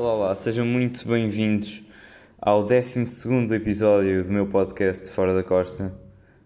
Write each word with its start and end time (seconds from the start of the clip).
Olá, 0.00 0.14
olá, 0.14 0.34
sejam 0.34 0.64
muito 0.64 1.06
bem-vindos 1.06 1.82
ao 2.40 2.64
12 2.64 3.04
episódio 3.54 4.24
do 4.24 4.32
meu 4.32 4.46
podcast 4.46 5.10
Fora 5.10 5.34
da 5.34 5.42
Costa. 5.42 5.92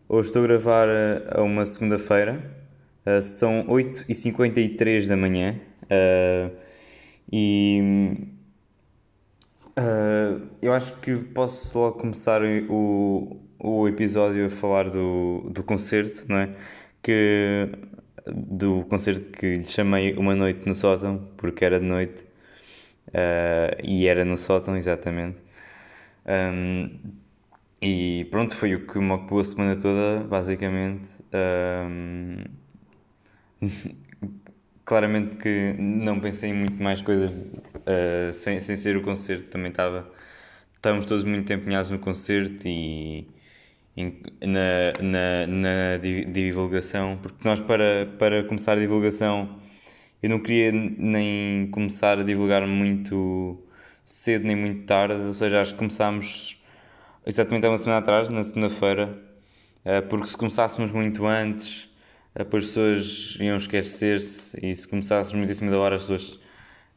Hoje 0.09 0.27
estou 0.27 0.43
a 0.43 0.47
gravar 0.49 0.89
eh, 0.89 1.23
a 1.31 1.41
uma 1.41 1.65
segunda-feira, 1.65 2.43
uh, 3.07 3.23
são 3.23 3.65
8h53 3.69 5.07
da 5.07 5.17
manhã 5.17 5.55
uh, 5.85 6.51
e 7.31 8.27
eu 10.61 10.73
acho 10.73 10.97
que 10.97 11.17
posso 11.17 11.79
logo 11.79 12.01
começar 12.01 12.43
o, 12.69 13.37
o 13.61 13.87
episódio 13.87 14.47
a 14.47 14.51
falar 14.51 14.91
do, 14.91 15.49
do 15.49 15.63
concerto, 15.63 16.25
não 16.29 16.39
é? 16.39 16.57
Que, 17.01 17.69
do 18.27 18.83
concerto 18.87 19.31
que 19.39 19.55
lhe 19.55 19.63
chamei 19.63 20.13
Uma 20.15 20.35
Noite 20.35 20.67
no 20.67 20.75
Sótão, 20.75 21.29
porque 21.37 21.65
era 21.65 21.79
de 21.79 21.87
noite 21.87 22.34
Uh, 23.09 23.81
e 23.83 24.07
era 24.07 24.25
no 24.25 24.37
sótão, 24.37 24.77
exatamente. 24.77 25.39
Um, 26.27 26.91
e 27.81 28.27
pronto, 28.31 28.55
foi 28.57 28.75
o 28.75 28.87
que 28.87 28.99
me 28.99 29.13
ocupou 29.13 29.41
a 29.41 29.45
semana 29.45 29.77
toda, 29.77 30.25
basicamente. 30.25 31.09
Um, 31.33 32.45
claramente 34.85 35.37
que 35.37 35.75
não 35.79 36.21
pensei 36.21 36.51
em 36.51 36.55
muito 36.55 36.83
mais 36.83 37.01
coisas 37.01 37.45
uh, 37.45 38.33
sem, 38.33 38.61
sem 38.61 38.77
ser 38.77 38.97
o 38.97 39.03
concerto, 39.03 39.49
também 39.49 39.71
estava. 39.71 40.11
Estávamos 40.77 41.07
todos 41.07 41.25
muito 41.25 41.51
empenhados 41.53 41.91
no 41.91 41.99
concerto 41.99 42.69
e 42.69 43.27
na, 43.97 44.93
na, 45.01 45.47
na 45.47 45.99
divulgação, 45.99 47.19
porque 47.23 47.47
nós, 47.47 47.61
para, 47.61 48.07
para 48.19 48.45
começar 48.45 48.73
a 48.73 48.81
divulgação, 48.81 49.59
eu 50.23 50.31
não 50.31 50.39
queria 50.41 50.73
nem 50.73 51.69
começar 51.71 52.19
a 52.19 52.23
divulgar 52.23 52.67
muito 52.67 53.63
cedo 54.05 54.47
nem 54.47 54.57
muito 54.57 54.85
tarde, 54.85 55.23
ou 55.23 55.35
seja, 55.35 55.63
acho 55.63 55.73
que 55.73 55.79
começámos 55.79 56.63
exatamente 57.27 57.67
há 57.67 57.71
uma 57.71 57.79
semana 57.79 57.99
atrás, 58.01 58.29
na 58.29 58.45
segunda-feira, 58.45 59.19
eh, 59.85 60.01
porque 60.03 60.27
se 60.27 60.37
começássemos 60.37 60.93
muito 60.93 61.27
antes, 61.27 61.91
eh, 62.35 62.43
as 62.43 62.49
pessoas 62.49 63.37
iam 63.41 63.57
esquecer-se 63.57 64.59
e 64.65 64.75
se 64.75 64.87
começássemos 64.87 65.35
muito 65.37 65.51
em 65.51 65.55
cima 65.55 65.71
da 65.71 65.79
hora, 65.79 65.97
as 65.97 66.03
pessoas 66.03 66.39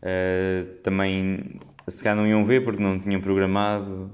uh, 0.01 0.65
também 0.83 1.59
se 1.87 2.03
calhar 2.03 2.17
não 2.17 2.27
iam 2.27 2.43
ver 2.43 2.63
porque 2.63 2.81
não 2.83 2.99
tinham 2.99 3.21
programado, 3.21 4.11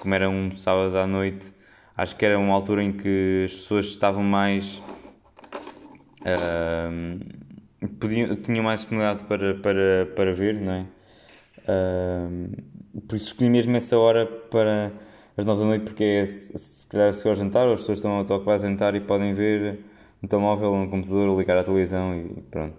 como 0.00 0.14
era 0.14 0.28
um 0.28 0.50
sábado 0.52 0.96
à 0.98 1.06
noite, 1.06 1.52
acho 1.96 2.16
que 2.16 2.24
era 2.24 2.38
uma 2.38 2.52
altura 2.52 2.82
em 2.82 2.92
que 2.92 3.44
as 3.46 3.52
pessoas 3.52 3.86
estavam 3.86 4.22
mais. 4.22 4.82
Uh, 6.22 7.45
podiam, 7.98 8.36
tinham 8.36 8.64
mais 8.64 8.80
disponibilidade 8.80 9.24
para, 9.24 9.54
para, 9.56 10.06
para 10.14 10.32
ver, 10.32 10.54
não 10.54 10.72
é? 10.72 10.86
Uh, 11.68 13.00
por 13.08 13.16
isso 13.16 13.26
escolhi 13.26 13.50
mesmo 13.50 13.76
essa 13.76 13.98
hora 13.98 14.26
para 14.26 14.92
as 15.36 15.44
9 15.44 15.60
da 15.60 15.66
noite, 15.66 15.84
porque 15.84 16.04
é 16.04 16.26
se, 16.26 16.86
calhar 16.88 17.12
se 17.12 17.26
ao 17.28 17.34
jantar, 17.34 17.66
ou 17.66 17.74
as 17.74 17.80
pessoas 17.80 17.98
estão 17.98 18.20
a 18.20 18.54
a 18.54 18.58
jantar 18.58 18.94
e 18.94 19.00
podem 19.00 19.34
ver 19.34 19.80
no 20.22 20.28
telemóvel 20.28 20.76
no 20.76 20.88
computador 20.88 21.28
ou 21.28 21.38
ligar 21.38 21.58
à 21.58 21.64
televisão 21.64 22.16
e 22.16 22.42
pronto. 22.50 22.76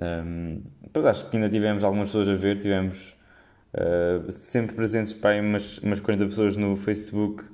Um, 0.00 0.62
acho 1.06 1.28
que 1.28 1.36
ainda 1.36 1.48
tivemos 1.48 1.84
algumas 1.84 2.08
pessoas 2.08 2.28
a 2.28 2.34
ver, 2.34 2.58
tivemos 2.58 3.16
uh, 3.74 4.30
sempre 4.32 4.74
presentes 4.74 5.12
para 5.12 5.30
aí 5.30 5.40
umas, 5.40 5.78
umas 5.78 6.00
40 6.00 6.26
pessoas 6.26 6.56
no 6.56 6.74
Facebook 6.74 7.44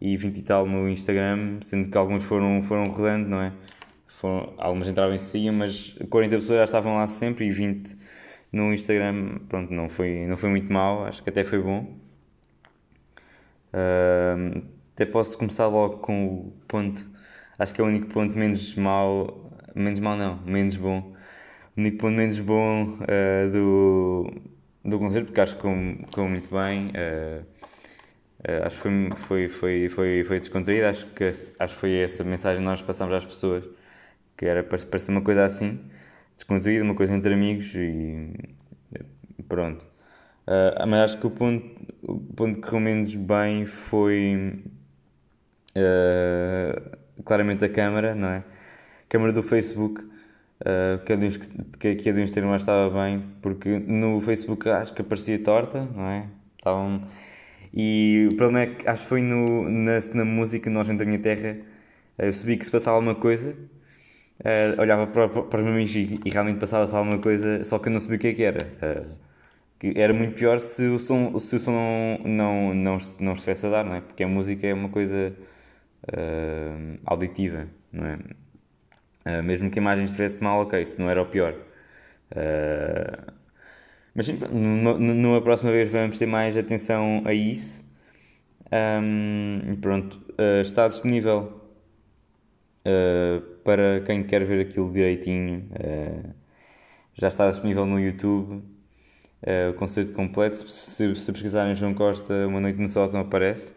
e 0.00 0.16
20 0.16 0.36
e 0.36 0.42
tal 0.42 0.66
no 0.66 0.88
Instagram, 0.88 1.60
sendo 1.62 1.88
que 1.88 1.96
alguns 1.96 2.24
foram, 2.24 2.62
foram 2.62 2.84
rodando, 2.84 3.28
não 3.28 3.40
é? 3.40 3.52
Foram, 4.18 4.54
algumas 4.58 4.88
entravam 4.88 5.14
e 5.14 5.18
saíam, 5.18 5.54
mas 5.54 5.96
40 6.08 6.36
pessoas 6.36 6.58
já 6.58 6.64
estavam 6.64 6.94
lá 6.94 7.06
sempre 7.06 7.46
e 7.46 7.50
20 7.50 7.96
no 8.52 8.72
Instagram. 8.72 9.38
Pronto, 9.48 9.72
não 9.72 9.88
foi, 9.88 10.26
não 10.26 10.36
foi 10.36 10.48
muito 10.50 10.72
mal, 10.72 11.04
acho 11.06 11.22
que 11.22 11.30
até 11.30 11.44
foi 11.44 11.60
bom. 11.60 11.96
Uh, 13.72 14.62
até 14.94 15.04
posso 15.04 15.36
começar 15.36 15.66
logo 15.66 15.98
com 15.98 16.26
o 16.26 16.52
ponto, 16.68 17.04
acho 17.58 17.74
que 17.74 17.80
é 17.80 17.84
o 17.84 17.86
único 17.88 18.06
ponto 18.06 18.38
menos 18.38 18.74
mau, 18.76 19.50
menos 19.74 19.98
mau 20.00 20.16
não, 20.16 20.38
menos 20.46 20.76
bom. 20.76 21.14
O 21.76 21.80
único 21.80 21.98
ponto 21.98 22.14
menos 22.16 22.38
bom 22.40 22.98
uh, 23.00 23.50
do, 23.52 24.32
do 24.84 24.98
concerto, 24.98 25.26
porque 25.26 25.40
acho 25.40 25.56
que 25.56 25.62
ficou 26.06 26.28
muito 26.28 26.50
bem. 26.50 26.88
Uh, 26.90 27.54
Uh, 28.46 28.66
acho 28.66 28.82
que 28.82 28.82
foi, 29.16 29.48
foi, 29.48 29.48
foi, 29.48 29.88
foi, 29.88 30.24
foi 30.24 30.38
descontraído, 30.38 30.86
acho 30.86 31.06
que, 31.06 31.24
acho 31.24 31.54
que 31.56 31.68
foi 31.80 31.94
essa 31.94 32.22
mensagem 32.22 32.58
que 32.58 32.64
nós 32.64 32.82
passamos 32.82 33.14
às 33.14 33.24
pessoas 33.24 33.64
que 34.36 34.46
era 34.46 34.62
para 34.62 34.78
parecer 34.78 35.10
uma 35.10 35.22
coisa 35.22 35.44
assim, 35.44 35.80
descontraída, 36.34 36.84
uma 36.84 36.94
coisa 36.94 37.14
entre 37.14 37.34
amigos 37.34 37.74
e 37.74 38.32
pronto. 39.48 39.84
Uh, 40.46 40.86
mas 40.86 41.12
acho 41.12 41.20
que 41.20 41.26
o 41.26 41.30
ponto, 41.30 41.64
o 42.02 42.18
ponto 42.18 42.56
que 42.56 42.60
correu 42.62 42.80
menos 42.80 43.14
bem 43.14 43.64
foi 43.66 44.62
uh, 45.76 46.96
claramente 47.24 47.64
a 47.64 47.68
câmara, 47.68 48.14
não 48.14 48.28
é? 48.28 48.38
A 48.38 49.08
câmara 49.08 49.32
do 49.32 49.42
Facebook, 49.42 50.02
uh, 50.02 51.02
que, 51.04 51.12
a 51.12 51.16
de 51.16 51.26
uns, 51.26 51.36
que, 51.36 52.10
a 52.10 52.12
uns 52.12 52.30
termos 52.30 52.56
estava 52.56 52.90
bem, 52.90 53.24
porque 53.40 53.78
no 53.78 54.20
Facebook 54.20 54.68
acho 54.68 54.92
que 54.92 55.02
aparecia 55.02 55.38
torta, 55.38 55.88
não 55.94 56.08
é? 56.08 56.26
Estavam... 56.58 57.02
E 57.76 58.28
o 58.30 58.36
problema 58.36 58.60
é 58.60 58.66
que 58.66 58.88
acho 58.88 59.02
que 59.02 59.08
foi 59.08 59.20
no, 59.22 59.68
na, 59.68 59.98
na 60.14 60.24
música 60.24 60.70
Nós 60.70 60.88
Entre 60.88 61.04
a 61.04 61.06
Minha 61.06 61.18
Terra, 61.18 61.56
eu 62.18 62.32
sabia 62.32 62.56
que 62.56 62.64
se 62.64 62.70
passava 62.70 62.96
alguma 62.96 63.16
coisa 63.16 63.56
uh, 64.40 64.80
olhava 64.80 65.06
para, 65.06 65.28
para 65.28 65.60
os 65.60 65.66
meus 65.66 65.94
e, 65.94 66.20
e 66.24 66.30
realmente 66.30 66.58
passava-se 66.58 66.94
alguma 66.94 67.18
coisa, 67.18 67.64
só 67.64 67.78
que 67.78 67.88
eu 67.88 67.92
não 67.92 68.00
sabia 68.00 68.16
o 68.16 68.20
que 68.20 68.28
é 68.28 68.34
que 68.34 68.42
era. 68.42 68.66
Uh, 68.82 69.16
que 69.78 69.92
era 69.96 70.12
muito 70.14 70.34
pior 70.34 70.60
se 70.60 70.86
o 70.86 70.98
som, 70.98 71.38
se 71.38 71.56
o 71.56 71.60
som 71.60 71.72
não, 71.72 72.18
não, 72.24 72.74
não, 72.74 72.98
não 73.20 73.32
estivesse 73.34 73.66
a 73.66 73.70
dar, 73.70 73.84
não 73.84 73.94
é? 73.94 74.00
Porque 74.00 74.22
a 74.22 74.28
música 74.28 74.66
é 74.66 74.74
uma 74.74 74.88
coisa 74.88 75.32
uh, 76.08 76.98
auditiva, 77.06 77.68
não 77.92 78.06
é? 78.06 78.18
Mesmo 79.42 79.70
que 79.70 79.78
a 79.78 79.82
imagem 79.82 80.04
estivesse 80.04 80.42
mal, 80.44 80.60
ok, 80.60 80.82
isso 80.82 81.00
não 81.00 81.08
era 81.08 81.22
o 81.22 81.24
pior. 81.24 81.54
Mas 84.14 84.28
numa, 84.28 85.40
próxima 85.42 85.72
vez 85.72 85.90
vamos 85.90 86.18
ter 86.18 86.26
mais 86.26 86.56
atenção 86.58 87.22
a 87.24 87.32
isso. 87.32 87.82
Um, 88.72 89.60
e 89.72 89.76
pronto, 89.76 90.20
uh, 90.32 90.60
está 90.60 90.88
disponível 90.88 91.63
Uh, 92.86 93.40
para 93.64 94.02
quem 94.02 94.22
quer 94.22 94.44
ver 94.44 94.60
aquilo 94.60 94.92
direitinho, 94.92 95.66
uh, 95.72 96.34
já 97.14 97.28
está 97.28 97.50
disponível 97.50 97.86
no 97.86 97.98
YouTube 97.98 98.62
uh, 99.42 99.70
o 99.70 99.74
concerto 99.74 100.12
completo. 100.12 100.56
Se, 100.56 101.14
se 101.16 101.32
pesquisarem 101.32 101.74
João 101.74 101.94
Costa, 101.94 102.46
Uma 102.46 102.60
Noite 102.60 102.78
no 102.78 102.88
Sótão 102.88 103.20
aparece. 103.20 103.72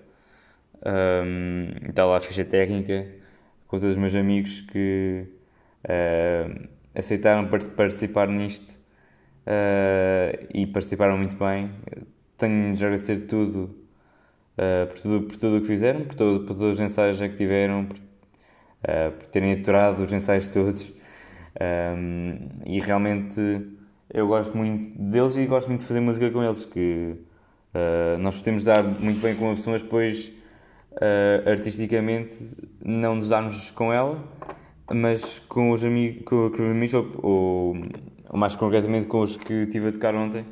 Um, 0.86 1.70
ehm, 1.82 1.90
está 1.90 2.06
lá 2.06 2.18
a 2.18 2.20
ficha 2.20 2.46
técnica 2.46 3.08
com 3.68 3.80
todos 3.80 3.96
os 3.96 3.98
meus 4.02 4.14
amigos 4.14 4.62
que 4.62 5.26
aceitaram 6.94 7.50
participar 7.76 8.28
nisto 8.28 8.78
e 10.54 10.68
participaram 10.68 11.18
muito 11.18 11.36
bem. 11.36 11.72
Tenho-lhes 12.38 12.82
agradecer 12.82 13.22
tudo, 13.22 13.76
por 14.90 15.00
tudo 15.00 15.28
por 15.28 15.38
tudo 15.38 15.58
o 15.58 15.62
que 15.62 15.68
fizeram, 15.68 16.06
por, 16.06 16.16
todo, 16.16 16.46
por 16.46 16.82
ensaios 16.82 17.20
que 17.20 17.30
tiveram, 17.30 17.86
por 17.86 17.98
uh, 18.84 19.12
por 19.12 19.28
terem 19.28 19.54
aturado 19.54 20.04
os 20.04 20.12
ensaios 20.12 20.48
todos. 20.48 20.92
Um, 21.60 22.50
e 22.66 22.80
realmente 22.80 23.42
eu 24.14 24.28
gosto 24.28 24.56
muito 24.56 24.98
deles 24.98 25.36
e 25.36 25.46
gosto 25.46 25.68
muito 25.68 25.82
de 25.82 25.88
fazer 25.88 26.00
música 26.00 26.30
com 26.30 26.44
eles, 26.44 26.66
que 26.66 27.16
uh, 27.74 28.18
nós 28.20 28.38
podemos 28.38 28.64
dar 28.64 28.84
muito 28.84 29.20
bem 29.22 29.36
com 29.36 29.52
a 29.52 29.56
pessoa, 29.56 29.74
mas 29.74 29.82
depois 29.82 30.32
uh, 30.94 31.50
artisticamente 31.50 32.56
não 32.84 33.16
nos 33.16 33.30
darmos 33.30 33.72
com 33.72 33.92
ela, 33.92 34.24
mas 34.94 35.40
com 35.40 35.72
os 35.72 35.84
amigos, 35.84 36.24
com, 36.24 36.36
ou, 36.36 37.20
ou, 37.22 37.76
ou, 38.30 38.38
mais 38.38 38.56
concretamente 38.56 39.08
com 39.08 39.22
os 39.22 39.36
que 39.36 39.54
estive 39.54 39.90
a 39.90 39.92
tocar 39.92 40.16
ontem. 40.16 40.46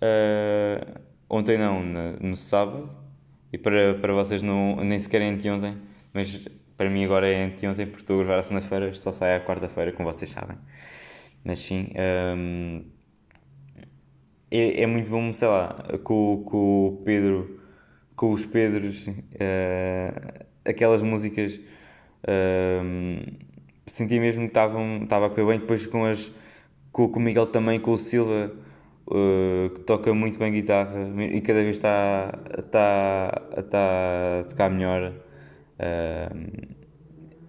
Uh, 0.00 1.00
ontem 1.28 1.58
não, 1.58 1.82
no, 1.82 2.12
no, 2.20 2.36
sábado, 2.36 2.88
e 3.52 3.58
para, 3.58 3.94
para 3.94 4.12
vocês 4.12 4.42
não, 4.42 4.76
nem 4.84 5.00
sequer 5.00 5.22
é 5.22 5.28
anteontem, 5.28 5.76
mas 6.14 6.44
para 6.78 6.88
mim 6.88 7.04
agora 7.04 7.28
é 7.28 7.44
anteontem 7.44 7.86
porque 7.86 8.02
estou 8.02 8.20
a 8.20 8.24
gravar 8.24 8.38
a 8.38 8.42
segunda-feira, 8.44 8.94
só 8.94 9.10
sai 9.12 9.36
à 9.36 9.40
quarta-feira, 9.40 9.92
como 9.92 10.10
vocês 10.10 10.30
sabem. 10.30 10.56
Mas 11.44 11.58
sim, 11.58 11.88
um, 12.36 12.84
é, 14.50 14.82
é, 14.82 14.86
muito 14.86 15.10
bom, 15.10 15.32
sei 15.32 15.48
lá, 15.48 15.76
com, 16.04 16.44
com 16.46 16.86
o 16.86 17.02
Pedro, 17.04 17.60
com 18.14 18.32
os 18.32 18.46
Pedros, 18.46 19.06
uh, 19.08 20.44
aquelas 20.64 21.02
músicas, 21.02 21.56
uh, 22.24 23.36
senti 23.86 24.20
mesmo 24.20 24.42
que 24.42 24.48
estavam, 24.48 25.02
estava 25.02 25.26
a 25.26 25.30
correr 25.30 25.46
bem. 25.46 25.58
Depois 25.58 25.84
com, 25.86 26.04
as, 26.04 26.32
com, 26.92 27.08
com 27.08 27.18
o 27.18 27.22
Miguel 27.22 27.46
também, 27.46 27.80
com 27.80 27.92
o 27.92 27.98
Silva, 27.98 28.52
uh, 29.08 29.70
que 29.70 29.80
toca 29.80 30.14
muito 30.14 30.38
bem 30.38 30.52
guitarra 30.52 31.08
e 31.32 31.40
cada 31.40 31.62
vez 31.62 31.76
está, 31.76 32.38
está, 32.56 33.42
está 33.56 34.40
a 34.40 34.44
tocar 34.44 34.70
melhor. 34.70 35.12
Uh, 35.78 36.74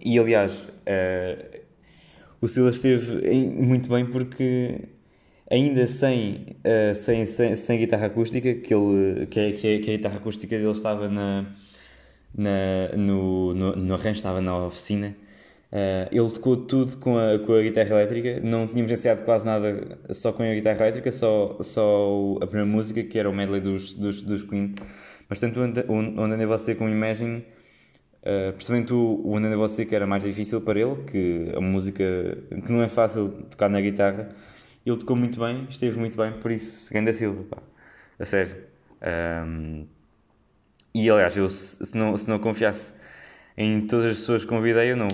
e 0.00 0.18
aliás, 0.18 0.60
uh, 0.60 1.60
o 2.40 2.48
Silas 2.48 2.76
esteve 2.76 3.50
muito 3.50 3.88
bem 3.90 4.06
porque 4.06 4.88
ainda 5.50 5.86
sem, 5.86 6.56
uh, 6.64 6.94
sem, 6.94 7.26
sem, 7.26 7.56
sem 7.56 7.78
guitarra 7.78 8.06
acústica, 8.06 8.54
que, 8.54 8.74
ele, 8.74 9.26
que, 9.26 9.40
é, 9.40 9.52
que, 9.52 9.66
é, 9.66 9.78
que 9.80 9.90
a 9.90 9.96
guitarra 9.96 10.16
acústica 10.16 10.56
dele 10.56 10.70
estava 10.70 11.08
na, 11.08 11.46
na, 12.34 12.88
no, 12.96 13.54
no, 13.54 13.76
no 13.76 13.94
arranjo, 13.94 14.16
estava 14.16 14.40
na 14.40 14.66
oficina. 14.66 15.16
Uh, 15.72 16.08
ele 16.10 16.30
tocou 16.30 16.56
tudo 16.56 16.96
com 16.98 17.16
a, 17.16 17.38
com 17.38 17.52
a 17.52 17.62
guitarra 17.62 17.90
elétrica, 17.90 18.40
não 18.40 18.66
tínhamos 18.66 18.90
ensaiado 18.90 19.22
quase 19.22 19.46
nada 19.46 19.98
só 20.10 20.32
com 20.32 20.42
a 20.42 20.54
guitarra 20.54 20.80
elétrica, 20.80 21.12
só, 21.12 21.58
só 21.60 22.36
a 22.40 22.46
primeira 22.46 22.66
música, 22.66 23.02
que 23.04 23.18
era 23.18 23.28
o 23.28 23.32
medley 23.32 23.60
dos, 23.60 23.92
dos, 23.92 24.22
dos 24.22 24.42
Queen. 24.42 24.74
Mas 25.28 25.38
tanto 25.38 25.60
Onde 25.60 26.34
Andei 26.34 26.46
Você 26.46 26.74
com 26.74 26.88
Imagine, 26.88 27.44
uh, 28.22 28.52
principalmente 28.52 28.92
o, 28.92 29.20
o 29.24 29.32
Onde 29.32 29.46
Andei 29.46 29.58
Você, 29.58 29.84
que 29.84 29.94
era 29.94 30.06
mais 30.06 30.24
difícil 30.24 30.60
para 30.60 30.80
ele, 30.80 31.04
que 31.04 31.52
a 31.56 31.60
música 31.60 32.04
que 32.64 32.72
não 32.72 32.82
é 32.82 32.88
fácil 32.88 33.30
tocar 33.50 33.68
na 33.68 33.80
guitarra, 33.80 34.28
ele 34.84 34.96
tocou 34.96 35.16
muito 35.16 35.38
bem, 35.40 35.66
esteve 35.70 35.98
muito 35.98 36.16
bem, 36.16 36.32
por 36.32 36.50
isso, 36.50 36.92
grande 36.92 37.12
Silva, 37.14 37.44
pá, 37.44 37.62
a 38.18 38.24
sério. 38.24 38.56
Um, 39.46 39.86
e 40.94 41.08
aliás, 41.08 41.36
eu 41.36 41.48
se 41.48 41.96
não, 41.96 42.16
se 42.16 42.28
não 42.28 42.38
confiasse 42.38 42.94
em 43.56 43.86
todas 43.86 44.12
as 44.12 44.18
pessoas 44.18 44.42
que 44.42 44.48
convidei, 44.48 44.92
eu 44.92 44.96
não, 44.96 45.08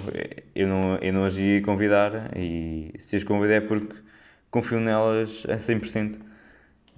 eu 0.54 0.68
não, 0.68 0.96
eu 0.98 1.12
não 1.12 1.24
agia 1.24 1.60
convidar, 1.62 2.36
e 2.36 2.94
se 2.98 3.16
as 3.16 3.24
convidei 3.24 3.56
é 3.56 3.60
porque 3.60 3.96
confio 4.50 4.80
nelas 4.80 5.44
a 5.48 5.56
100%. 5.56 6.16
Uh, 6.16 6.20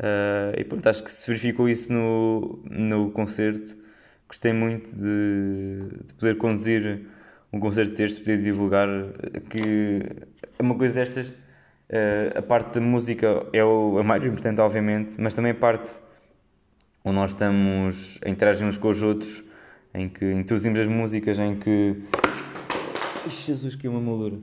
ah, 0.01 0.53
e 0.57 0.65
pronto, 0.65 0.87
acho 0.89 1.03
que 1.03 1.11
se 1.11 1.27
verificou 1.27 1.69
isso 1.69 1.93
no, 1.93 2.63
no 2.65 3.11
concerto. 3.11 3.77
Gostei 4.29 4.53
muito 4.53 4.95
de, 4.95 6.05
de 6.05 6.13
poder 6.15 6.37
conduzir 6.37 7.07
um 7.53 7.59
concerto 7.59 7.95
deste, 7.95 8.21
poder 8.21 8.43
divulgar 8.43 8.89
que 9.49 10.03
é 10.59 10.63
uma 10.63 10.75
coisa 10.75 10.95
destas 10.95 11.33
Uh, 11.89 12.37
a 12.37 12.43
parte 12.43 12.75
da 12.75 12.81
música 12.83 13.47
é 13.51 13.65
o, 13.65 13.99
a 13.99 14.03
mais 14.03 14.23
importante, 14.23 14.61
obviamente, 14.61 15.15
mas 15.19 15.33
também 15.33 15.53
a 15.53 15.55
parte 15.55 15.89
onde 17.03 17.17
nós 17.17 17.31
estamos 17.31 18.19
a 18.23 18.29
interagir 18.29 18.67
uns 18.67 18.77
com 18.77 18.91
os 18.91 19.03
outros, 19.03 19.43
em 19.95 20.07
que 20.07 20.31
introduzimos 20.33 20.81
as 20.81 20.87
músicas, 20.87 21.39
em 21.39 21.57
que. 21.57 21.97
Jesus, 23.27 23.75
que 23.75 23.87
é 23.87 23.91
uma 23.91 24.03
moldura! 24.03 24.37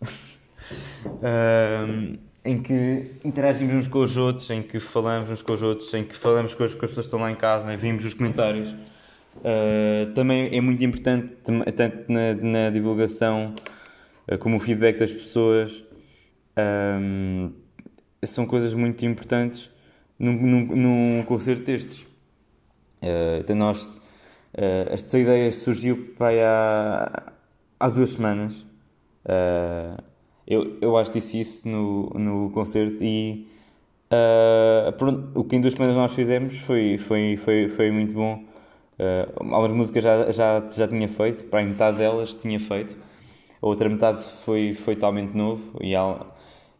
em 2.44 2.62
que 2.62 3.10
interagimos 3.24 3.74
uns 3.74 3.88
com 3.88 3.98
os 3.98 4.16
outros, 4.16 4.48
em 4.50 4.62
que 4.62 4.78
falamos 4.78 5.28
uns 5.28 5.42
com 5.42 5.54
os 5.54 5.62
outros, 5.62 5.92
em 5.94 6.04
que 6.04 6.16
falamos 6.16 6.54
com 6.54 6.62
as, 6.62 6.72
com 6.72 6.84
as 6.84 6.90
pessoas 6.90 7.06
que 7.06 7.08
estão 7.08 7.20
lá 7.20 7.32
em 7.32 7.36
casa, 7.36 7.66
né? 7.66 7.76
vimos 7.76 8.04
os 8.04 8.14
comentários. 8.14 8.72
Uh, 9.36 10.12
também 10.14 10.54
é 10.54 10.60
muito 10.60 10.84
importante, 10.84 11.34
tanto 11.76 12.12
na, 12.12 12.34
na 12.34 12.70
divulgação 12.70 13.54
uh, 14.30 14.38
como 14.38 14.56
o 14.56 14.60
feedback 14.60 14.98
das 14.98 15.10
pessoas. 15.10 15.82
Um, 16.56 17.52
são 18.24 18.46
coisas 18.46 18.74
muito 18.74 19.04
importantes 19.04 19.70
num, 20.18 20.32
num, 20.32 20.76
num 20.76 21.22
concerto 21.24 21.64
destes. 21.64 22.00
Uh, 23.02 23.40
então 23.40 23.56
nós, 23.56 24.00
esta 24.90 25.18
ideia 25.18 25.50
surgiu 25.50 26.14
para 26.16 26.28
há, 26.46 27.32
há 27.80 27.88
duas 27.88 28.10
semanas. 28.10 28.64
Eu, 30.46 30.78
eu 30.80 30.96
acho 30.96 31.10
que 31.10 31.18
disse 31.18 31.40
isso 31.40 31.68
no, 31.68 32.10
no 32.10 32.50
concerto 32.50 33.02
e 33.02 33.48
pronto, 34.98 35.40
o 35.40 35.42
que 35.42 35.56
em 35.56 35.60
duas 35.60 35.72
semanas 35.72 35.96
nós 35.96 36.14
fizemos 36.14 36.58
foi, 36.58 36.98
foi, 36.98 37.36
foi, 37.36 37.68
foi 37.68 37.90
muito 37.90 38.14
bom. 38.14 38.51
Uh, 38.98 39.54
algumas 39.54 39.72
músicas 39.72 40.04
já, 40.04 40.30
já, 40.30 40.68
já 40.70 40.88
tinha 40.88 41.08
feito, 41.08 41.44
para 41.44 41.60
a 41.60 41.64
metade 41.64 41.98
delas 41.98 42.34
tinha 42.34 42.60
feito, 42.60 42.96
a 43.60 43.66
outra 43.66 43.88
metade 43.88 44.20
foi, 44.44 44.74
foi 44.74 44.94
totalmente 44.94 45.36
novo 45.36 45.78
e, 45.80 45.94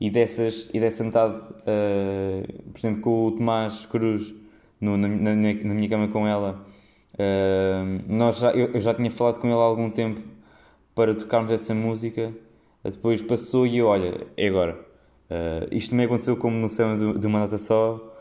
e, 0.01 0.11
dessas, 0.11 0.69
e 0.75 0.81
dessa 0.81 1.03
metade, 1.05 1.37
uh, 1.37 2.71
por 2.71 2.79
exemplo, 2.79 3.01
com 3.01 3.27
o 3.27 3.31
Tomás 3.33 3.87
Cruz, 3.87 4.35
no, 4.81 4.97
na, 4.97 5.09
na, 5.09 5.35
minha, 5.35 5.55
na 5.65 5.75
minha 5.75 5.89
cama 5.89 6.09
com 6.09 6.27
ela, 6.27 6.67
uh, 7.15 8.03
nós 8.09 8.39
já, 8.39 8.51
eu, 8.53 8.73
eu, 8.75 8.81
já 8.81 8.93
tinha 8.93 9.11
falado 9.11 9.39
com 9.39 9.47
ele 9.47 9.57
há 9.57 9.63
algum 9.63 9.89
tempo 9.91 10.21
para 10.95 11.15
tocarmos 11.15 11.53
essa 11.53 11.75
música, 11.75 12.33
depois 12.85 13.23
passou 13.23 13.67
e 13.67 13.79
eu, 13.79 13.87
olha, 13.87 14.27
é 14.37 14.49
agora. 14.49 14.75
Uh, 15.31 15.67
isto 15.71 15.91
também 15.91 16.07
aconteceu 16.07 16.37
como 16.37 16.57
no 16.59 16.69
céu 16.69 16.97
de, 16.99 17.19
de 17.21 17.27
uma 17.27 17.39
nota 17.39 17.57
só, 17.57 18.13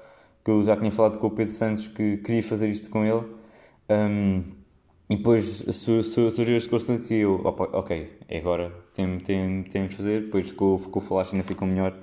que 0.45 0.51
eu 0.51 0.63
já 0.63 0.77
tinha 0.77 0.91
falado 0.91 1.17
com 1.17 1.27
o 1.27 1.31
Pedro 1.31 1.51
Santos 1.51 1.88
que 1.88 2.17
queria 2.17 2.43
fazer 2.43 2.69
isto 2.69 2.89
com 2.89 3.03
ele. 3.03 3.40
Um, 3.91 4.43
e 5.09 5.17
depois 5.17 5.65
surgiu 5.73 6.55
este 6.55 6.69
constante 6.69 7.13
e 7.13 7.17
eu, 7.17 7.41
opa, 7.43 7.65
ok, 7.73 8.17
é 8.29 8.38
agora, 8.38 8.71
temos, 8.93 9.23
temos, 9.23 9.69
temos 9.69 9.89
de 9.89 9.95
fazer. 9.97 10.21
Depois 10.21 10.53
com, 10.53 10.77
com 10.77 10.99
o 10.99 11.01
Flash 11.01 11.33
ainda 11.33 11.43
ficou 11.43 11.67
melhor. 11.67 11.97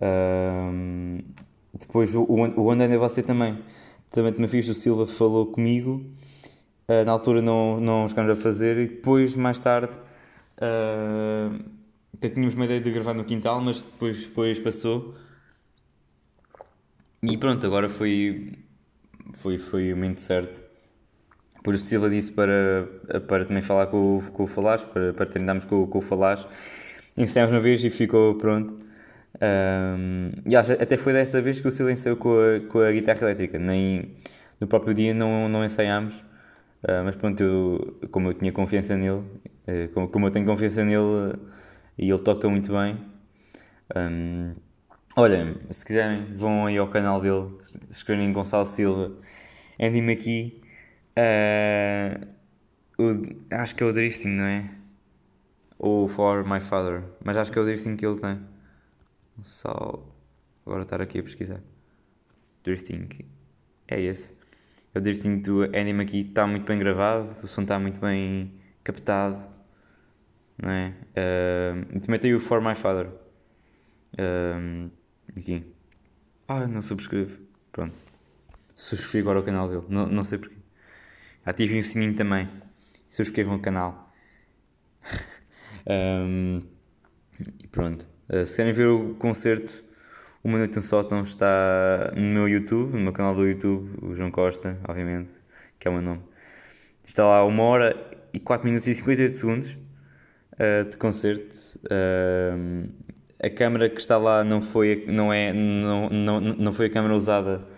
Um, 0.00 1.20
depois 1.72 2.14
o, 2.16 2.24
o 2.24 2.70
Ainda 2.70 2.98
Você 2.98 3.22
também. 3.22 3.58
Também 4.10 4.34
me 4.36 4.48
fiz, 4.48 4.68
o 4.68 4.74
Silva 4.74 5.06
falou 5.06 5.46
comigo. 5.46 6.04
Uh, 6.88 7.04
na 7.06 7.12
altura 7.12 7.40
não, 7.40 7.80
não 7.80 8.08
chegámos 8.08 8.32
a 8.32 8.42
fazer 8.42 8.78
e 8.78 8.88
depois, 8.88 9.36
mais 9.36 9.58
tarde, 9.60 9.94
uh, 10.58 11.64
até 12.14 12.28
tínhamos 12.28 12.54
uma 12.54 12.64
ideia 12.64 12.80
de 12.80 12.90
gravar 12.90 13.14
no 13.14 13.24
quintal, 13.24 13.60
mas 13.60 13.80
depois, 13.80 14.26
depois 14.26 14.58
passou. 14.58 15.14
E 17.22 17.36
pronto, 17.38 17.64
agora 17.64 17.88
foi, 17.88 18.58
foi, 19.34 19.56
foi 19.56 19.92
o 19.92 19.96
momento 19.96 20.20
certo 20.20 20.73
por 21.64 21.74
isso 21.74 21.86
Silva 21.86 22.10
disse 22.10 22.30
para, 22.30 22.86
para 23.26 23.46
também 23.46 23.62
falar 23.62 23.86
com, 23.86 24.20
com 24.34 24.42
o 24.42 24.46
Falas, 24.46 24.84
para, 24.84 25.14
para 25.14 25.26
com, 25.66 25.86
com 25.86 25.98
o 25.98 26.00
Falas. 26.02 26.46
Ensaiámos 27.16 27.54
uma 27.54 27.60
vez 27.60 27.82
e 27.82 27.88
ficou 27.88 28.34
pronto. 28.34 28.78
Um, 29.40 30.30
e 30.44 30.54
acho, 30.54 30.72
até 30.72 30.98
foi 30.98 31.14
dessa 31.14 31.40
vez 31.40 31.62
que 31.62 31.66
o 31.66 31.72
Silva 31.72 31.90
ensaiou 31.90 32.18
com 32.18 32.34
a, 32.38 32.60
com 32.68 32.80
a 32.80 32.92
guitarra 32.92 33.22
elétrica. 33.22 33.58
Nem, 33.58 34.14
no 34.60 34.66
próprio 34.66 34.92
dia 34.92 35.14
não, 35.14 35.48
não 35.48 35.64
ensaiámos. 35.64 36.18
Uh, 36.82 37.02
mas 37.02 37.16
pronto, 37.16 37.42
eu, 37.42 37.98
como 38.10 38.28
eu 38.28 38.34
tinha 38.34 38.52
confiança 38.52 38.94
nele, 38.94 39.22
uh, 39.66 39.88
como, 39.94 40.08
como 40.08 40.26
eu 40.26 40.30
tenho 40.30 40.44
confiança 40.44 40.84
nele 40.84 40.98
uh, 40.98 41.38
e 41.96 42.10
ele 42.10 42.18
toca 42.18 42.46
muito 42.46 42.72
bem. 42.72 42.98
Um, 43.96 44.54
olhem, 45.16 45.56
se 45.70 45.82
quiserem, 45.82 46.26
vão 46.36 46.66
aí 46.66 46.76
ao 46.76 46.88
canal 46.88 47.22
dele, 47.22 47.56
escrevem 47.90 48.30
Gonçalo 48.34 48.66
Silva, 48.66 49.12
Andy 49.80 50.12
aqui 50.12 50.63
Uh, 51.16 52.26
o, 52.98 53.54
acho 53.54 53.74
que 53.74 53.82
é 53.82 53.86
o 53.86 53.92
drifting, 53.92 54.28
não 54.28 54.44
é? 54.44 54.70
Ou 55.78 56.08
For 56.08 56.46
My 56.48 56.60
Father. 56.60 57.04
Mas 57.24 57.36
acho 57.36 57.50
que 57.52 57.58
é 57.58 57.62
o 57.62 57.64
drifting 57.64 57.96
que 57.96 58.06
ele 58.06 58.18
tem. 58.20 58.40
Só 59.42 60.02
agora 60.64 60.82
estar 60.82 61.00
aqui 61.00 61.18
a 61.18 61.22
pesquisar. 61.22 61.60
Drifting. 62.62 63.08
É 63.88 64.00
esse. 64.00 64.34
É 64.94 64.98
o 64.98 65.02
drifting 65.02 65.40
do 65.40 65.64
Andy 65.64 66.00
aqui 66.00 66.20
está 66.20 66.46
muito 66.46 66.64
bem 66.66 66.78
gravado, 66.78 67.36
o 67.42 67.48
som 67.48 67.62
está 67.62 67.78
muito 67.78 68.00
bem 68.00 68.52
captado. 68.82 69.42
Não 70.56 70.70
é? 70.70 70.94
Uh, 71.10 72.00
também 72.00 72.20
tem 72.20 72.34
o 72.34 72.40
For 72.40 72.60
My 72.60 72.74
Father. 72.74 73.08
Uh, 74.12 74.90
aqui. 75.36 75.64
Ah, 76.46 76.66
não 76.66 76.80
subscrevo. 76.80 77.38
Pronto. 77.72 78.00
Subscrevi 78.76 79.20
agora 79.20 79.40
o 79.40 79.42
canal 79.42 79.68
dele. 79.68 79.84
Não, 79.88 80.06
não 80.06 80.22
sei 80.22 80.38
porquê. 80.38 80.63
Ativem 81.44 81.80
o 81.80 81.84
sininho 81.84 82.14
também. 82.14 82.48
Subscrevam 83.08 83.56
o 83.56 83.60
canal. 83.60 84.12
um, 85.86 86.62
e 87.62 87.66
pronto. 87.66 88.08
Uh, 88.28 88.46
se 88.46 88.56
querem 88.56 88.72
ver 88.72 88.86
o 88.86 89.14
concerto, 89.16 89.84
Uma 90.42 90.58
Noite 90.58 90.76
no 90.76 90.82
Sótão 90.82 91.22
está 91.22 92.12
no 92.16 92.22
meu 92.22 92.48
YouTube, 92.48 92.92
no 92.94 93.00
meu 93.00 93.12
canal 93.12 93.34
do 93.34 93.46
YouTube, 93.46 93.90
o 94.02 94.14
João 94.14 94.30
Costa, 94.30 94.78
obviamente, 94.88 95.30
que 95.78 95.86
é 95.86 95.90
o 95.90 95.94
meu 95.94 96.02
nome. 96.02 96.22
Está 97.04 97.24
lá 97.24 97.44
uma 97.44 97.62
hora 97.64 97.94
e 98.32 98.40
4 98.40 98.66
minutos 98.66 98.88
e 98.88 98.94
58 98.94 99.34
segundos 99.34 99.70
uh, 99.70 100.88
de 100.90 100.96
concerto. 100.96 101.78
Uh, 101.84 102.88
a 103.42 103.50
câmera 103.50 103.90
que 103.90 104.00
está 104.00 104.16
lá 104.16 104.42
não 104.42 104.62
foi, 104.62 105.04
não 105.08 105.30
é, 105.30 105.52
não, 105.52 106.08
não, 106.08 106.40
não 106.40 106.72
foi 106.72 106.86
a 106.86 106.90
câmera 106.90 107.14
usada 107.14 107.73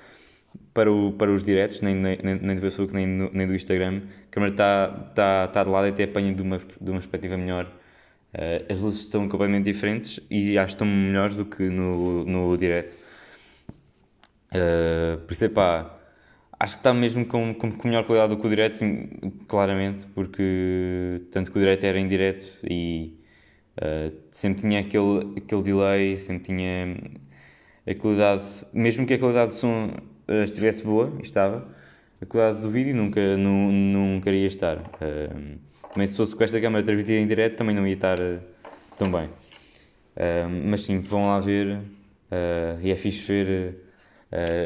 para, 0.77 0.93
o, 0.93 1.11
para 1.13 1.33
os 1.33 1.43
diretos, 1.43 1.81
nem, 1.81 1.95
nem, 1.95 2.19
nem 2.23 2.55
do 2.55 2.61
Facebook, 2.61 2.93
nem, 2.93 3.07
nem 3.07 3.47
do 3.47 3.55
Instagram. 3.55 4.03
A 4.29 4.31
câmera 4.31 4.53
está 4.53 4.89
tá, 5.15 5.49
tá 5.49 5.65
de 5.65 5.71
lado 5.71 5.87
e 5.87 5.91
até 5.91 6.05
apanha 6.05 6.35
de 6.35 6.43
uma, 6.43 6.59
de 6.59 6.91
uma 6.91 6.99
perspectiva 6.99 7.39
melhor. 7.39 7.65
Uh, 8.35 8.71
as 8.71 8.79
luzes 8.81 9.01
estão 9.01 9.27
completamente 9.27 9.65
diferentes 9.65 10.21
e 10.31 10.59
acho 10.59 10.67
que 10.67 10.73
estão 10.75 10.87
melhores 10.87 11.35
do 11.35 11.47
que 11.47 11.63
no, 11.71 12.27
no 12.27 12.57
direto. 12.59 12.95
Uh, 14.53 15.19
por 15.27 15.33
isso, 15.33 15.49
pá, 15.49 15.99
acho 16.61 16.75
que 16.75 16.81
está 16.81 16.93
mesmo 16.93 17.25
com, 17.25 17.55
com, 17.55 17.73
com 17.73 17.89
melhor 17.89 18.05
qualidade 18.05 18.35
do 18.35 18.41
que 18.41 18.47
o 18.47 18.51
direto, 18.51 18.85
claramente, 19.49 20.07
porque 20.09 21.23
tanto 21.33 21.51
que 21.51 21.57
o 21.57 21.61
direto 21.61 21.85
era 21.85 21.99
em 21.99 22.07
e 22.65 23.19
uh, 23.81 24.15
sempre 24.31 24.61
tinha 24.61 24.81
aquele, 24.81 25.39
aquele 25.39 25.63
delay, 25.63 26.19
sempre 26.19 26.45
tinha 26.45 26.97
a 27.87 27.95
qualidade, 27.95 28.45
mesmo 28.75 29.07
que 29.07 29.15
a 29.15 29.19
qualidade 29.19 29.53
do 29.53 29.55
som 29.55 30.16
estivesse 30.29 30.83
boa, 30.83 31.13
estava, 31.23 31.69
a 32.21 32.27
qualidade 32.27 32.63
do 32.63 32.71
vídeo 32.71 32.95
nunca, 32.95 33.37
não, 33.37 33.71
nunca 33.71 34.31
iria 34.31 34.47
estar. 34.47 34.79
Uh, 34.79 35.59
também 35.93 36.07
se 36.07 36.17
fosse 36.17 36.35
com 36.35 36.45
esta 36.45 36.61
câmera 36.61 36.85
transmitir 36.85 37.19
em 37.19 37.27
direto 37.27 37.57
também 37.57 37.75
não 37.75 37.87
ia 37.87 37.95
estar 37.95 38.19
uh, 38.19 38.41
tão 38.97 39.11
bem. 39.11 39.27
Uh, 40.17 40.49
mas 40.65 40.83
sim, 40.83 40.99
vão 40.99 41.27
lá 41.27 41.39
ver 41.41 41.79
e 42.83 42.91
é 42.91 42.97
fixe 42.97 43.23
ver 43.23 43.77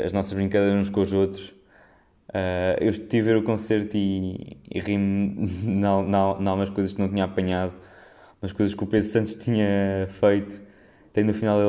as 0.04 0.14
nossas 0.14 0.32
brincadeiras 0.32 0.80
uns 0.80 0.88
com 0.88 1.02
os 1.02 1.12
outros. 1.12 1.54
Eu 2.80 2.88
estive 2.88 3.30
a 3.30 3.34
ver 3.34 3.36
o 3.36 3.42
concerto 3.42 3.94
e, 3.96 4.56
e 4.70 4.80
ri-me 4.80 5.46
em 5.62 5.84
algumas 5.84 6.70
coisas 6.70 6.94
que 6.94 7.00
não 7.00 7.08
tinha 7.08 7.24
apanhado, 7.24 7.74
umas 8.40 8.52
coisas 8.52 8.74
que 8.74 8.82
o 8.82 8.86
Pedro 8.86 9.06
Santos 9.06 9.34
tinha 9.34 10.08
feito. 10.08 10.62
Tem 11.12 11.24
no 11.24 11.34
final 11.34 11.60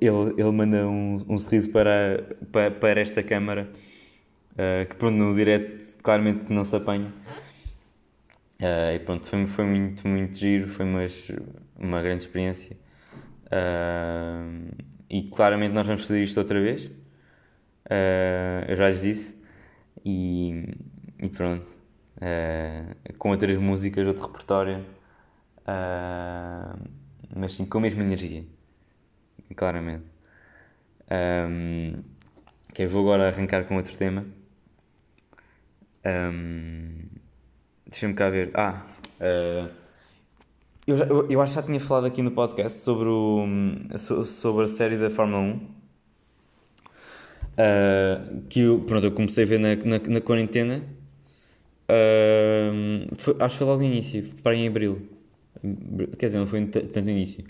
ele, 0.00 0.10
ele, 0.10 0.34
ele 0.40 0.50
manda 0.50 0.88
um, 0.88 1.24
um 1.28 1.38
sorriso 1.38 1.70
para, 1.70 2.36
para, 2.50 2.70
para 2.70 3.00
esta 3.00 3.22
câmara, 3.22 3.68
uh, 4.52 4.88
que 4.88 4.96
pronto, 4.96 5.14
no 5.16 5.34
direto 5.34 5.98
claramente 6.02 6.52
não 6.52 6.64
se 6.64 6.74
apanha. 6.74 7.12
Uh, 8.60 8.96
e 8.96 8.98
pronto, 8.98 9.24
foi, 9.24 9.46
foi 9.46 9.64
muito, 9.64 10.06
muito 10.06 10.36
giro, 10.36 10.68
foi 10.68 10.84
uma, 10.84 11.06
uma 11.78 12.02
grande 12.02 12.24
experiência. 12.24 12.76
Uh, 13.46 14.68
e 15.08 15.22
claramente 15.30 15.72
nós 15.72 15.86
vamos 15.86 16.02
fazer 16.04 16.22
isto 16.22 16.38
outra 16.38 16.60
vez. 16.60 16.84
Uh, 16.84 18.64
eu 18.68 18.76
já 18.76 18.88
lhes 18.88 19.02
disse. 19.02 19.38
E, 20.04 20.74
e 21.20 21.28
pronto. 21.28 21.70
com 23.18 23.30
outras 23.30 23.56
músicas, 23.58 24.06
outro 24.06 24.26
repertório. 24.26 24.84
mas 27.34 27.54
sim, 27.54 27.64
com 27.64 27.78
a 27.78 27.80
mesma 27.80 28.02
energia. 28.02 28.44
Claramente. 29.54 30.04
Um, 31.10 31.94
ok, 32.70 32.86
vou 32.86 33.02
agora 33.02 33.28
arrancar 33.28 33.64
com 33.64 33.76
outro 33.76 33.96
tema. 33.96 34.26
Um, 36.04 37.08
Deixa-me 37.88 38.14
cá 38.14 38.28
ver. 38.28 38.50
Ah, 38.54 38.82
uh, 39.20 39.70
eu, 40.86 40.96
já, 40.96 41.04
eu, 41.06 41.28
eu, 41.28 41.40
acho 41.40 41.54
que 41.54 41.60
já 41.60 41.66
tinha 41.66 41.80
falado 41.80 42.06
aqui 42.06 42.22
no 42.22 42.30
podcast 42.30 42.78
sobre, 42.78 43.08
o, 43.08 43.46
sobre 44.24 44.64
a 44.64 44.68
série 44.68 44.96
da 44.96 45.10
Fórmula 45.10 45.40
1. 45.42 45.52
Uh, 45.52 45.68
eh, 47.56 48.20
que 48.48 48.60
eu, 48.60 48.80
pronto, 48.80 49.04
eu 49.04 49.12
comecei 49.12 49.44
a 49.44 49.46
ver 49.46 49.58
na, 49.58 49.74
na, 49.76 49.98
na 49.98 50.20
quarentena. 50.20 50.82
Uh, 51.90 53.08
foi, 53.16 53.36
acho 53.40 53.54
que 53.54 53.58
foi 53.58 53.66
logo 53.66 53.82
no 53.82 53.86
início, 53.86 54.22
para 54.42 54.54
em 54.54 54.68
abril. 54.68 55.08
Quer 56.18 56.26
dizer, 56.26 56.38
não 56.38 56.46
foi 56.46 56.64
tanto 56.66 57.02
no 57.02 57.10
início. 57.10 57.44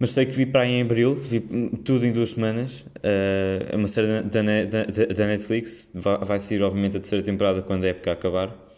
Mas 0.00 0.10
sei 0.10 0.26
que 0.26 0.32
vi 0.32 0.46
para 0.46 0.66
em 0.66 0.82
abril, 0.82 1.14
vi 1.14 1.40
tudo 1.84 2.04
em 2.04 2.10
duas 2.10 2.30
semanas. 2.30 2.80
Uh, 2.96 3.76
uma 3.76 3.86
série 3.86 4.22
da, 4.22 4.22
da, 4.22 4.64
da, 4.64 5.14
da 5.14 5.26
Netflix. 5.26 5.92
Vai, 5.94 6.18
vai 6.18 6.40
sair, 6.40 6.62
obviamente, 6.62 6.96
a 6.96 7.00
terceira 7.00 7.24
temporada 7.24 7.62
quando 7.62 7.84
a 7.84 7.88
época 7.88 8.10
acabar 8.10 8.70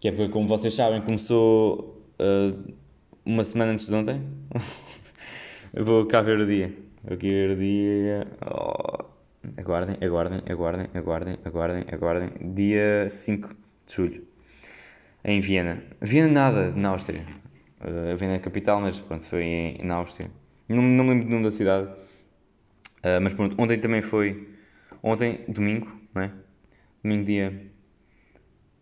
que 0.00 0.08
é 0.08 0.12
porque, 0.12 0.32
como 0.32 0.48
vocês 0.48 0.74
sabem, 0.74 1.02
começou 1.02 2.02
uh, 2.18 2.74
uma 3.22 3.44
semana 3.44 3.72
antes 3.72 3.86
de 3.86 3.94
ontem. 3.94 4.22
eu 5.74 5.84
vou 5.84 6.06
cá 6.06 6.22
ver 6.22 6.38
o 6.38 6.46
dia. 6.46 6.74
Vou 7.04 7.14
aqui 7.14 7.28
ver 7.28 7.50
o 7.50 7.56
dia. 7.56 8.26
Oh. 8.40 9.04
Aguardem, 9.58 9.96
aguardem, 10.00 10.42
aguardem, 10.48 10.86
aguardem, 10.94 11.38
aguardem, 11.44 11.84
aguardem. 11.92 12.54
Dia 12.54 13.08
5 13.10 13.48
de 13.86 13.94
julho. 13.94 14.26
Em 15.22 15.40
Viena. 15.40 15.82
Viena 16.00 16.28
nada, 16.28 16.72
na 16.74 16.90
Áustria. 16.90 17.24
Uh, 17.80 18.16
Viena 18.16 18.34
é 18.34 18.36
a 18.36 18.40
capital, 18.40 18.80
mas 18.80 19.00
pronto, 19.00 19.24
foi 19.24 19.42
em, 19.42 19.78
na 19.82 19.96
Áustria. 19.96 20.30
Não, 20.68 20.82
não 20.82 21.04
me 21.04 21.10
lembro 21.10 21.26
do 21.26 21.30
nome 21.30 21.44
da 21.44 21.50
cidade. 21.50 21.88
Uh, 21.88 23.20
mas 23.22 23.32
pronto, 23.32 23.60
ontem 23.60 23.78
também 23.78 24.02
foi. 24.02 24.48
Ontem, 25.02 25.44
domingo, 25.48 25.90
não 26.14 26.22
é? 26.22 26.32
Domingo 27.02 27.24
dia 27.24 27.70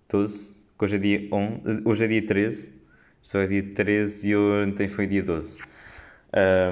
12 0.09 0.59
que 0.79 0.85
hoje 0.85 0.97
é 0.97 0.99
dia 0.99 1.29
11, 1.33 1.83
hoje 1.85 2.05
é 2.05 2.07
dia 2.07 2.27
13, 2.27 2.73
isto 3.21 3.39
é 3.39 3.47
dia 3.49 3.63
13 3.75 4.31
e 4.31 4.37
ontem 4.37 4.87
foi 4.87 5.09
dia 5.09 5.23
12. 5.25 5.59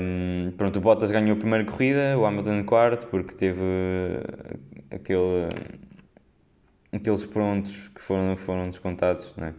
Um, 0.01 0.53
pronto, 0.57 0.79
o 0.79 0.81
Bottas 0.81 1.11
ganhou 1.11 1.37
a 1.37 1.39
primeira 1.39 1.65
corrida, 1.65 2.17
o 2.17 2.25
Hamilton 2.25 2.63
quarto, 2.65 3.09
porque 3.09 3.35
teve 3.35 3.61
aquele, 4.91 5.49
aqueles 6.93 7.27
pontos 7.27 7.89
que 7.89 8.01
foram, 8.01 8.37
foram 8.37 8.71
descontados, 8.71 9.35
né? 9.37 9.55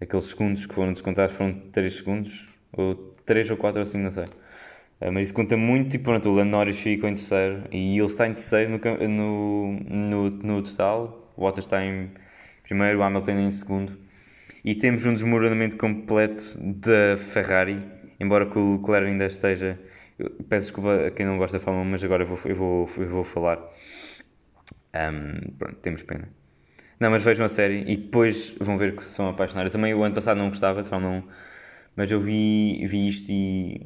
Aqueles 0.00 0.26
segundos 0.26 0.66
que 0.66 0.74
foram 0.74 0.92
descontados 0.92 1.34
foram 1.34 1.54
3 1.72 1.94
segundos, 1.94 2.48
ou 2.72 2.94
3 3.24 3.50
ou 3.50 3.56
4 3.56 3.82
assim, 3.82 3.98
não 3.98 4.10
sei. 4.10 4.24
Uh, 5.00 5.12
mas 5.12 5.28
isso 5.28 5.34
conta 5.34 5.56
muito 5.56 5.94
e 5.96 5.98
pronto, 5.98 6.28
o 6.28 6.34
Lando 6.34 6.50
Norris 6.50 6.78
ficou 6.78 7.08
em 7.08 7.14
terceiro 7.14 7.64
e 7.70 7.98
ele 7.98 8.06
está 8.06 8.26
em 8.26 8.32
terceiro 8.32 8.70
no, 8.70 9.08
no, 9.08 9.80
no, 9.80 10.30
no 10.30 10.62
total, 10.62 11.32
o 11.36 11.42
Bottas 11.42 11.64
está 11.64 11.84
em 11.84 12.10
primeiro, 12.62 12.98
o 12.98 13.02
Hamilton 13.02 13.32
em 13.32 13.50
segundo. 13.50 13.98
E 14.64 14.74
temos 14.74 15.06
um 15.06 15.14
desmoronamento 15.14 15.76
completo 15.76 16.44
da 16.58 17.16
Ferrari, 17.16 17.80
embora 18.18 18.46
que 18.46 18.58
o 18.58 18.76
Leclerc 18.76 19.06
ainda 19.06 19.26
esteja. 19.26 19.78
Peço 20.48 20.68
desculpa 20.68 21.06
a 21.06 21.10
quem 21.10 21.26
não 21.26 21.38
gosta 21.38 21.58
de 21.58 21.64
Fórmula 21.64 21.86
1, 21.86 21.90
mas 21.90 22.02
agora 22.02 22.24
eu 22.24 22.26
vou, 22.26 22.38
eu 22.44 22.56
vou, 22.56 22.90
eu 22.96 23.08
vou 23.08 23.24
falar. 23.24 23.58
Um, 24.94 25.52
pronto, 25.56 25.76
temos 25.76 26.02
pena. 26.02 26.28
Não, 26.98 27.10
mas 27.10 27.22
vejam 27.22 27.44
a 27.44 27.48
série 27.48 27.82
e 27.86 27.96
depois 27.96 28.54
vão 28.58 28.78
ver 28.78 28.96
que 28.96 29.04
são 29.04 29.28
apaixonados. 29.28 29.68
Eu 29.70 29.72
também 29.72 29.94
o 29.94 30.02
ano 30.02 30.14
passado 30.14 30.38
não 30.38 30.48
gostava 30.48 30.82
de 30.82 30.88
Fórmula 30.88 31.14
1, 31.18 31.22
mas 31.94 32.10
eu 32.10 32.20
vi, 32.20 32.86
vi 32.86 33.08
isto 33.08 33.30
e 33.30 33.80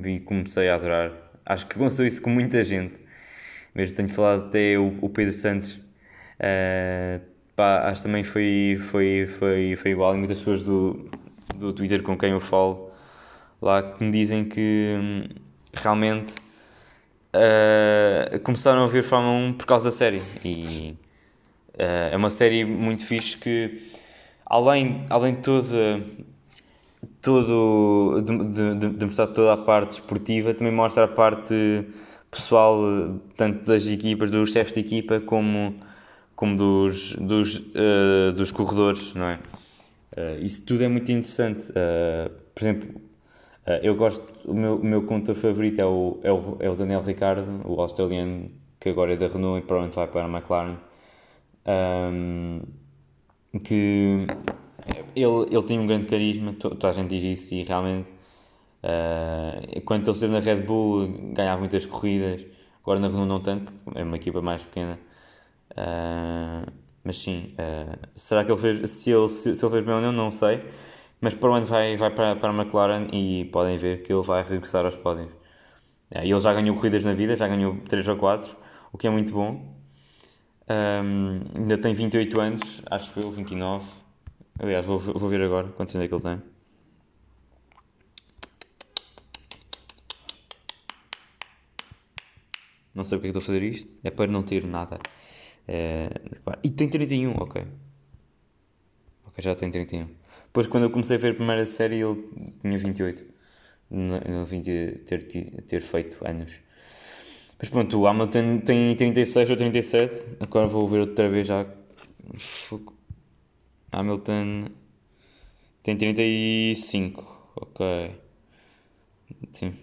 vi, 0.00 0.20
comecei 0.20 0.68
a 0.68 0.74
adorar. 0.74 1.12
Acho 1.44 1.66
que 1.66 1.76
aconteceu 1.76 2.06
isso 2.06 2.20
com 2.20 2.30
muita 2.30 2.64
gente. 2.64 2.94
Mesmo 3.74 3.96
tenho 3.96 4.08
falado 4.08 4.46
até 4.48 4.78
o, 4.78 4.98
o 5.00 5.08
Pedro 5.08 5.32
Santos. 5.32 5.74
Uh, 6.40 7.20
pá, 7.54 7.88
acho 7.88 8.02
que 8.02 8.08
também 8.08 8.24
foi, 8.24 8.78
foi, 8.80 9.26
foi, 9.26 9.76
foi 9.76 9.90
igual. 9.92 10.14
E 10.14 10.18
muitas 10.18 10.38
pessoas 10.38 10.62
do, 10.62 11.08
do 11.56 11.72
Twitter 11.72 12.02
com 12.02 12.18
quem 12.18 12.32
eu 12.32 12.40
falo 12.40 12.92
lá 13.60 13.82
que 13.82 14.04
me 14.04 14.10
dizem 14.10 14.44
que 14.44 14.94
hum, 14.98 15.28
realmente 15.72 16.34
uh, 17.34 18.38
começaram 18.40 18.84
a 18.84 18.86
ver 18.86 19.02
Fórmula 19.02 19.34
1 19.50 19.52
por 19.54 19.66
causa 19.66 19.86
da 19.86 19.90
série. 19.90 20.22
E 20.44 20.96
é 21.76 22.16
uma 22.16 22.30
série 22.30 22.64
muito 22.64 23.04
fixe 23.04 23.36
que, 23.36 23.92
além, 24.44 25.04
além 25.10 25.34
de 25.34 25.42
toda. 25.42 26.02
Todo, 27.22 28.20
de, 28.20 28.78
de, 28.78 28.90
de 28.98 29.04
mostrar 29.04 29.26
toda 29.28 29.52
a 29.52 29.56
parte 29.56 29.92
esportiva, 29.92 30.54
também 30.54 30.72
mostra 30.72 31.04
a 31.04 31.08
parte 31.08 31.84
pessoal, 32.30 32.78
tanto 33.36 33.64
das 33.64 33.84
equipas, 33.86 34.30
dos 34.30 34.52
chefes 34.52 34.74
de 34.74 34.80
equipa, 34.80 35.18
como 35.20 35.74
como 36.36 36.54
dos, 36.54 37.12
dos, 37.12 37.56
uh, 37.56 38.32
dos 38.36 38.52
corredores, 38.52 39.14
não 39.14 39.26
é? 39.26 39.38
Uh, 40.16 40.44
isso 40.44 40.64
tudo 40.66 40.84
é 40.84 40.88
muito 40.88 41.10
interessante. 41.10 41.62
Uh, 41.70 42.30
por 42.54 42.62
exemplo, 42.62 43.00
eu 43.82 43.96
gosto, 43.96 44.22
o 44.48 44.54
meu, 44.54 44.76
o 44.76 44.84
meu 44.84 45.02
conta 45.02 45.34
favorito 45.34 45.80
é 45.80 45.84
o, 45.84 46.20
é, 46.22 46.30
o, 46.30 46.56
é 46.60 46.70
o 46.70 46.76
Daniel 46.76 47.00
Ricciardo, 47.00 47.62
o 47.64 47.80
australiano 47.80 48.48
que 48.78 48.88
agora 48.88 49.14
é 49.14 49.16
da 49.16 49.26
Renault 49.26 49.58
e 49.58 49.66
provavelmente 49.66 49.96
vai 49.96 50.06
para 50.06 50.24
a 50.24 50.28
McLaren. 50.28 50.76
Um, 51.66 52.60
que 53.64 54.26
ele, 55.14 55.46
ele 55.50 55.62
tem 55.62 55.78
um 55.78 55.86
grande 55.86 56.06
carisma, 56.06 56.52
toda 56.52 56.88
a 56.88 56.92
gente 56.92 57.08
diz 57.18 57.40
isso 57.40 57.54
e 57.54 57.62
realmente 57.64 58.10
uh, 58.82 59.80
quando 59.82 60.02
ele 60.02 60.10
esteve 60.12 60.32
na 60.32 60.40
Red 60.40 60.62
Bull 60.62 61.08
ganhava 61.32 61.58
muitas 61.58 61.86
corridas, 61.86 62.44
agora 62.82 63.00
na 63.00 63.08
Renault 63.08 63.28
não 63.28 63.40
tanto, 63.40 63.72
é 63.94 64.02
uma 64.02 64.16
equipa 64.16 64.40
mais 64.42 64.62
pequena. 64.62 64.98
Uh, 65.72 66.70
mas 67.04 67.18
sim, 67.18 67.54
uh, 67.54 68.08
será 68.14 68.44
que 68.44 68.52
ele 68.52 68.60
fez, 68.60 68.90
se 68.90 69.10
ele, 69.10 69.28
se, 69.28 69.54
se 69.54 69.64
ele 69.64 69.72
fez 69.72 69.84
bem 69.84 69.94
ou 69.94 70.00
não, 70.00 70.12
não 70.12 70.32
sei. 70.32 70.64
Mas 71.20 71.34
para 71.34 71.50
onde 71.50 71.66
vai, 71.66 71.96
vai 71.96 72.10
para, 72.10 72.36
para 72.36 72.50
a 72.50 72.54
McLaren 72.54 73.08
e 73.12 73.46
podem 73.46 73.76
ver 73.78 74.02
que 74.02 74.12
ele 74.12 74.22
vai 74.22 74.42
regressar 74.42 74.84
aos 74.84 74.96
pódios. 74.96 75.28
Uh, 76.10 76.18
ele 76.22 76.40
já 76.40 76.52
ganhou 76.52 76.76
corridas 76.76 77.04
na 77.04 77.12
vida, 77.14 77.36
já 77.36 77.48
ganhou 77.48 77.78
3 77.88 78.06
ou 78.08 78.16
4, 78.16 78.56
o 78.92 78.98
que 78.98 79.06
é 79.06 79.10
muito 79.10 79.32
bom. 79.32 79.76
Um, 80.68 81.40
ainda 81.54 81.78
tem 81.78 81.94
28 81.94 82.40
anos, 82.40 82.82
acho 82.90 83.20
eu, 83.20 83.30
29. 83.30 83.88
Aliás, 84.58 84.84
vou, 84.84 84.98
vou 84.98 85.28
ver 85.28 85.40
agora 85.42 85.68
quantos 85.68 85.94
anos 85.94 86.06
é 86.06 86.08
que 86.08 86.14
ele 86.14 86.22
tem. 86.22 86.42
Não 92.94 93.04
sei 93.04 93.18
porque 93.18 93.28
é 93.28 93.32
que 93.32 93.38
estou 93.38 93.42
a 93.42 93.46
fazer 93.46 93.62
isto. 93.62 93.92
É 94.02 94.10
para 94.10 94.30
não 94.32 94.42
ter 94.42 94.66
nada. 94.66 94.98
É, 95.68 96.08
e 96.64 96.70
tem 96.70 96.88
31, 96.88 97.34
ok. 97.36 97.62
Ok, 99.26 99.44
já 99.44 99.54
tem 99.54 99.70
31. 99.70 100.08
Depois, 100.46 100.66
quando 100.66 100.84
eu 100.84 100.90
comecei 100.90 101.16
a 101.16 101.18
ver 101.18 101.32
a 101.32 101.34
primeira 101.34 101.66
série, 101.66 102.00
ele 102.00 102.24
tinha 102.62 102.78
28. 102.78 103.24
Ele 103.90 104.44
vinha 104.44 104.98
ter, 105.04 105.24
ter, 105.24 105.62
ter 105.62 105.80
feito 105.82 106.26
anos. 106.26 106.62
Mas 107.58 107.68
pronto, 107.70 107.98
o 107.98 108.06
Hamilton 108.06 108.58
tem 108.58 108.94
36 108.94 109.50
ou 109.50 109.56
37. 109.56 110.36
Agora 110.40 110.66
vou 110.66 110.86
ver 110.86 111.00
outra 111.00 111.28
vez 111.28 111.46
já. 111.46 111.66
Hamilton 113.92 114.64
tem 115.82 115.96
35. 115.96 117.52
Ok. 117.56 118.14
Sim. 119.52 119.74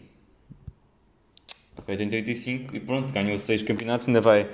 Ok, 1.77 1.97
tem 1.97 2.07
35 2.07 2.75
e 2.75 2.79
pronto, 2.79 3.11
ganhou 3.11 3.37
6 3.37 3.63
campeonatos. 3.63 4.07
Ainda 4.07 4.21
vai 4.21 4.47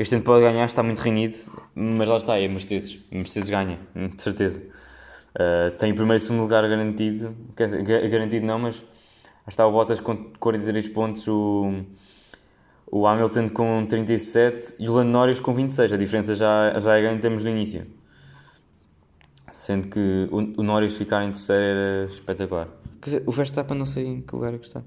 este 0.00 0.14
ano 0.14 0.24
pode 0.24 0.40
ganhar, 0.40 0.64
está 0.64 0.82
muito 0.82 0.98
reunido, 0.98 1.36
mas 1.74 2.08
lá 2.08 2.16
está, 2.16 2.38
é 2.38 2.48
Mercedes. 2.48 2.98
Mercedes 3.10 3.50
ganha, 3.50 3.78
de 3.94 4.22
certeza. 4.22 4.62
Uh, 5.34 5.76
tem 5.76 5.92
o 5.92 5.94
primeiro 5.94 6.16
e 6.16 6.20
segundo 6.24 6.40
lugar 6.40 6.66
garantido, 6.66 7.36
quer 7.54 7.66
dizer, 7.66 8.08
garantido 8.08 8.46
não, 8.46 8.58
mas 8.58 8.82
está 9.46 9.66
o 9.66 9.70
Bottas 9.70 10.00
com 10.00 10.32
43 10.40 10.88
pontos, 10.88 11.28
o, 11.28 11.84
o 12.90 13.06
Hamilton 13.06 13.48
com 13.48 13.86
37 13.86 14.74
e 14.78 14.88
o 14.88 14.92
Lando 14.92 15.10
Norris 15.10 15.38
com 15.38 15.54
26. 15.54 15.92
A 15.92 15.96
diferença 15.96 16.34
já, 16.34 16.78
já 16.78 16.96
é 16.96 17.00
grande 17.00 17.18
em 17.18 17.20
termos 17.20 17.42
do 17.42 17.48
início. 17.48 17.86
Sendo 19.50 19.88
que 19.88 20.28
o, 20.30 20.60
o 20.60 20.62
Norris 20.62 20.96
ficar 20.96 21.24
em 21.24 21.30
terceiro 21.30 21.62
era 21.62 22.04
espetacular. 22.06 22.68
Quer 23.00 23.10
dizer, 23.10 23.22
o 23.26 23.30
Verstappen 23.30 23.76
não 23.76 23.86
sei 23.86 24.06
em 24.06 24.20
que 24.20 24.34
lugar 24.34 24.54
é 24.54 24.58
que 24.58 24.66
está. 24.66 24.82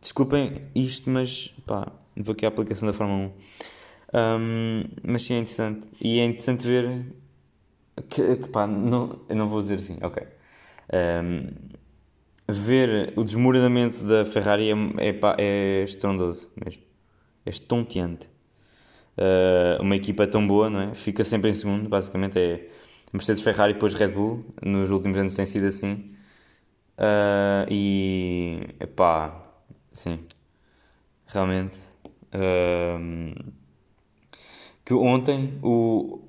Desculpem 0.00 0.62
isto, 0.74 1.10
mas 1.10 1.54
pá, 1.66 1.92
vou 2.16 2.32
aqui 2.32 2.44
à 2.44 2.48
aplicação 2.48 2.86
da 2.86 2.92
Fórmula 2.92 3.28
1. 3.28 3.32
Um, 4.14 4.84
mas 5.02 5.22
sim, 5.22 5.34
é 5.34 5.38
interessante. 5.38 5.88
E 6.00 6.18
é 6.20 6.24
interessante 6.24 6.66
ver 6.66 7.06
que, 8.08 8.36
pá, 8.48 8.66
não, 8.66 9.20
não 9.28 9.48
vou 9.48 9.60
dizer 9.60 9.76
assim, 9.76 9.98
ok. 10.02 10.26
Um, 10.92 11.50
ver 12.48 13.12
o 13.16 13.24
desmoronamento 13.24 14.06
da 14.06 14.24
Ferrari 14.24 14.70
é, 14.70 15.08
é, 15.08 15.12
pá, 15.12 15.36
é 15.38 15.82
estrondoso 15.84 16.50
mesmo. 16.64 16.82
É 17.46 17.50
estonteante. 17.50 18.28
Uh, 19.16 19.82
uma 19.82 19.96
equipa 19.96 20.26
tão 20.26 20.46
boa, 20.46 20.68
não 20.68 20.80
é? 20.80 20.94
Fica 20.94 21.24
sempre 21.24 21.50
em 21.50 21.54
segundo, 21.54 21.88
basicamente 21.88 22.38
é 22.38 22.68
Mercedes, 23.12 23.42
Ferrari 23.42 23.70
e 23.70 23.74
depois 23.74 23.94
Red 23.94 24.08
Bull. 24.08 24.44
Nos 24.62 24.90
últimos 24.90 25.16
anos 25.16 25.34
tem 25.34 25.46
sido 25.46 25.66
assim. 25.66 26.14
Uh, 26.98 27.66
e 27.70 28.76
pá, 28.94 29.42
sim, 29.92 30.20
realmente. 31.26 31.78
Uh, 32.34 33.52
que 34.84 34.94
ontem 34.94 35.58
o, 35.62 36.20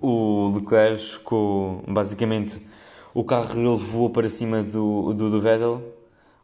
o 0.00 0.52
Leclerc 0.56 1.02
ficou 1.02 1.82
basicamente 1.88 2.60
o 3.14 3.24
carro 3.24 3.54
dele 3.54 3.76
voou 3.76 4.10
para 4.10 4.28
cima 4.28 4.62
do, 4.62 5.14
do, 5.14 5.30
do 5.30 5.40
Vettel. 5.40 5.80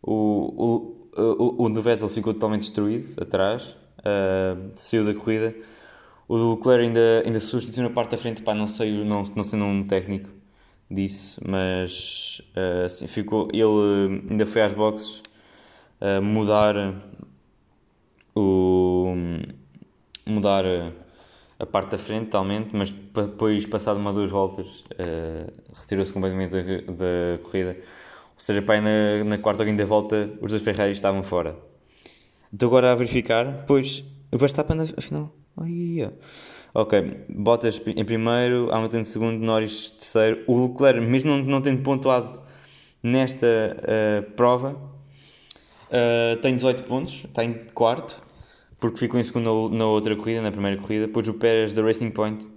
O, 0.01 0.15
o, 0.57 1.63
o, 1.63 1.65
o 1.65 1.69
do 1.69 1.83
Vettel 1.83 2.09
ficou 2.09 2.33
totalmente 2.33 2.63
destruído 2.63 3.21
atrás, 3.21 3.77
uh, 4.01 4.71
saiu 4.75 5.05
da 5.05 5.15
corrida. 5.15 5.55
O 6.29 6.55
Leclerc 6.55 6.85
ainda, 6.85 7.23
ainda 7.25 7.41
substituiu 7.41 7.89
na 7.89 7.95
parte 7.95 8.13
da 8.13 8.17
frente, 8.17 8.43
pá, 8.43 8.55
não 8.55 8.69
sei, 8.69 9.05
não, 9.05 9.25
não 9.35 9.45
sendo 9.45 9.65
um 9.65 9.85
técnico 9.85 10.31
disso, 10.91 11.41
mas 11.47 12.41
uh, 12.57 12.87
assim, 12.87 13.07
ficou, 13.07 13.49
ele 13.53 14.25
ainda 14.31 14.47
foi 14.47 14.63
às 14.63 14.73
boxes 14.73 15.23
uh, 16.01 16.23
mudar 16.23 16.75
o 18.35 19.15
mudar 20.27 20.65
a 21.61 21.67
parte 21.67 21.91
da 21.91 21.99
frente 21.99 22.27
totalmente, 22.27 22.75
mas 22.75 22.91
depois 22.91 23.67
passado 23.67 23.99
uma 23.99 24.13
duas 24.15 24.31
voltas 24.31 24.85
uh, 24.93 25.53
retirou-se 25.79 26.11
completamente 26.11 26.51
da, 26.51 26.63
da, 26.63 27.39
corrida. 27.43 27.77
Ou 28.35 28.41
seja, 28.41 28.63
pai, 28.63 28.81
na, 28.81 29.23
na 29.25 29.37
quarta 29.37 29.63
ou 29.63 29.69
quinta 29.69 29.85
volta 29.85 30.31
os 30.41 30.51
dois 30.51 30.63
Ferrari 30.63 30.93
estavam 30.93 31.23
fora. 31.23 31.55
Estou 32.53 32.69
agora 32.69 32.93
a 32.93 32.95
verificar, 32.95 33.65
pois 33.67 34.05
o 34.33 34.37
Verstappen 34.39 34.77
afinal. 34.97 35.33
Ai, 35.57 36.11
Ok, 36.73 37.25
Bottas 37.29 37.83
em 37.85 38.05
primeiro, 38.05 38.73
Hamilton 38.73 38.99
em 38.99 39.05
segundo, 39.05 39.45
Norris 39.45 39.91
terceiro. 39.93 40.45
O 40.47 40.69
Leclerc, 40.69 41.01
mesmo 41.01 41.37
não, 41.43 41.61
tendo 41.61 41.83
pontuado 41.83 42.41
nesta 43.03 43.47
uh, 43.47 44.31
prova, 44.33 44.73
uh, 44.75 46.37
tem 46.41 46.55
18 46.55 46.85
pontos, 46.85 47.25
está 47.25 47.45
em 47.45 47.67
quarto, 47.75 48.21
porque 48.79 48.99
ficou 48.99 49.19
em 49.19 49.23
segundo 49.25 49.71
na, 49.71 49.79
na 49.79 49.87
outra 49.87 50.15
corrida, 50.15 50.43
na 50.43 50.53
primeira 50.53 50.81
corrida. 50.81 51.09
Depois 51.09 51.27
o 51.27 51.35
Pérez 51.35 51.73
da 51.75 51.83
Racing 51.83 52.11
Point 52.11 52.49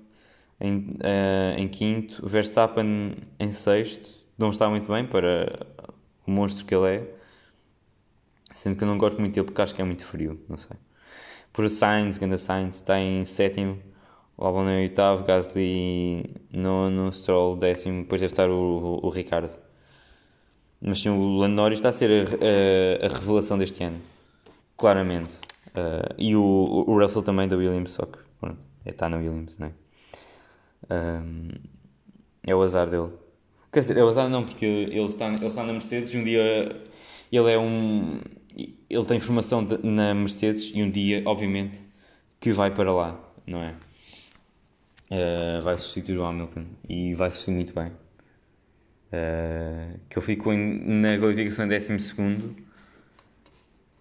em, 0.61 0.77
uh, 0.77 1.57
em 1.57 1.67
quinto, 1.67 2.23
o 2.23 2.29
Verstappen 2.29 3.15
em 3.39 3.51
sexto, 3.51 4.11
não 4.37 4.51
está 4.51 4.69
muito 4.69 4.91
bem 4.91 5.05
para 5.05 5.65
o 6.27 6.31
monstro 6.31 6.65
que 6.65 6.75
ele 6.75 6.97
é. 6.97 7.22
Sendo 8.53 8.77
que 8.77 8.83
eu 8.83 8.87
não 8.87 8.97
gosto 8.97 9.19
muito 9.19 9.33
dele 9.33 9.45
porque 9.45 9.61
acho 9.61 9.73
que 9.73 9.81
é 9.81 9.85
muito 9.85 10.05
frio, 10.05 10.39
não 10.47 10.57
sei. 10.57 10.77
Por 11.51 11.67
Sainz, 11.69 12.17
Ganda 12.17 12.37
Sainz, 12.37 12.77
está 12.77 12.99
em 12.99 13.25
sétimo 13.25 13.79
o 14.37 14.45
Albon 14.45 14.67
em 14.69 14.81
oitavo, 14.81 15.23
Gasly 15.23 16.25
nono, 16.51 17.11
Stroll 17.13 17.55
décimo, 17.55 18.03
depois 18.03 18.21
deve 18.21 18.33
estar 18.33 18.49
o, 18.49 18.99
o, 19.03 19.07
o 19.07 19.09
Ricardo. 19.09 19.51
Mas 20.81 20.99
sim, 20.99 21.09
o 21.09 21.37
Lando 21.37 21.55
Norris 21.55 21.79
está 21.79 21.89
a 21.89 21.93
ser 21.93 22.09
a, 22.11 23.05
a, 23.05 23.05
a 23.05 23.15
revelação 23.19 23.57
deste 23.57 23.83
ano, 23.83 24.01
claramente. 24.77 25.33
Uh, 25.69 26.13
e 26.17 26.35
o, 26.35 26.41
o 26.41 26.99
Russell 26.99 27.23
também 27.23 27.47
da 27.47 27.55
Williams, 27.55 27.91
só 27.91 28.05
que 28.05 28.19
pronto, 28.39 28.59
é, 28.85 28.89
está 28.89 29.07
na 29.07 29.17
Williams, 29.17 29.57
não 29.57 29.67
é? 29.67 29.71
Um, 30.93 31.49
é 32.45 32.55
o 32.55 32.61
azar 32.61 32.89
dele. 32.89 33.11
Quer 33.71 33.79
dizer, 33.79 33.97
é 33.97 34.03
o 34.03 34.07
azar 34.07 34.29
não, 34.29 34.43
porque 34.43 34.65
ele 34.65 35.05
está, 35.05 35.27
ele 35.27 35.45
está 35.45 35.63
na 35.63 35.73
Mercedes 35.73 36.13
um 36.13 36.23
dia 36.23 36.75
ele 37.31 37.51
é 37.51 37.57
um. 37.57 38.19
Ele 38.55 39.05
tem 39.05 39.19
formação 39.19 39.63
de, 39.63 39.77
na 39.85 40.13
Mercedes 40.13 40.71
e 40.73 40.83
um 40.83 40.89
dia, 40.89 41.23
obviamente, 41.25 41.83
que 42.39 42.51
vai 42.51 42.71
para 42.71 42.91
lá, 42.91 43.19
não 43.47 43.63
é? 43.63 43.73
uh, 45.13 45.61
vai 45.61 45.77
substituir 45.77 46.17
o 46.17 46.25
Hamilton 46.25 46.65
e 46.87 47.13
vai 47.13 47.29
substituir 47.31 47.55
muito 47.55 47.73
bem. 47.73 47.91
Uh, 49.11 49.99
que 50.09 50.17
ele 50.17 50.25
ficou 50.25 50.53
em, 50.53 51.01
na 51.01 51.17
qualificação 51.19 51.65
em 51.65 51.69
12 51.69 51.99
segundo, 51.99 52.55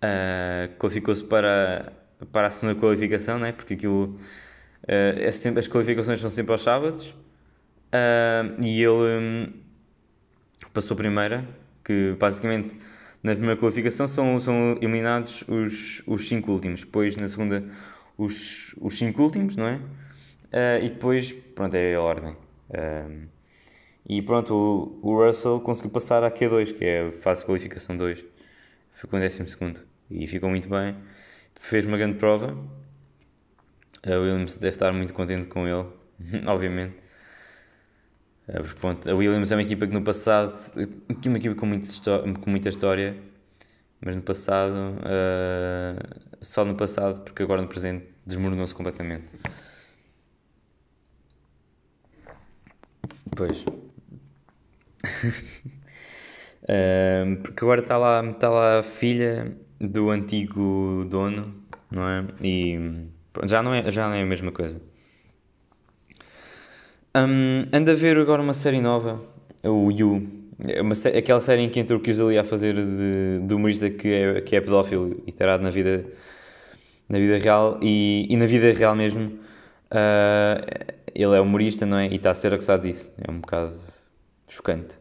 uh, 0.02 0.74
qualificou-se 0.78 1.22
para, 1.24 1.92
para 2.32 2.46
a 2.46 2.50
segunda 2.50 2.78
qualificação, 2.78 3.38
né? 3.38 3.52
porque 3.52 3.74
aquilo, 3.74 4.18
é 4.86 5.30
sempre, 5.32 5.60
as 5.60 5.68
qualificações 5.68 6.20
são 6.20 6.30
sempre 6.30 6.52
aos 6.52 6.62
sábados, 6.62 7.14
e 8.58 8.82
ele 8.82 8.88
um, 8.88 9.52
passou 10.72 10.96
primeira, 10.96 11.46
que 11.84 12.16
basicamente 12.18 12.74
na 13.22 13.32
primeira 13.32 13.56
qualificação 13.56 14.08
são, 14.08 14.40
são 14.40 14.76
eliminados 14.80 15.44
os, 15.46 16.02
os 16.06 16.28
cinco 16.28 16.50
últimos, 16.52 16.80
depois 16.80 17.16
na 17.16 17.28
segunda 17.28 17.64
os, 18.18 18.74
os 18.80 18.98
cinco 18.98 19.22
últimos, 19.22 19.56
não 19.56 19.66
é? 19.66 19.76
Uh, 19.76 20.84
e 20.84 20.88
depois, 20.90 21.32
pronto, 21.32 21.74
é 21.74 21.94
a 21.94 22.00
ordem. 22.00 22.36
Uh, 22.70 23.26
e 24.08 24.20
pronto, 24.20 24.54
o, 24.54 24.98
o, 25.02 25.24
Russell 25.24 25.60
conseguiu 25.60 25.90
passar 25.90 26.24
à 26.24 26.30
Q2, 26.30 26.76
que 26.76 26.84
é 26.84 27.06
a 27.06 27.12
fase 27.12 27.40
de 27.40 27.46
qualificação 27.46 27.96
2. 27.96 28.24
Ficou 28.94 29.18
em 29.18 29.22
12 29.22 29.46
e 30.10 30.26
ficou 30.26 30.50
muito 30.50 30.68
bem. 30.68 30.96
Fez 31.58 31.86
uma 31.86 31.96
grande 31.96 32.18
prova. 32.18 32.56
A 34.04 34.18
Williams 34.18 34.56
deve 34.56 34.74
estar 34.74 34.92
muito 34.92 35.14
contente 35.14 35.46
com 35.46 35.66
ele, 35.66 35.86
obviamente. 36.46 37.01
Uh, 38.48 38.62
porque, 38.62 38.80
pronto, 38.80 39.10
a 39.10 39.14
Williams 39.14 39.52
é 39.52 39.56
uma 39.56 39.62
equipa 39.62 39.86
que 39.86 39.92
no 39.92 40.02
passado, 40.02 40.54
uma 41.26 41.38
equipa 41.38 41.54
com, 41.54 41.70
com 42.34 42.50
muita 42.50 42.68
história, 42.68 43.16
mas 44.00 44.16
no 44.16 44.22
passado, 44.22 44.96
só 46.40 46.64
no 46.64 46.74
passado, 46.74 47.22
porque 47.24 47.42
agora 47.42 47.62
no 47.62 47.68
presente 47.68 48.06
desmoronou-se 48.26 48.74
completamente. 48.74 49.24
Pois. 53.36 53.64
uh, 56.62 57.36
porque 57.42 57.64
agora 57.64 57.80
está 57.80 57.96
lá, 57.96 58.24
está 58.30 58.48
lá 58.48 58.78
a 58.80 58.82
filha 58.82 59.56
do 59.80 60.10
antigo 60.10 61.06
dono, 61.10 61.54
não 61.90 62.08
é? 62.08 62.26
E 62.42 63.08
já 63.44 63.62
não 63.62 63.74
é, 63.74 63.90
já 63.90 64.08
não 64.08 64.14
é 64.14 64.22
a 64.22 64.26
mesma 64.26 64.52
coisa. 64.52 64.80
Um, 67.14 67.64
a 67.70 67.94
ver 67.94 68.16
agora 68.16 68.40
uma 68.40 68.54
série 68.54 68.80
nova, 68.80 69.20
o 69.62 69.90
You. 69.90 70.26
É 70.66 70.80
uma, 70.80 70.94
aquela 70.94 71.40
série 71.40 71.62
em 71.62 71.68
que 71.68 71.78
entra 71.78 71.96
o 71.96 72.00
Chris 72.00 72.18
ali 72.18 72.38
a 72.38 72.44
fazer 72.44 72.74
de, 72.74 73.46
de 73.46 73.54
humorista 73.54 73.90
que 73.90 74.08
é, 74.08 74.40
que 74.40 74.56
é 74.56 74.60
pedófilo 74.60 75.22
e 75.26 75.32
terá 75.32 75.58
na 75.58 75.70
vida, 75.70 76.06
na 77.08 77.18
vida 77.18 77.36
real 77.36 77.78
e, 77.82 78.26
e 78.30 78.36
na 78.36 78.46
vida 78.46 78.72
real 78.72 78.94
mesmo. 78.94 79.38
Uh, 79.90 80.94
ele 81.14 81.36
é 81.36 81.40
humorista, 81.40 81.84
não 81.84 81.98
é? 81.98 82.06
E 82.08 82.14
está 82.14 82.30
a 82.30 82.34
ser 82.34 82.54
acusado 82.54 82.84
disso. 82.86 83.12
É 83.18 83.30
um 83.30 83.40
bocado 83.40 83.78
chocante. 84.48 84.96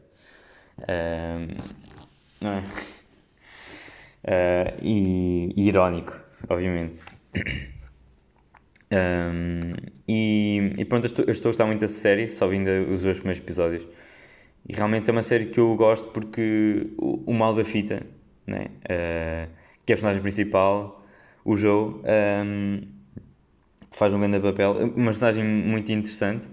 não 2.41 2.51
é? 2.51 2.63
Uh, 4.23 4.77
e, 4.81 5.53
e, 5.55 5.67
irónico, 5.67 6.19
obviamente. 6.49 6.99
Um, 8.91 9.73
e, 10.07 10.73
e, 10.77 10.85
pronto, 10.85 11.05
eu 11.05 11.07
estou, 11.07 11.25
eu 11.25 11.31
estou, 11.31 11.49
a 11.49 11.51
gostar 11.51 11.65
muito 11.65 11.79
dessa 11.79 11.93
série, 11.93 12.27
só 12.27 12.47
vindo 12.47 12.67
os 12.91 13.03
dois 13.03 13.17
primeiros 13.17 13.41
episódios. 13.41 13.87
E 14.67 14.75
realmente 14.75 15.09
é 15.09 15.13
uma 15.13 15.23
série 15.23 15.45
que 15.45 15.59
eu 15.59 15.75
gosto 15.75 16.09
porque 16.09 16.87
o, 16.97 17.23
o 17.31 17.33
mal 17.33 17.53
da 17.55 17.63
fita, 17.63 18.05
né? 18.45 18.67
Uh, 18.85 19.49
que 19.85 19.93
é 19.93 19.95
a 19.95 19.97
personagem 19.97 20.21
principal, 20.21 21.03
o 21.43 21.55
Joe, 21.55 21.95
um, 22.45 22.81
faz 23.91 24.13
um 24.13 24.19
grande 24.19 24.39
papel. 24.39 24.73
Uma 24.95 25.05
personagem 25.05 25.43
muito 25.43 25.91
interessante. 25.91 26.47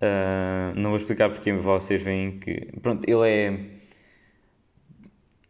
Uh, 0.00 0.72
não 0.76 0.90
vou 0.90 0.96
explicar 0.96 1.30
porque 1.30 1.52
vocês 1.52 2.02
veem 2.02 2.38
que. 2.38 2.68
Pronto, 2.80 3.08
ele 3.08 3.28
é. 3.28 3.60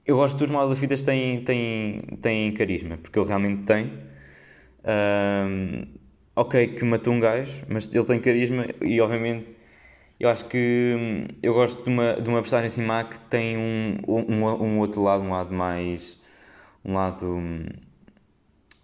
Eu 0.04 0.16
gosto 0.16 0.36
dos 0.38 0.50
Malafitas 0.50 1.02
têm, 1.02 1.44
têm, 1.44 2.00
têm 2.20 2.52
carisma, 2.52 2.96
porque 2.96 3.18
ele 3.18 3.28
realmente 3.28 3.62
tem. 3.64 4.09
Uh, 4.84 5.86
ok, 6.34 6.68
que 6.68 6.84
matou 6.84 7.12
um 7.12 7.20
gajo, 7.20 7.64
mas 7.68 7.92
ele 7.94 8.04
tem 8.04 8.20
carisma 8.20 8.66
e 8.80 9.00
obviamente 9.00 9.46
Eu 10.18 10.28
acho 10.30 10.46
que 10.46 10.94
hum, 10.98 11.26
eu 11.42 11.54
gosto 11.54 11.82
de 11.84 11.90
uma, 11.90 12.14
de 12.14 12.28
uma 12.28 12.42
personagem 12.42 12.68
assim 12.68 12.82
má 12.82 13.04
que 13.04 13.18
tem 13.20 13.56
um, 13.58 13.98
um, 14.08 14.44
um 14.46 14.78
outro 14.80 15.02
lado, 15.02 15.22
um 15.24 15.30
lado 15.32 15.52
mais. 15.54 16.18
um 16.84 16.94
lado 16.94 17.26
hum, 17.26 17.66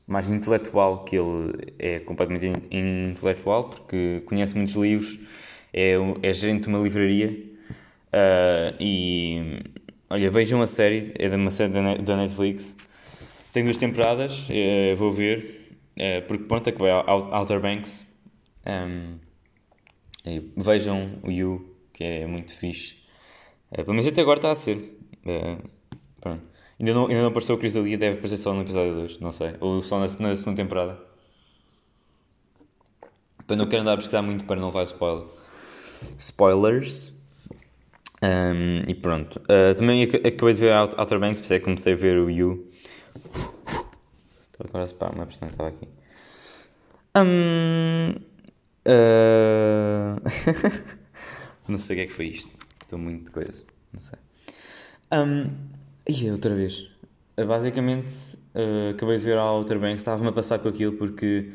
mais 0.06 0.30
intelectual, 0.30 1.04
que 1.04 1.16
ele 1.16 1.74
é 1.78 1.98
completamente 2.00 2.46
intelectual, 2.70 3.64
porque 3.70 4.22
conhece 4.26 4.54
muitos 4.56 4.74
livros, 4.74 5.18
é, 5.72 5.94
é 6.22 6.32
gerente 6.32 6.62
de 6.62 6.68
uma 6.68 6.78
livraria 6.78 7.30
uh, 8.12 8.76
e 8.80 9.62
olha, 10.08 10.30
vejam 10.30 10.62
a 10.62 10.66
série, 10.66 11.12
é 11.18 11.28
de 11.28 11.36
uma 11.36 11.50
série 11.50 11.72
da 12.02 12.16
Netflix, 12.16 12.76
tem 13.52 13.64
duas 13.64 13.78
temporadas, 13.78 14.44
uh, 14.48 14.96
vou 14.96 15.10
ver, 15.12 15.55
uh, 15.96 16.26
porque 16.26 16.44
pronto, 16.44 16.68
é 16.68 16.72
que 16.72 16.78
vai 16.78 16.90
Outer 16.90 17.60
Banks. 17.60 18.06
Um, 18.66 19.18
vejam 20.56 21.18
o 21.22 21.30
You, 21.30 21.76
que 21.92 22.04
é 22.04 22.26
muito 22.26 22.54
fixe. 22.54 22.96
Uh, 23.70 23.76
pelo 23.76 23.90
menos 23.90 24.06
até 24.06 24.20
agora 24.20 24.38
está 24.38 24.50
a 24.50 24.54
ser. 24.54 24.98
Uh, 25.24 25.68
pronto. 26.20 26.42
Ainda 26.78 26.92
não, 26.92 27.06
ainda 27.06 27.20
não 27.22 27.28
apareceu 27.28 27.54
o 27.54 27.58
Chris 27.58 27.72
D'Elia, 27.72 27.96
deve 27.96 28.16
aparecer 28.16 28.36
só 28.36 28.52
no 28.52 28.62
episódio 28.62 28.94
2, 28.94 29.20
não 29.20 29.32
sei. 29.32 29.54
Ou 29.60 29.82
só 29.82 29.98
na, 29.98 30.06
na 30.06 30.36
segunda 30.36 30.56
temporada. 30.56 30.98
Então 33.42 33.56
não 33.56 33.66
quero 33.66 33.82
andar 33.82 33.92
a 33.92 33.96
pesquisar 33.96 34.22
muito 34.22 34.44
para 34.44 34.60
não 34.60 34.66
levar 34.66 34.82
spoiler. 34.82 35.26
spoilers. 36.18 37.16
Um, 38.22 38.82
e 38.88 38.94
pronto. 38.94 39.40
Uh, 39.42 39.74
também 39.74 40.02
acabei 40.02 40.54
de 40.54 40.60
ver 40.60 40.72
Outer 40.74 41.18
Banks, 41.18 41.40
por 41.40 41.44
isso 41.44 41.54
é 41.54 41.58
que 41.58 41.64
comecei 41.64 41.92
a 41.92 41.96
ver 41.96 42.18
o 42.18 42.28
You. 42.28 42.70
Estou 44.58 44.70
agora 44.70 44.90
a 45.00 45.10
uma 45.10 45.26
questão 45.26 45.48
que 45.48 45.54
estava 45.54 45.68
aqui. 45.68 45.86
Uh... 47.14 48.18
não 51.68 51.78
sei 51.78 51.96
o 51.96 51.98
que 51.98 52.02
é 52.04 52.06
que 52.06 52.12
foi 52.12 52.28
isto. 52.28 52.56
Estou 52.82 52.98
muito 52.98 53.26
de 53.26 53.30
coisa. 53.32 53.64
Não 53.92 54.00
sei. 54.00 54.18
Um, 55.12 55.50
e 56.08 56.30
outra 56.30 56.54
vez. 56.54 56.88
Uh, 57.36 57.44
basicamente, 57.46 58.14
uh, 58.54 58.92
acabei 58.94 59.18
de 59.18 59.24
ver 59.24 59.36
a 59.36 59.44
Outer 59.44 59.78
Banks. 59.78 60.00
Estava-me 60.00 60.30
a 60.30 60.32
passar 60.32 60.58
com 60.58 60.68
aquilo 60.68 60.94
porque 60.94 61.52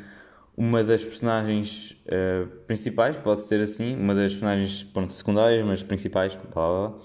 uma 0.55 0.83
das 0.83 1.03
personagens 1.03 1.97
uh, 2.05 2.45
principais, 2.67 3.17
pode 3.17 3.41
ser 3.41 3.61
assim, 3.61 3.95
uma 3.95 4.13
das 4.13 4.33
personagens 4.33 4.83
pronto, 4.83 5.11
secundárias, 5.11 5.65
mas 5.65 5.81
principais, 5.81 6.35
blá, 6.35 6.43
blá, 6.53 6.89
blá, 6.89 6.99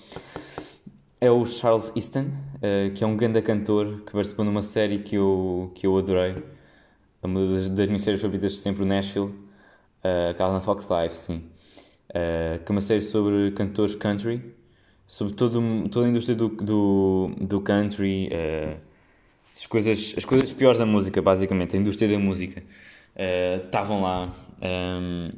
é 1.21 1.31
o 1.31 1.45
Charles 1.47 1.93
Easton, 1.97 2.27
uh, 2.57 2.93
que 2.95 3.03
é 3.03 3.07
um 3.07 3.17
grande 3.17 3.41
cantor 3.43 4.03
que 4.05 4.13
participou 4.13 4.45
numa 4.45 4.63
série 4.63 4.99
que 4.99 5.17
eu, 5.17 5.73
que 5.75 5.87
eu 5.87 5.97
adorei. 5.97 6.35
É 7.23 7.27
uma 7.27 7.47
das, 7.55 7.69
das 7.69 7.87
minhas 7.87 8.03
séries 8.03 8.21
favoritas 8.21 8.59
sempre, 8.59 8.83
o 8.83 8.87
Nashville, 8.87 9.35
uh, 10.05 10.53
na 10.53 10.61
Fox 10.61 10.89
Live, 10.89 11.15
sim. 11.15 11.43
Uh, 12.11 12.63
que 12.65 12.71
é 12.71 12.73
uma 12.73 12.81
série 12.81 13.01
sobre 13.01 13.51
cantores 13.53 13.95
country, 13.95 14.55
sobre 15.07 15.35
todo, 15.35 15.89
toda 15.89 16.07
a 16.07 16.09
indústria 16.09 16.37
do, 16.37 16.49
do, 16.49 17.31
do 17.41 17.61
country, 17.61 18.29
uh, 18.29 18.77
as, 19.57 19.67
coisas, 19.67 20.15
as 20.17 20.25
coisas 20.25 20.53
piores 20.53 20.79
da 20.79 20.87
música, 20.87 21.21
basicamente, 21.23 21.77
a 21.77 21.81
indústria 21.81 22.11
da 22.11 22.19
música 22.19 22.63
estavam 23.65 24.03
lá. 24.03 24.35
Um, 24.63 25.31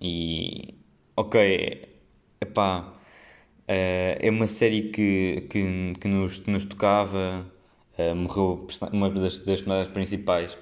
e 0.00 0.74
ok, 1.16 1.88
epá, 2.40 2.97
é 3.68 4.30
uma 4.30 4.46
série 4.46 4.82
que, 4.90 5.46
que, 5.50 5.92
que, 6.00 6.08
nos, 6.08 6.44
nos 6.46 6.64
tocava. 6.64 7.46
Uh, 7.98 8.14
morreu 8.14 8.66
uma 8.92 9.10
das, 9.10 9.40
das 9.40 9.60
personagens 9.60 9.88
principais. 9.88 10.56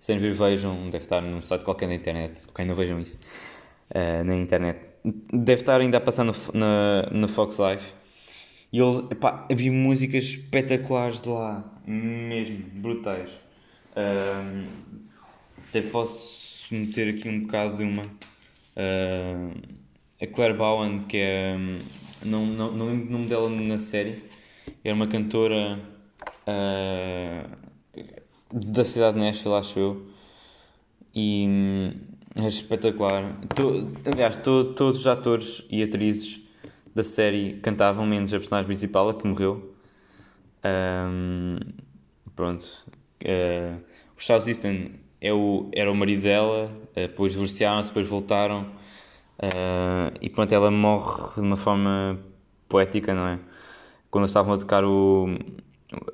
Sem 0.00 0.18
ver, 0.18 0.32
vejam, 0.32 0.84
deve 0.84 0.98
estar 0.98 1.20
num 1.20 1.42
site 1.42 1.64
qualquer 1.64 1.86
na 1.86 1.94
internet. 1.94 2.40
Ok, 2.48 2.64
não 2.64 2.74
vejam 2.74 2.98
isso 3.00 3.18
uh, 3.94 4.24
na 4.24 4.36
internet. 4.36 4.80
Deve 5.32 5.60
estar 5.62 5.80
ainda 5.80 5.98
a 5.98 6.00
passar 6.00 6.24
no, 6.24 6.34
na, 6.54 7.08
na 7.12 7.28
Fox 7.28 7.58
Life. 7.58 7.94
E 8.72 8.80
ele, 8.80 9.06
epá, 9.10 9.46
havia 9.50 9.72
músicas 9.72 10.24
espetaculares 10.24 11.20
de 11.20 11.28
lá, 11.28 11.64
mesmo, 11.86 12.64
brutais. 12.74 13.30
Até 15.68 15.82
posso 15.82 16.74
meter 16.74 17.14
aqui 17.14 17.28
um 17.28 17.40
bocado 17.40 17.76
de 17.78 17.84
uma. 17.84 18.02
Uh, 18.02 19.52
a 20.20 20.26
Claire 20.26 20.54
Bowen, 20.54 21.04
que 21.04 21.16
é. 21.18 21.56
Não, 22.24 22.44
não, 22.46 22.72
não 22.72 22.86
lembro 22.86 23.08
o 23.08 23.12
nome 23.12 23.26
dela 23.26 23.48
na 23.48 23.78
série. 23.78 24.24
Era 24.84 24.94
uma 24.94 25.06
cantora 25.06 25.78
uh, 26.46 27.48
da 28.52 28.84
cidade 28.84 29.18
de 29.18 29.24
Nashville, 29.24 29.54
acho 29.54 29.78
eu. 29.78 30.06
E 31.14 31.46
é 32.34 32.48
espetacular. 32.48 33.38
To, 33.54 33.92
aliás, 34.04 34.36
to, 34.36 34.72
todos 34.74 35.00
os 35.00 35.06
atores 35.06 35.64
e 35.70 35.82
atrizes 35.82 36.40
da 36.94 37.04
série 37.04 37.54
cantavam, 37.62 38.06
menos 38.06 38.34
a 38.34 38.38
personagem 38.38 38.66
principal, 38.66 39.08
a 39.08 39.14
que 39.14 39.26
morreu. 39.26 39.74
Um, 40.64 41.58
pronto. 42.34 42.66
Uh, 43.22 43.80
o 44.16 44.20
Charles 44.20 44.48
Easton 44.48 44.90
é 45.20 45.32
o, 45.32 45.68
era 45.72 45.90
o 45.90 45.94
marido 45.94 46.22
dela, 46.22 46.70
eh, 46.94 47.06
depois 47.08 47.32
divorciaram-se, 47.32 47.90
depois 47.90 48.08
voltaram. 48.08 48.77
Uh, 49.38 50.18
e 50.20 50.28
pronto, 50.28 50.52
ela 50.52 50.70
morre 50.70 51.34
de 51.34 51.40
uma 51.40 51.56
forma 51.56 52.18
poética, 52.68 53.14
não 53.14 53.26
é? 53.28 53.38
Quando 54.10 54.26
estavam 54.26 54.54
a 54.54 54.58
tocar 54.58 54.84
o. 54.84 55.28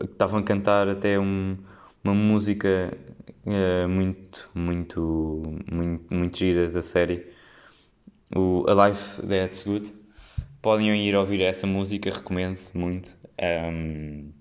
estavam 0.02 0.40
a 0.40 0.42
cantar 0.42 0.88
até 0.88 1.18
um, 1.18 1.56
uma 2.02 2.14
música 2.14 2.96
uh, 3.46 3.88
muito, 3.88 4.50
muito, 4.54 5.42
muito, 5.70 6.14
muito 6.14 6.38
gira 6.38 6.68
da 6.68 6.82
série, 6.82 7.26
o 8.34 8.64
A 8.68 8.88
Life 8.88 9.26
That's 9.26 9.64
Good. 9.64 9.94
Podem 10.60 11.06
ir 11.06 11.14
ouvir 11.16 11.40
essa 11.42 11.66
música, 11.66 12.10
recomendo 12.10 12.58
muito. 12.74 13.14
Um, 13.40 14.32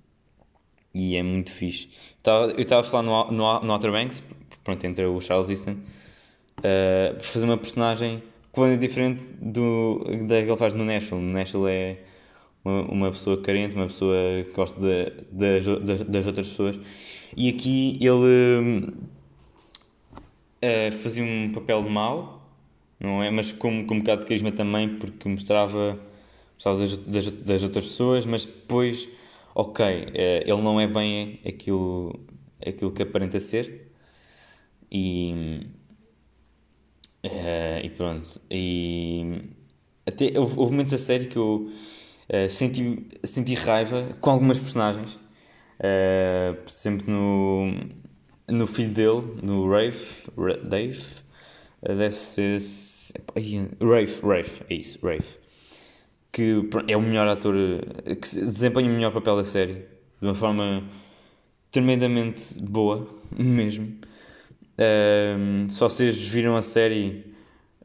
e 0.93 1.15
é 1.15 1.24
muito 1.24 1.52
fixe. 1.52 1.89
Eu 2.26 2.60
estava 2.60 2.82
a 2.82 2.84
falar 2.84 3.04
no, 3.04 3.32
no, 3.32 3.60
no 3.62 3.74
Outer 3.74 3.91
Banks, 3.91 4.24
pronto, 4.63 4.86
entra 4.86 5.10
o 5.10 5.19
Charles 5.19 5.50
Easton, 5.50 5.72
uh, 6.60 7.19
fazer 7.22 7.46
uma 7.46 7.58
personagem 7.58 8.22
completamente 8.54 8.88
diferente 8.88 9.24
do, 9.42 10.00
da 10.28 10.44
que 10.44 10.50
ele 10.50 10.58
faz 10.58 10.74
no 10.76 10.86
Nashville. 10.86 11.22
No 11.22 11.34
Nashville 11.34 11.68
é 11.68 12.04
uma, 12.63 12.82
uma 12.84 13.12
pessoa 13.12 13.42
carente, 13.42 13.76
uma 13.76 13.88
pessoa 13.88 14.16
que 14.46 14.52
gosta 14.52 14.80
de, 14.80 15.12
de, 15.32 16.04
das 16.06 16.26
outras 16.28 16.50
pessoas. 16.50 16.80
E 17.36 17.50
aqui 17.50 17.98
ele 18.00 18.94
uh, 20.63 20.92
fazia 20.92 21.24
um 21.24 21.52
papel 21.52 21.84
de 21.84 21.89
mau, 21.89 22.48
não 23.00 23.24
é? 23.24 23.32
Mas 23.32 23.52
com, 23.52 23.88
com 23.88 23.96
um 23.96 24.00
bocado 24.00 24.22
de 24.22 24.28
carisma 24.28 24.52
também, 24.52 24.98
porque 24.98 25.28
mostrava, 25.28 26.00
mostrava 26.54 26.80
das, 26.80 26.98
das, 26.98 27.32
das 27.32 27.63
outras 27.63 27.86
pessoas, 27.86 28.24
mas 28.28 28.46
depois, 28.46 29.10
ok, 29.56 29.84
uh, 29.84 30.10
ele 30.13 30.62
não 30.62 30.80
é 30.80 30.86
bem 30.86 31.39
aquilo, 31.44 32.20
aquilo 32.63 32.92
que 32.92 33.02
aparenta 33.02 33.39
ser, 33.39 33.92
e, 34.92 35.66
uh, 37.26 37.86
e 37.86 37.90
pronto. 37.90 38.40
E 38.50 39.42
até 40.06 40.38
houve, 40.38 40.60
houve 40.60 40.72
momentos 40.72 40.94
a 40.94 40.98
sério 40.98 41.28
que 41.30 41.38
eu 41.38 41.70
uh, 42.30 42.50
senti, 42.50 43.08
senti 43.24 43.54
raiva 43.54 44.16
com 44.20 44.30
algumas 44.30 44.60
personagens. 44.60 45.16
Uh, 45.80 46.56
por 46.56 46.70
exemplo, 46.70 47.12
no, 47.12 47.90
no 48.50 48.68
filho 48.68 48.94
dele, 48.94 49.40
no 49.42 49.70
Rafe, 49.70 50.30
Dave, 50.64 51.04
deve 51.82 52.16
ser. 52.16 52.60
Rafe, 53.82 54.22
Rafe, 54.26 54.64
é 54.70 54.76
isso, 54.76 55.00
Rafe. 55.06 55.38
Que 56.32 56.68
é 56.88 56.98
o 56.98 57.02
melhor 57.02 57.28
ator, 57.28 57.56
que 58.06 58.40
desempenha 58.40 58.90
o 58.90 58.94
melhor 58.94 59.12
papel 59.12 59.36
da 59.36 59.44
série, 59.44 59.86
de 60.20 60.28
uma 60.28 60.34
forma 60.34 60.84
tremendamente 61.70 62.60
boa, 62.60 63.08
mesmo. 63.38 63.98
Um, 64.78 65.70
se 65.70 65.80
vocês 65.80 66.28
viram 66.28 66.56
a 66.56 66.62
série, 66.62 67.26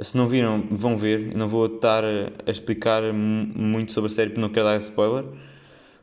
se 0.00 0.16
não 0.16 0.26
viram, 0.26 0.66
vão 0.70 0.96
ver. 0.96 1.32
Eu 1.32 1.38
não 1.38 1.48
vou 1.48 1.66
estar 1.66 2.04
a 2.04 2.50
explicar 2.50 3.02
muito 3.12 3.92
sobre 3.92 4.10
a 4.10 4.14
série 4.14 4.30
porque 4.30 4.40
não 4.40 4.48
quero 4.48 4.66
dar 4.66 4.78
spoiler. 4.78 5.24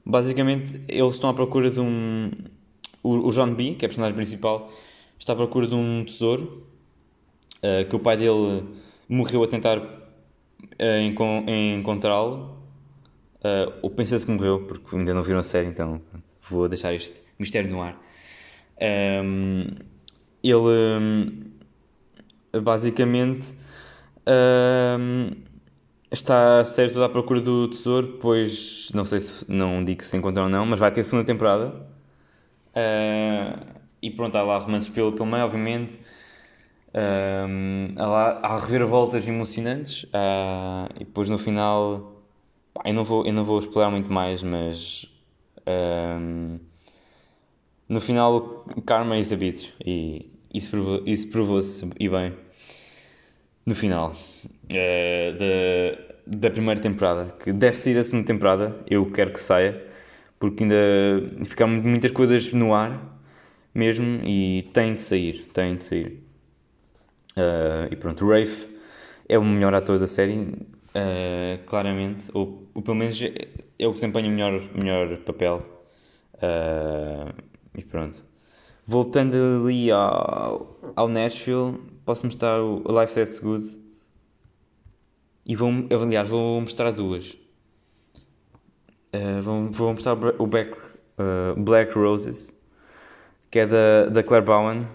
Basicamente, 0.06 0.82
eles 0.88 1.15
estão 1.15 1.30
à 1.30 1.34
procura 1.34 1.69
de 1.69 1.80
um. 1.80 2.32
O, 3.02 3.30
John 3.32 3.54
B, 3.54 3.76
que 3.76 3.86
é 3.86 3.88
a 3.88 3.89
personagem 3.89 4.15
principal, 4.15 4.71
está 5.19 5.34
à 5.34 5.36
procura 5.36 5.67
de 5.67 5.76
um 5.76 6.04
tesouro 6.04 6.65
uh, 7.58 7.88
que 7.88 7.95
o 7.95 8.00
pai 8.00 8.17
dele 8.17 8.63
morreu 9.08 9.43
a 9.43 9.48
tentar 9.48 9.78
uh, 9.78 11.78
encontrá-lo. 11.78 12.56
Uh, 13.38 13.71
ou 13.84 13.91
pensa-se 13.91 14.26
que 14.26 14.32
morreu, 14.32 14.65
porque 14.65 14.95
ainda 14.95 15.13
não 15.13 15.21
viram 15.21 15.38
a 15.38 15.43
série, 15.43 15.67
então 15.67 16.02
vou 16.50 16.67
deixar 16.67 16.95
este 16.95 17.21
mistério 17.38 17.69
no 17.69 17.80
ar. 17.80 17.95
Um, 18.82 19.67
ele 20.51 20.99
hum, 20.99 21.45
basicamente 22.62 23.55
um, 24.27 25.31
está 26.12 26.63
certo 26.65 27.01
à 27.03 27.10
procura 27.10 27.41
do 27.41 27.67
tesouro, 27.67 28.17
pois 28.19 28.89
não 28.93 29.05
sei 29.05 29.19
se 29.19 29.45
não 29.51 29.84
digo 29.84 30.03
se 30.03 30.15
encontra 30.17 30.43
ou 30.43 30.49
não, 30.49 30.65
mas 30.65 30.79
vai 30.79 30.91
ter 30.91 31.03
segunda 31.03 31.25
temporada. 31.25 31.73
Uh, 32.75 33.75
e 34.01 34.12
pronto, 34.12 34.36
há 34.36 34.43
lá 34.43 34.58
romances 34.58 34.89
pelo, 34.89 35.13
pelo 35.13 35.25
meio, 35.25 35.45
obviamente. 35.45 35.99
Um, 36.97 37.93
há, 37.97 38.39
há 38.41 38.60
reviravoltas 38.60 39.27
emocionantes 39.27 40.03
uh, 40.05 40.88
e 40.95 40.99
depois 40.99 41.27
no 41.27 41.38
final 41.38 42.23
pá, 42.73 42.84
eu, 42.86 42.93
não 42.93 43.03
vou, 43.03 43.25
eu 43.25 43.34
não 43.34 43.43
vou 43.43 43.60
explorar 43.60 43.91
muito 43.91 44.10
mais, 44.12 44.41
mas 44.41 45.05
no 47.89 47.99
final 47.99 48.65
Karma 48.86 49.17
is 49.17 49.34
a 49.34 49.36
bitch 49.36 49.73
e 49.86 50.31
isso 50.55 50.71
provou-se 50.71 51.27
provou 51.27 51.59
e 51.99 52.09
bem 52.09 52.33
no 53.65 53.75
final 53.75 54.11
uh, 54.11 55.37
da, 55.37 56.15
da 56.25 56.49
primeira 56.51 56.79
temporada 56.79 57.33
que 57.43 57.51
deve 57.51 57.75
sair 57.75 57.97
a 57.97 58.03
segunda 58.03 58.25
temporada 58.25 58.75
eu 58.89 59.11
quero 59.11 59.33
que 59.33 59.41
saia 59.41 59.81
porque 60.39 60.63
ainda 60.63 60.75
ficam 61.45 61.67
muitas 61.67 62.11
coisas 62.11 62.51
no 62.53 62.73
ar 62.73 63.19
mesmo 63.73 64.21
e 64.23 64.69
tem 64.73 64.93
de 64.93 65.01
sair 65.01 65.45
tem 65.53 65.75
de 65.75 65.83
sair 65.83 66.25
Uh, 67.35 67.91
e 67.91 67.95
pronto, 67.97 68.25
o 68.25 68.29
Rafe 68.29 68.69
é 69.27 69.37
o 69.37 69.43
melhor 69.43 69.73
ator 69.73 69.99
da 69.99 70.07
série, 70.07 70.37
uh, 70.37 71.63
claramente, 71.65 72.29
ou, 72.33 72.69
ou, 72.73 72.81
pelo 72.81 72.95
menos 72.95 73.21
é 73.21 73.85
o 73.85 73.89
que 73.89 73.95
desempenha 73.95 74.29
o 74.29 74.31
melhor, 74.31 74.61
melhor 74.73 75.17
papel. 75.17 75.65
Uh, 76.35 77.33
e 77.77 77.83
pronto. 77.83 78.23
Voltando 78.88 79.36
ali 79.63 79.89
ao, 79.91 80.78
ao 80.95 81.08
Nashville, 81.08 81.80
posso 82.06 82.26
mostrar 82.26 82.62
o 82.62 82.84
Life 82.88 83.15
That's 83.15 83.39
Good. 83.39 83.82
E 85.43 85.56
vou, 85.56 85.71
aliás, 85.89 86.30
vou 86.30 86.62
mostrar 86.62 86.91
duas. 86.91 87.36
vou, 89.41 89.71
vou 89.71 89.93
mostrar 89.93 90.13
o 90.13 90.45
Black, 90.45 90.78
Black 91.58 91.93
Roses, 91.93 92.56
que 93.50 93.60
é 93.60 93.67
da, 93.67 94.06
da 94.06 94.24
Claire 94.24 94.45
Bowen. 94.45 94.88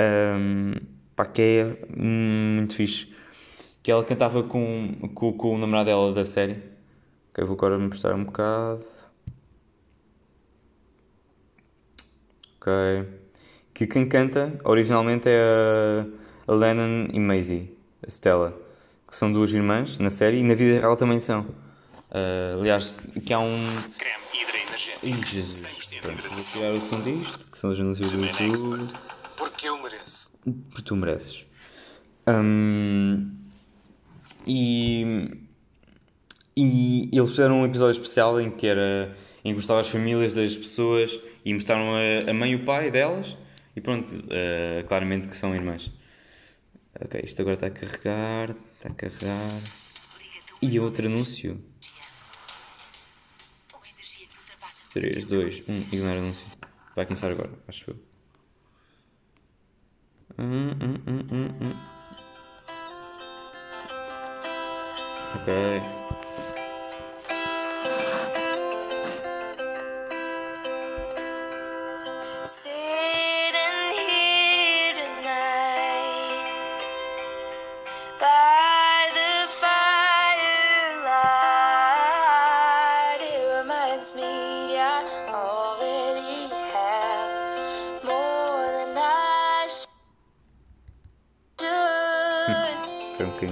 Um, 0.00 0.74
pá, 1.14 1.26
que 1.26 1.42
é 1.42 1.86
muito 1.94 2.74
fixe. 2.74 3.14
Que 3.82 3.90
ela 3.90 4.04
cantava 4.04 4.42
com, 4.42 4.94
com, 5.14 5.32
com 5.34 5.54
o 5.54 5.58
namorado 5.58 5.86
dela 5.86 6.12
da 6.12 6.24
série. 6.24 6.62
Ok, 7.30 7.44
vou 7.44 7.56
agora 7.56 7.78
mostrar 7.78 8.14
um 8.14 8.24
bocado. 8.24 8.95
Ok. 12.66 13.08
Que 13.72 13.86
quem 13.86 14.08
canta 14.08 14.58
originalmente 14.64 15.28
é 15.28 15.38
a, 15.38 16.52
a 16.52 16.54
Lennon 16.54 17.06
e 17.12 17.20
Maisie, 17.20 17.72
a 18.04 18.10
Stella, 18.10 18.58
que 19.06 19.14
são 19.14 19.30
duas 19.30 19.52
irmãs 19.52 19.98
na 19.98 20.10
série 20.10 20.38
e 20.38 20.42
na 20.42 20.54
vida 20.54 20.80
real 20.80 20.96
também 20.96 21.20
são. 21.20 21.42
Uh, 22.10 22.58
aliás, 22.58 22.98
que 23.24 23.32
há 23.32 23.38
um. 23.38 23.64
Creme 23.96 24.24
Hidra. 24.34 24.56
Ih, 25.02 25.26
Jesus. 25.26 25.94
Pronto, 26.00 26.22
vou 26.30 26.42
tirar 26.42 26.72
o 26.72 26.80
som 26.80 27.00
disto, 27.02 27.46
que 27.50 27.58
são 27.58 27.70
os 27.70 27.78
anúncios 27.78 28.10
do 28.10 28.24
YouTube. 28.24 28.88
Porque 29.36 29.68
eu 29.68 29.80
mereço. 29.80 30.32
Porque 30.70 30.82
tu 30.82 30.96
mereces. 30.96 31.44
Um, 32.26 33.30
e, 34.44 35.30
e 36.56 37.10
eles 37.12 37.30
fizeram 37.30 37.60
um 37.60 37.66
episódio 37.66 37.92
especial 37.92 38.40
em 38.40 38.50
que 38.50 38.66
era 38.66 39.16
em 39.44 39.50
que 39.50 39.54
mostravam 39.54 39.80
as 39.80 39.88
famílias 39.88 40.34
das 40.34 40.56
pessoas 40.56 41.20
e 41.46 41.54
mostraram 41.54 41.94
a, 41.94 42.28
a 42.28 42.34
mãe 42.34 42.50
e 42.50 42.56
o 42.56 42.64
pai 42.64 42.90
delas 42.90 43.36
e 43.76 43.80
pronto, 43.80 44.12
uh, 44.16 44.84
claramente 44.88 45.28
que 45.28 45.36
são 45.36 45.54
irmãs. 45.54 45.92
Ok, 47.00 47.20
isto 47.22 47.40
agora 47.40 47.54
está 47.54 47.68
a 47.68 47.70
carregar, 47.70 48.56
está 48.74 48.88
a 48.88 48.94
carregar. 48.94 49.60
E 50.60 50.80
outro 50.80 51.06
anúncio. 51.06 51.62
3, 54.92 55.24
2, 55.26 55.68
1, 55.68 55.80
ignorar 55.92 56.16
anúncio. 56.16 56.44
Vai 56.96 57.06
começar 57.06 57.30
agora, 57.30 57.52
acho 57.68 57.90
eu. 57.90 57.96
Mm, 60.38 60.70
mm, 60.70 61.00
mm, 61.06 61.24
mm, 61.30 61.76
mm. 93.18 93.28
Okay. 93.28 93.48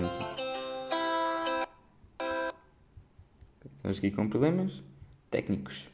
Estamos 3.76 3.98
aqui 3.98 4.10
com 4.10 4.28
problemas 4.28 4.82
técnicos. 5.30 5.88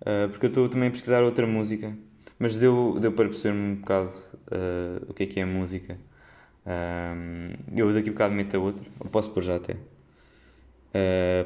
Uh, 0.00 0.28
porque 0.30 0.46
eu 0.46 0.48
estou 0.48 0.68
também 0.68 0.88
a 0.88 0.90
pesquisar 0.90 1.22
outra 1.22 1.46
música. 1.46 1.96
Mas 2.38 2.56
deu, 2.56 2.98
deu 3.00 3.12
para 3.12 3.28
perceber 3.28 3.54
um 3.54 3.76
bocado 3.76 4.08
uh, 4.08 5.04
o 5.08 5.14
que 5.14 5.24
é 5.24 5.26
que 5.26 5.40
é 5.40 5.44
música. 5.44 5.98
Uh, 6.64 7.56
eu 7.76 7.92
daqui 7.92 8.08
a 8.08 8.12
bocado 8.12 8.34
meto 8.34 8.56
a 8.56 8.60
outra. 8.60 8.84
Ou 8.98 9.10
posso 9.10 9.30
pôr 9.30 9.42
já 9.42 9.56
até. 9.56 9.76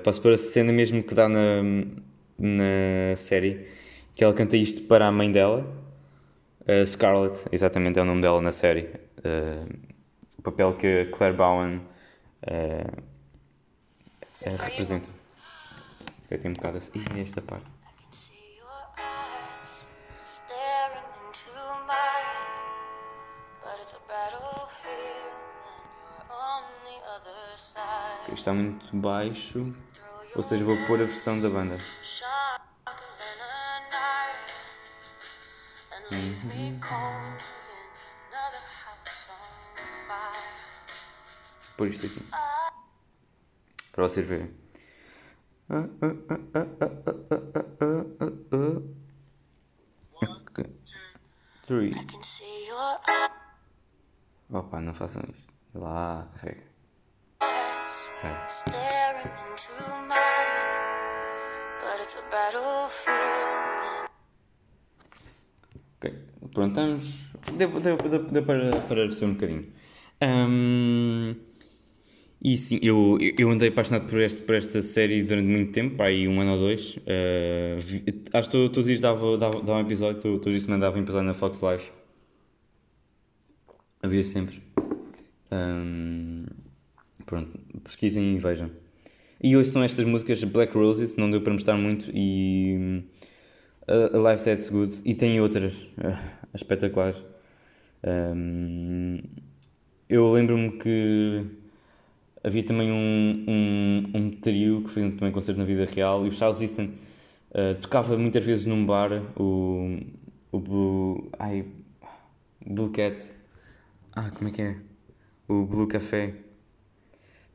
posso 0.03 0.21
pôr 0.21 0.33
a 0.33 0.37
cena 0.37 0.73
mesmo 0.73 1.03
que 1.03 1.15
dá 1.15 1.29
na, 1.29 1.63
na 2.39 3.17
série. 3.17 3.67
Que 4.15 4.23
ela 4.23 4.35
canta 4.35 4.57
isto 4.57 4.83
para 4.83 5.07
a 5.07 5.13
mãe 5.13 5.33
dela. 5.33 5.67
Scarlett, 6.87 7.47
exatamente 7.53 7.99
é 7.99 8.03
o 8.03 8.05
nome 8.05 8.23
dela 8.23 8.41
na 8.41 8.53
série. 8.53 8.89
o 9.23 9.94
papel 10.45 10.77
que 10.77 10.87
a 11.01 11.11
Claire 11.17 11.37
Bowen 11.37 11.85
representa. 14.59 15.09
Até 16.27 16.37
tem 16.39 16.51
um 16.51 16.55
bocado 16.55 16.79
assim. 16.79 16.93
E 17.17 17.21
esta 17.21 17.41
parte. 17.43 17.71
Está 28.33 28.53
muito 28.53 28.95
baixo, 28.97 29.75
ou 30.37 30.43
seja, 30.43 30.65
vou 30.65 30.77
pôr 30.87 31.01
a 31.01 31.05
versão 31.05 31.41
da 31.41 31.49
banda. 31.49 31.79
Uhum. 36.13 37.54
Por 41.77 41.89
isto 41.89 42.07
aqui. 42.07 42.21
Para 43.93 44.05
vocês 44.09 44.27
verem. 44.27 44.51
Three. 51.67 51.93
Opa, 54.51 54.81
não 54.81 54.95
façam 54.95 55.23
isto. 55.29 55.53
Lá, 55.75 56.29
carrega. 56.35 56.63
Ok, 65.97 66.29
pronto, 66.53 66.69
estamos. 66.69 67.25
Deu, 67.57 67.81
deu, 67.81 67.97
deu, 67.97 68.25
deu 68.31 68.45
para, 68.45 68.81
para 68.83 69.05
um 69.05 69.35
bocadinho. 69.35 69.73
Um, 70.23 71.35
e 72.45 72.59
sim, 72.59 72.79
eu, 72.83 73.17
eu 73.39 73.51
andei 73.51 73.71
apaixonado 73.71 74.07
por, 74.07 74.21
este, 74.21 74.43
por 74.43 74.55
esta 74.55 74.83
série 74.83 75.23
durante 75.23 75.47
muito 75.47 75.73
tempo, 75.73 76.03
aí 76.03 76.29
um 76.29 76.39
ano 76.43 76.53
ou 76.53 76.59
dois. 76.59 76.97
Uh, 76.99 77.81
vi, 77.81 78.05
acho 78.35 78.51
que 78.51 78.53
todos 78.53 78.79
os 78.79 78.85
dias 78.85 79.01
dava, 79.01 79.39
dava, 79.39 79.63
dava 79.63 79.79
um 79.79 79.81
episódio, 79.81 80.21
todos 80.21 80.47
os 80.49 80.53
dias 80.53 80.67
mandava 80.67 80.99
um 80.99 81.03
episódio 81.03 81.27
na 81.27 81.33
Fox 81.33 81.63
Live. 81.63 81.85
Havia 84.03 84.23
sempre. 84.23 84.63
Um, 85.51 86.45
pronto, 87.25 87.59
pesquisem 87.83 88.37
e 88.37 88.39
vejam. 88.39 88.71
E 89.43 89.57
hoje 89.57 89.71
são 89.71 89.83
estas 89.83 90.05
músicas 90.05 90.45
Black 90.45 90.77
Roses, 90.77 91.17
não 91.17 91.31
deu 91.31 91.41
para 91.41 91.55
mostrar 91.55 91.79
muito, 91.79 92.11
e 92.13 93.03
uh, 93.89 94.19
A 94.19 94.33
Life 94.33 94.45
That's 94.45 94.69
Good, 94.69 95.01
e 95.03 95.15
tem 95.15 95.41
outras 95.41 95.85
uh, 95.85 96.19
espetaculares. 96.55 97.23
Um, 98.07 99.19
eu 100.11 100.31
lembro-me 100.31 100.73
que 100.73 101.64
havia 102.45 102.63
também 102.63 102.93
um, 102.93 103.45
um, 103.49 104.11
um 104.15 104.31
trio 104.31 104.83
que 104.83 104.91
fez 104.91 105.15
também 105.15 105.33
concerto 105.33 105.59
na 105.59 105.65
vida 105.65 105.85
real 105.87 106.25
e 106.25 106.29
o 106.29 106.33
Charles 106.33 106.61
Easton 106.61 106.91
uh, 107.51 107.75
tocava 107.81 108.17
muitas 108.17 108.45
vezes 108.45 108.67
num 108.67 108.85
bar 108.85 109.11
o, 109.37 109.99
o 110.53 110.61
Blue, 110.61 111.31
ai, 111.39 111.65
Blue 112.65 112.91
Cat. 112.91 113.35
Ah, 114.15 114.31
como 114.31 114.51
é 114.51 114.53
que 114.53 114.63
é? 114.63 114.77
o 115.49 115.65
Blue 115.65 115.87
Café. 115.87 116.35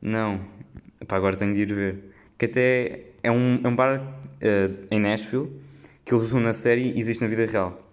Não, 0.00 0.40
Epá, 1.00 1.16
agora 1.16 1.36
tenho 1.36 1.54
de 1.54 1.60
ir 1.60 1.74
ver. 1.74 2.14
Que 2.38 2.46
até 2.46 3.04
é 3.22 3.30
um, 3.30 3.60
é 3.62 3.68
um 3.68 3.76
bar 3.76 4.00
uh, 4.00 4.86
em 4.90 5.00
Nashville 5.00 5.50
que 6.04 6.14
eles 6.14 6.26
usam 6.26 6.40
na 6.40 6.52
série 6.52 6.92
e 6.92 7.00
existe 7.00 7.20
na 7.20 7.28
vida 7.28 7.46
real 7.46 7.89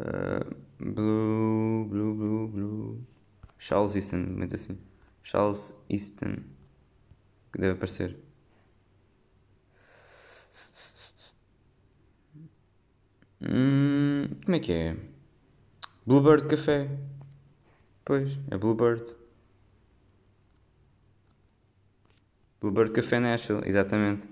Uh, 0.00 0.54
blue, 0.78 1.86
blue, 1.88 2.14
blue, 2.14 2.48
blue. 2.48 3.06
Charles 3.58 3.96
Easton, 3.96 4.18
muito 4.18 4.54
assim. 4.54 4.78
Charles 5.22 5.74
Easton. 5.88 6.36
Que 7.52 7.60
deve 7.60 7.72
aparecer. 7.74 8.16
Hum, 13.40 14.28
como 14.44 14.56
é 14.56 14.60
que 14.60 14.72
é? 14.72 14.96
Bluebird 16.06 16.48
Café. 16.48 16.88
Pois, 18.04 18.38
é 18.50 18.56
Bluebird. 18.56 19.14
Bluebird 22.60 22.92
Café 22.92 23.20
Nashville, 23.20 23.62
exatamente. 23.64 24.26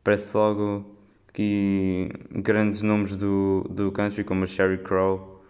Aparece 0.00 0.36
logo 0.36 0.97
aqui 1.38 2.10
grandes 2.32 2.82
nomes 2.82 3.14
do, 3.14 3.64
do 3.70 3.92
country, 3.92 4.24
como 4.24 4.42
a 4.42 4.46
Sherry 4.46 4.78
Crow. 4.78 5.40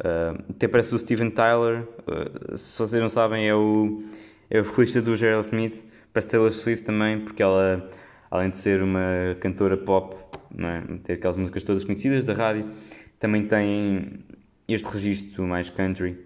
Uh, 0.00 0.42
até 0.50 0.66
parece 0.66 0.94
o 0.94 0.98
Steven 0.98 1.30
Tyler. 1.30 1.86
Uh, 2.06 2.56
se 2.56 2.78
vocês 2.78 3.00
não 3.00 3.10
sabem, 3.10 3.46
é 3.46 3.54
o, 3.54 4.02
é 4.48 4.60
o 4.60 4.64
vocalista 4.64 5.02
do 5.02 5.14
Gerald 5.14 5.44
Smith. 5.44 5.84
Parece 6.14 6.30
Taylor 6.30 6.50
Swift 6.50 6.86
também, 6.86 7.20
porque 7.20 7.42
ela, 7.42 7.88
além 8.30 8.48
de 8.48 8.56
ser 8.56 8.82
uma 8.82 9.36
cantora 9.38 9.76
pop, 9.76 10.16
é? 10.58 10.98
ter 11.02 11.14
aquelas 11.14 11.36
músicas 11.36 11.62
todas 11.62 11.84
conhecidas 11.84 12.24
da 12.24 12.32
rádio, 12.32 12.70
também 13.18 13.46
tem 13.46 14.24
este 14.66 14.90
registro 14.94 15.44
mais 15.44 15.68
country. 15.68 16.16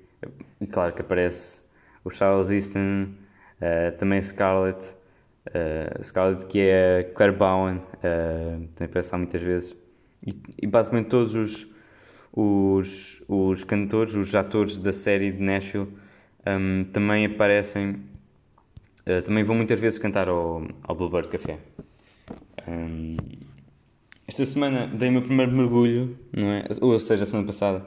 Claro 0.70 0.92
que 0.92 1.00
aparece 1.00 1.62
o 2.04 2.10
Charles 2.10 2.50
Easton, 2.50 3.08
uh, 3.60 3.96
também 3.98 4.22
Scarlett. 4.22 4.96
Uh, 5.48 6.02
Scarlett, 6.02 6.46
que 6.46 6.60
é 6.60 7.10
Claire 7.14 7.34
Bowen, 7.34 7.76
uh, 7.76 8.68
também 8.74 8.86
aparece 8.86 9.12
lá 9.12 9.18
muitas 9.18 9.40
vezes. 9.40 9.74
E, 10.26 10.32
e, 10.62 10.66
basicamente 10.66 11.08
todos 11.08 11.34
os, 11.34 11.66
os, 12.32 13.22
os 13.28 13.64
cantores, 13.64 14.14
os 14.14 14.34
atores 14.34 14.78
da 14.78 14.92
série 14.92 15.32
de 15.32 15.42
Nashville 15.42 15.88
um, 16.46 16.84
também 16.92 17.24
aparecem, 17.24 18.02
uh, 19.06 19.22
também 19.24 19.42
vão 19.42 19.56
muitas 19.56 19.80
vezes 19.80 19.98
cantar 19.98 20.28
ao, 20.28 20.66
ao 20.82 20.94
Bluebird 20.94 21.28
Café. 21.28 21.58
Um, 22.66 23.16
esta 24.26 24.44
semana 24.44 24.86
dei 24.86 25.08
o 25.08 25.12
meu 25.12 25.22
primeiro 25.22 25.52
mergulho, 25.52 26.18
não 26.30 26.48
é? 26.48 26.64
Ou 26.82 27.00
seja, 27.00 27.22
a 27.22 27.26
semana 27.26 27.46
passada. 27.46 27.86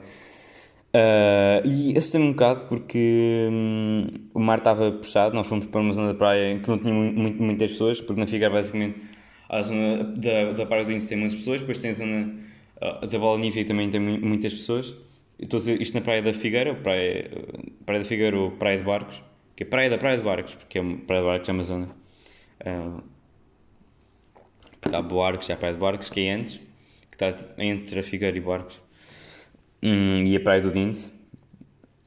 Uh, 0.94 1.66
e 1.66 1.96
assustei-me 1.96 2.26
um 2.26 2.32
bocado 2.32 2.66
porque 2.66 3.48
hum, 3.50 4.06
o 4.34 4.38
mar 4.38 4.58
estava 4.58 4.92
puxado, 4.92 5.34
nós 5.34 5.46
fomos 5.46 5.64
para 5.66 5.80
uma 5.80 5.90
zona 5.90 6.08
da 6.08 6.14
praia 6.14 6.52
em 6.52 6.60
que 6.60 6.68
não 6.68 6.76
tinha 6.76 6.92
muito, 6.92 7.42
muitas 7.42 7.70
pessoas, 7.70 7.98
porque 7.98 8.20
na 8.20 8.26
Figueira 8.26 8.52
basicamente 8.52 9.00
a 9.48 9.62
zona 9.62 10.04
da, 10.04 10.52
da 10.52 10.66
Praia 10.66 10.84
do 10.84 10.92
Ince 10.92 11.08
tem 11.08 11.16
muitas 11.16 11.38
pessoas, 11.38 11.60
depois 11.60 11.78
tem 11.78 11.92
a 11.92 11.94
zona 11.94 12.34
uh, 12.82 13.06
da 13.06 13.18
Bola 13.18 13.38
Nívea 13.38 13.64
também 13.64 13.88
tem 13.88 14.00
muitas 14.00 14.52
pessoas. 14.52 14.94
Estou 15.38 15.56
a 15.56 15.60
dizer 15.60 15.80
isto 15.80 15.94
na 15.94 16.02
Praia 16.02 16.20
da 16.20 16.34
Figueira, 16.34 16.74
praia, 16.74 17.30
praia 17.86 18.02
da 18.02 18.06
Figueira 18.06 18.38
ou 18.38 18.50
Praia 18.50 18.76
de 18.76 18.84
Barcos, 18.84 19.22
que 19.56 19.62
é 19.62 19.66
Praia 19.66 19.88
da 19.88 19.96
Praia 19.96 20.18
de 20.18 20.22
Barcos, 20.22 20.54
porque 20.54 20.78
é 20.78 20.82
Praia 21.06 21.22
de 21.22 21.26
Barcos 21.26 21.48
é 21.48 21.52
uma 21.52 21.64
zona. 21.64 21.88
Uh, 22.60 23.02
há 24.92 25.00
Boarcos, 25.00 25.48
há 25.48 25.56
Praia 25.56 25.72
de 25.72 25.80
Barcos, 25.80 26.10
que 26.10 26.20
é 26.20 26.34
antes, 26.34 26.60
que 27.10 27.14
está 27.14 27.34
entre 27.56 27.98
a 27.98 28.02
Figueira 28.02 28.36
e 28.36 28.40
Barcos. 28.40 28.78
Hum, 29.82 30.22
e 30.24 30.36
a 30.36 30.40
Praia 30.40 30.60
do 30.60 30.70
Dins. 30.70 31.10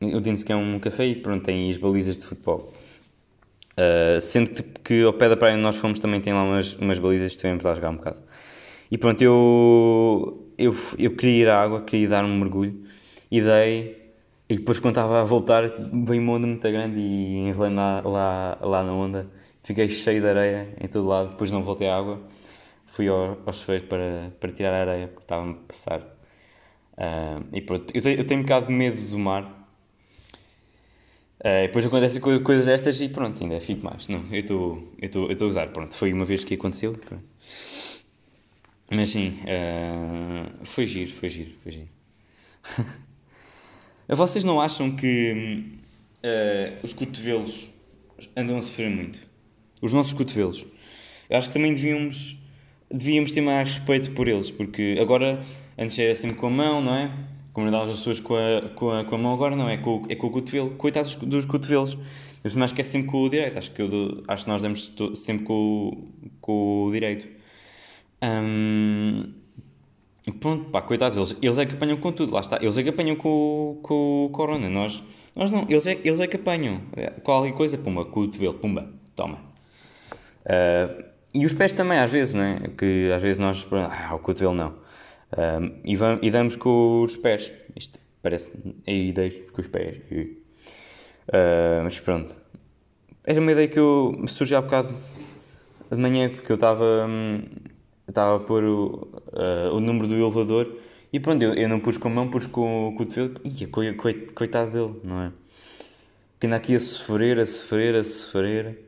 O 0.01 0.21
Dins 0.21 0.43
que 0.43 0.53
é 0.53 0.55
um 0.55 0.79
café 0.79 1.05
e 1.05 1.15
pronto, 1.15 1.43
tem 1.43 1.69
as 1.69 1.77
balizas 1.77 2.17
de 2.17 2.25
futebol. 2.25 2.73
Uh, 3.77 4.21
sendo 4.21 4.51
que, 4.51 4.63
que, 4.63 5.03
ao 5.03 5.11
pé 5.11 5.27
da 5.27 5.35
praia 5.35 5.55
onde 5.55 5.63
nós 5.63 5.75
fomos 5.75 5.99
também 5.99 6.21
tem 6.21 6.31
lá 6.31 6.43
umas, 6.43 6.73
umas 6.75 6.97
balizas 6.97 7.27
que 7.27 7.35
estivemos 7.35 7.65
lá 7.65 7.71
a 7.71 7.75
jogar 7.75 7.89
um 7.89 7.97
bocado. 7.97 8.21
E 8.89 8.97
pronto, 8.97 9.21
eu, 9.21 10.51
eu, 10.57 10.73
eu 10.97 11.15
queria 11.17 11.43
ir 11.43 11.49
à 11.49 11.61
água, 11.61 11.81
queria 11.81 12.07
dar 12.07 12.23
um 12.23 12.39
mergulho 12.39 12.85
e 13.29 13.41
dei. 13.41 14.05
E 14.47 14.57
depois 14.57 14.79
quando 14.79 14.93
estava 14.93 15.21
a 15.21 15.23
voltar 15.25 15.63
veio 16.05 16.21
uma 16.21 16.33
onda 16.33 16.47
muito 16.47 16.61
grande 16.71 16.97
e 16.99 17.49
enrolei 17.49 17.73
lá, 17.73 18.01
lá, 18.05 18.57
lá 18.61 18.83
na 18.83 18.93
onda. 18.93 19.27
Fiquei 19.63 19.89
cheio 19.89 20.21
de 20.21 20.27
areia 20.29 20.69
em 20.79 20.87
todo 20.87 21.07
lado, 21.07 21.31
depois 21.31 21.51
não 21.51 21.63
voltei 21.63 21.89
à 21.89 21.97
água. 21.97 22.21
Fui 22.87 23.07
ao, 23.09 23.37
ao 23.45 23.51
chuveiro 23.51 23.85
para, 23.87 24.31
para 24.39 24.51
tirar 24.51 24.73
a 24.73 24.81
areia 24.81 25.07
porque 25.07 25.23
estava-me 25.23 25.53
a 25.53 25.67
passar 25.67 26.14
Uh, 26.97 27.43
e 27.51 27.61
pronto, 27.61 27.93
eu 27.93 28.01
tenho, 28.01 28.19
eu 28.19 28.25
tenho 28.25 28.39
um 28.39 28.43
bocado 28.43 28.67
de 28.67 28.73
medo 28.73 29.01
do 29.09 29.19
mar. 29.19 29.43
Uh, 31.39 31.67
depois 31.67 31.85
acontecem 31.85 32.21
coisas 32.21 32.67
estas 32.67 33.01
e 33.01 33.09
pronto, 33.09 33.43
ainda 33.43 33.59
fico 33.59 33.83
mais. 33.83 34.07
Não, 34.07 34.23
eu 34.31 34.39
estou 34.39 34.93
eu 35.01 35.31
estou 35.31 35.45
a 35.45 35.49
usar, 35.49 35.67
pronto, 35.67 35.93
foi 35.93 36.13
uma 36.13 36.25
vez 36.25 36.43
que 36.43 36.53
aconteceu. 36.53 36.93
Pronto. 36.93 37.23
Mas 38.89 39.09
sim, 39.09 39.39
uh, 39.41 40.65
foi 40.65 40.87
giro, 40.87 41.11
foi 41.11 41.29
giro, 41.29 41.51
foi 41.63 41.71
giro. 41.71 41.89
Vocês 44.07 44.43
não 44.43 44.61
acham 44.61 44.95
que 44.95 45.63
uh, 46.23 46.85
os 46.85 46.93
cotovelos 46.93 47.71
andam 48.37 48.57
a 48.57 48.61
sofrer 48.61 48.89
muito? 48.89 49.19
Os 49.81 49.91
nossos 49.91 50.13
cotovelos. 50.13 50.65
Eu 51.27 51.37
acho 51.37 51.47
que 51.47 51.55
também 51.55 51.73
devíamos, 51.73 52.37
devíamos 52.89 53.31
ter 53.31 53.41
mais 53.41 53.73
respeito 53.73 54.11
por 54.11 54.27
eles, 54.27 54.51
porque 54.51 54.97
agora 55.01 55.43
Antes 55.77 55.99
era 55.99 56.15
sempre 56.15 56.37
com 56.37 56.47
a 56.47 56.49
mão, 56.49 56.81
não 56.81 56.95
é? 56.95 57.11
Comunidade 57.53 57.91
as 57.91 57.99
pessoas 57.99 58.19
com 58.19 58.35
a, 58.35 58.69
com, 58.75 58.91
a, 58.91 59.03
com 59.05 59.15
a 59.15 59.17
mão, 59.17 59.33
agora 59.33 59.55
não, 59.55 59.69
é 59.69 59.77
com, 59.77 60.03
é 60.09 60.15
com 60.15 60.27
o 60.27 60.29
cotovelo. 60.29 60.71
Coitados 60.71 61.15
dos, 61.15 61.45
cotovelos. 61.45 61.97
Mas 62.43 62.55
acho 62.57 62.75
que 62.75 62.81
é 62.81 62.83
sempre 62.83 63.09
com 63.09 63.23
o 63.23 63.29
direito. 63.29 63.57
Acho 63.57 63.71
que, 63.71 63.81
eu, 63.81 64.23
acho 64.27 64.43
que 64.45 64.51
nós 64.51 64.61
damos 64.61 64.93
sempre 65.15 65.45
com, 65.45 66.07
com 66.41 66.85
o 66.85 66.91
direito. 66.91 67.27
Hum, 68.21 69.33
pronto, 70.39 70.69
pá, 70.69 70.81
coitados, 70.81 71.17
eles, 71.17 71.37
eles 71.41 71.57
é 71.57 71.65
que 71.65 71.75
apanham 71.75 71.97
com 71.97 72.11
tudo, 72.11 72.33
lá 72.33 72.41
está. 72.41 72.57
Eles 72.61 72.77
é 72.77 72.83
que 72.83 72.89
apanham 72.89 73.15
com, 73.15 73.79
com 73.81 74.25
o 74.25 74.29
corona. 74.29 74.69
Nós, 74.69 75.01
nós 75.35 75.51
não, 75.51 75.65
eles 75.69 75.87
é, 75.87 75.99
eles 76.03 76.19
é 76.19 76.27
que 76.27 76.35
apanham. 76.35 76.81
Qualquer 77.23 77.53
coisa, 77.53 77.77
pumba, 77.77 78.05
cotovelo, 78.05 78.53
pumba, 78.55 78.89
toma. 79.15 79.39
Uh, 80.45 81.03
e 81.33 81.45
os 81.45 81.53
pés 81.53 81.73
também, 81.73 81.99
às 81.99 82.11
vezes, 82.11 82.33
não 82.33 82.43
é? 82.43 82.59
Que 82.77 83.11
às 83.13 83.21
vezes 83.21 83.39
nós, 83.39 83.67
ah, 83.71 84.15
o 84.15 84.19
cotovelo 84.19 84.53
não. 84.53 84.84
Um, 85.33 85.81
e, 85.83 85.95
vamos, 85.95 86.19
e, 86.21 86.31
damos 86.31 86.55
com 86.55 87.01
os 87.01 87.17
pés. 87.17 87.51
Isto 87.75 87.99
parece. 88.21 88.51
Aí 88.87 89.11
deixo 89.11 89.41
com 89.51 89.61
os 89.61 89.67
pés. 89.67 89.97
Uh, 90.11 91.83
mas 91.83 91.99
pronto. 91.99 92.35
Era 93.23 93.39
uma 93.39 93.51
ideia 93.51 93.67
que 93.67 93.79
eu, 93.79 94.15
me 94.17 94.27
surgiu 94.27 94.57
há 94.57 94.61
bocado 94.61 94.95
de 95.91 95.97
manhã, 95.97 96.29
porque 96.29 96.51
eu 96.51 96.55
estava. 96.55 97.07
Hum, 97.07 97.41
estava 98.07 98.37
a 98.37 98.39
pôr 98.39 98.63
o, 98.63 99.07
uh, 99.33 99.75
o 99.75 99.79
número 99.79 100.07
do 100.07 100.15
elevador 100.15 100.77
e 101.15 101.19
pronto, 101.19 101.41
eu, 101.41 101.53
eu 101.53 101.69
não 101.69 101.79
pus 101.79 101.97
com 101.97 102.09
a 102.09 102.11
mão, 102.11 102.29
pus 102.29 102.45
com, 102.45 102.93
com 102.97 103.03
o 103.03 103.07
cotovelo. 103.07 103.35
Ia, 103.45 103.67
coitado 104.33 104.71
dele, 104.71 104.99
não 105.01 105.21
é? 105.21 105.31
Que 106.37 106.47
anda 106.47 106.57
aqui 106.57 106.75
a 106.75 106.79
sofrer, 106.79 107.39
a 107.39 107.45
sofrer, 107.45 107.95
a 107.95 108.03
sofrer. 108.03 108.85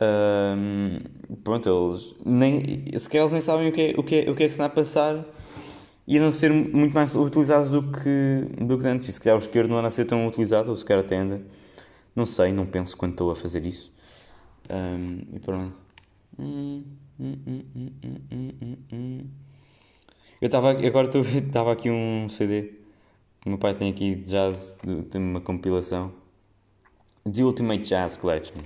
Um, 0.00 0.98
pronto, 1.44 1.68
eles 1.68 2.12
nem, 2.26 2.84
sequer 2.98 3.20
eles 3.20 3.30
nem 3.30 3.40
sabem 3.40 3.68
o 3.68 3.72
que 3.72 3.80
é, 3.80 3.94
o 3.96 4.02
que 4.02 4.14
é, 4.16 4.30
o 4.30 4.34
que, 4.34 4.42
é 4.42 4.46
que 4.46 4.52
se 4.52 4.60
está 4.60 4.64
a 4.64 4.68
passar 4.68 5.24
não 6.06 6.30
ser 6.30 6.52
muito 6.52 6.92
mais 6.92 7.14
utilizados 7.14 7.70
do 7.70 7.82
que, 7.82 8.64
do 8.64 8.78
que 8.78 8.86
antes. 8.86 9.08
E 9.08 9.12
se 9.12 9.20
calhar 9.20 9.36
o 9.36 9.42
esquerdo 9.42 9.70
não 9.70 9.78
anda 9.78 9.88
a 9.88 9.90
ser 9.90 10.04
tão 10.04 10.26
utilizado, 10.26 10.70
ou 10.70 10.76
se 10.76 10.84
calhar 10.84 11.04
até 11.04 11.16
anda. 11.16 11.42
Não 12.14 12.26
sei, 12.26 12.52
não 12.52 12.66
penso 12.66 12.96
quando 12.96 13.12
estou 13.12 13.30
a 13.30 13.36
fazer 13.36 13.64
isso. 13.64 13.92
Um, 14.70 15.36
e 15.36 15.40
pronto. 15.40 15.76
Eu 20.40 20.46
estava 20.46 20.70
agora 20.72 21.08
estava 21.08 21.72
aqui 21.72 21.90
um 21.90 22.28
CD 22.28 22.62
que 23.40 23.46
o 23.46 23.50
meu 23.50 23.58
pai 23.58 23.74
tem 23.74 23.90
aqui 23.90 24.14
de 24.14 24.30
jazz, 24.30 24.76
tem 25.10 25.20
uma 25.20 25.40
compilação 25.40 26.12
The 27.30 27.42
Ultimate 27.42 27.84
Jazz 27.84 28.16
Collection. 28.16 28.56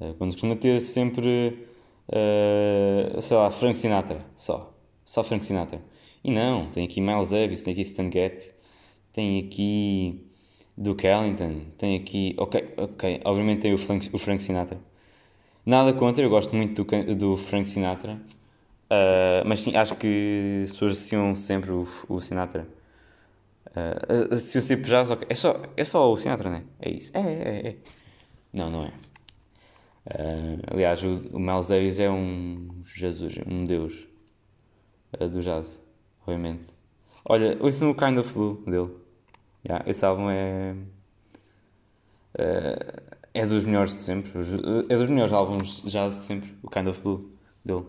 Uh, 0.00 0.14
quando 0.14 0.32
costuma 0.32 0.56
ter 0.56 0.80
sempre, 0.80 1.66
uh, 2.08 3.20
sei 3.20 3.36
lá, 3.36 3.50
Frank 3.50 3.78
Sinatra, 3.78 4.24
só. 4.36 4.74
Só 5.04 5.22
Frank 5.22 5.44
Sinatra. 5.44 5.80
E 6.24 6.30
não, 6.30 6.68
tem 6.70 6.84
aqui 6.84 7.00
Miles 7.00 7.30
Davis, 7.30 7.64
tem 7.64 7.72
aqui 7.72 7.82
Stan 7.82 8.10
Getz, 8.10 8.54
tem 9.12 9.40
aqui 9.40 10.24
Duke 10.76 11.06
Ellington, 11.06 11.62
tem 11.76 11.96
aqui. 11.96 12.34
Ok, 12.38 12.74
ok, 12.76 13.20
obviamente 13.24 13.62
tem 13.62 13.72
o 13.72 13.78
Frank, 13.78 14.08
o 14.12 14.18
Frank 14.18 14.42
Sinatra. 14.42 14.78
Nada 15.66 15.92
contra, 15.92 16.24
eu 16.24 16.30
gosto 16.30 16.54
muito 16.54 16.84
do, 16.84 17.14
do 17.14 17.36
Frank 17.36 17.68
Sinatra, 17.68 18.14
uh, 18.14 19.46
mas 19.46 19.60
sim, 19.60 19.76
acho 19.76 19.96
que 19.96 20.62
as 20.64 20.72
pessoas 20.72 20.92
associam 20.92 21.34
sempre 21.34 21.70
o, 21.72 21.86
o 22.08 22.20
Sinatra. 22.20 22.68
Uh, 23.68 24.34
associam 24.34 24.62
sempre 24.62 24.88
jazz, 24.88 25.10
ok. 25.10 25.26
É 25.30 25.34
só, 25.34 25.60
é 25.76 25.84
só 25.84 26.12
o 26.12 26.16
Sinatra, 26.16 26.50
não 26.50 26.56
é? 26.58 26.62
É 26.80 26.90
isso. 26.90 27.10
É, 27.16 27.20
é, 27.20 27.68
é. 27.68 27.76
Não, 28.52 28.70
não 28.70 28.84
é. 28.84 28.92
Uh, 30.06 30.60
aliás, 30.72 31.02
o, 31.04 31.22
o 31.32 31.38
Miles 31.38 31.68
Davis 31.68 31.98
é 32.00 32.10
um 32.10 32.68
Jesus, 32.84 33.34
um 33.46 33.64
Deus 33.64 33.94
uh, 35.20 35.28
do 35.28 35.40
jazz 35.40 35.80
obviamente. 36.22 36.66
Olha, 37.24 37.56
ouçam 37.60 37.90
o 37.90 37.94
Kind 37.94 38.18
of 38.18 38.32
Blue 38.32 38.62
dele. 38.66 38.90
Yeah, 39.64 39.88
esse 39.88 40.04
álbum 40.04 40.28
é, 40.30 40.74
é. 42.38 43.02
É 43.34 43.46
dos 43.46 43.64
melhores 43.64 43.94
de 43.94 44.02
sempre. 44.02 44.30
É 44.90 44.96
dos 44.96 45.08
melhores 45.08 45.32
álbuns 45.32 45.82
jazz 45.86 46.18
de 46.18 46.24
sempre. 46.24 46.54
O 46.62 46.68
Kind 46.68 46.86
of 46.86 47.00
Blue 47.00 47.32
dele. 47.64 47.86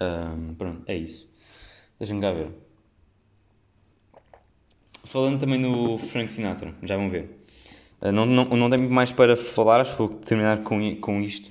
Um, 0.00 0.54
pronto, 0.54 0.82
é 0.86 0.96
isso. 0.96 1.28
Deixa-me 1.98 2.20
cá 2.20 2.32
ver. 2.32 2.50
falando 5.04 5.38
também 5.38 5.60
do 5.60 5.98
Frank 5.98 6.32
Sinatra, 6.32 6.74
já 6.82 6.96
vão 6.96 7.10
ver. 7.10 7.44
Uh, 8.00 8.10
não, 8.10 8.24
não, 8.24 8.44
não 8.44 8.70
tenho 8.70 8.88
mais 8.88 9.12
para 9.12 9.36
falar, 9.36 9.82
acho 9.82 9.92
que 9.92 9.98
vou 9.98 10.08
terminar 10.08 10.62
com, 10.62 10.96
com 10.96 11.20
isto. 11.20 11.50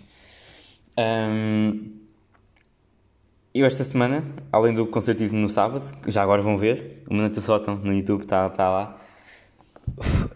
Um, 0.98 1.99
eu 3.60 3.66
esta 3.66 3.84
semana, 3.84 4.24
além 4.52 4.74
do 4.74 4.88
concerto 4.88 5.24
no 5.36 5.50
sábado, 5.50 5.84
já 6.08 6.24
agora 6.24 6.42
vão 6.42 6.58
ver, 6.58 7.04
o 7.10 7.14
Minuto 7.14 7.42
Sótão 7.42 7.76
no 7.76 7.94
YouTube 7.94 8.22
está 8.22 8.50
tá 8.50 8.70
lá. 8.70 8.98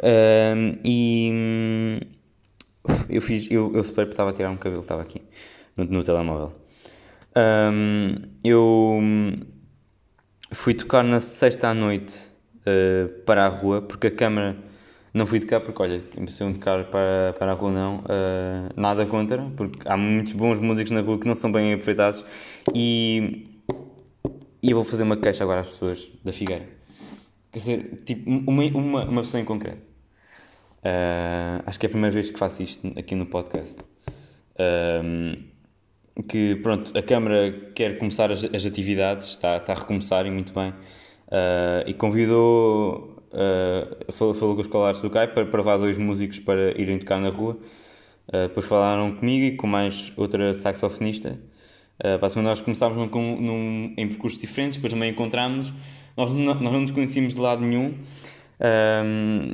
Um, 0.03 0.77
e 0.83 2.01
eu 3.07 3.21
fiz, 3.21 3.49
eu, 3.49 3.71
eu 3.73 3.83
super 3.83 4.07
estava 4.07 4.31
a 4.31 4.33
tirar 4.33 4.49
um 4.49 4.57
cabelo, 4.57 4.81
estava 4.81 5.01
aqui 5.01 5.21
no, 5.77 5.85
no 5.85 6.03
telemóvel. 6.03 6.53
Um, 7.35 8.15
eu 8.43 8.99
fui 10.51 10.73
tocar 10.73 11.03
na 11.03 11.21
sexta 11.21 11.69
à 11.69 11.73
noite 11.73 12.15
uh, 12.67 13.07
para 13.23 13.45
a 13.45 13.47
rua, 13.47 13.81
porque 13.81 14.07
a 14.07 14.11
câmara 14.11 14.57
não 15.13 15.25
fui 15.25 15.39
tocar 15.39 15.61
porque, 15.61 15.81
olha, 15.81 16.01
se 16.27 16.43
eu 16.43 16.51
tocar 16.51 16.85
para, 16.85 17.33
para 17.37 17.51
a 17.51 17.55
rua 17.55 17.71
não, 17.71 17.97
uh, 17.99 18.73
nada 18.75 19.05
contra, 19.05 19.41
porque 19.55 19.87
há 19.87 19.95
muitos 19.95 20.33
bons 20.33 20.59
músicos 20.59 20.91
na 20.91 21.01
rua 21.01 21.19
que 21.19 21.27
não 21.27 21.35
são 21.35 21.51
bem 21.51 21.73
aproveitados 21.73 22.25
e, 22.73 23.47
e 24.61 24.71
eu 24.71 24.75
vou 24.75 24.85
fazer 24.85 25.03
uma 25.03 25.17
queixa 25.17 25.43
agora 25.43 25.61
às 25.61 25.69
pessoas 25.69 26.07
da 26.23 26.31
Figueira. 26.31 26.67
Quer 27.51 27.59
dizer, 27.59 28.01
tipo, 28.05 28.29
uma, 28.29 28.63
uma, 28.63 29.05
uma 29.05 29.21
pessoa 29.21 29.41
em 29.41 29.45
concreto. 29.45 29.81
Uh, 30.79 31.63
acho 31.65 31.79
que 31.79 31.85
é 31.85 31.87
a 31.87 31.89
primeira 31.89 32.13
vez 32.13 32.29
que 32.29 32.37
faço 32.37 32.63
isto 32.63 32.87
aqui 32.97 33.15
no 33.15 33.25
podcast. 33.25 33.79
Uh, 34.53 35.53
que 36.27 36.55
pronto, 36.57 36.95
a 36.97 37.01
Câmara 37.01 37.71
quer 37.73 37.97
começar 37.97 38.31
as, 38.31 38.43
as 38.45 38.65
atividades, 38.65 39.29
está, 39.29 39.57
está 39.57 39.73
a 39.73 39.75
recomeçar 39.75 40.25
e 40.25 40.31
muito 40.31 40.53
bem, 40.53 40.69
uh, 40.69 41.87
e 41.87 41.93
convidou, 41.93 43.17
uh, 43.31 44.13
falou, 44.13 44.33
falou 44.33 44.55
com 44.55 44.61
os 44.61 44.67
escolares 44.67 45.01
do 45.01 45.09
CAI 45.09 45.27
para 45.27 45.45
provar 45.45 45.77
dois 45.77 45.97
músicos 45.97 46.39
para 46.39 46.79
irem 46.79 46.99
tocar 46.99 47.19
na 47.19 47.29
rua. 47.29 47.57
Uh, 48.27 48.47
depois 48.47 48.65
falaram 48.65 49.15
comigo 49.15 49.45
e 49.45 49.57
com 49.57 49.67
mais 49.67 50.13
outra 50.15 50.53
saxofonista. 50.53 51.39
Uh, 51.99 52.41
nós 52.41 52.59
começámos 52.59 52.97
num, 52.97 53.07
num, 53.07 53.93
em 53.97 54.07
percursos 54.07 54.39
diferentes, 54.39 54.77
depois 54.77 54.91
também 54.91 55.11
encontramos 55.11 55.73
nós 56.15 56.31
nós 56.31 56.61
não 56.61 56.81
nos 56.81 56.91
conhecíamos 56.91 57.33
de 57.33 57.41
lado 57.41 57.61
nenhum, 57.61 57.97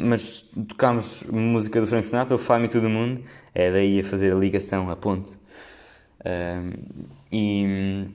mas 0.05 0.41
tocámos 0.67 1.23
música 1.23 1.79
do 1.79 1.87
Frank 1.87 2.05
Sinatra, 2.05 2.35
o 2.35 2.37
Fly 2.37 2.59
Me 2.59 2.67
to 2.67 2.81
the 2.81 3.23
é 3.53 3.71
daí 3.71 3.99
a 3.99 4.03
fazer 4.03 4.33
a 4.33 4.35
ligação, 4.35 4.89
a 4.89 4.95
ponte. 4.95 5.37
e, 7.31 8.07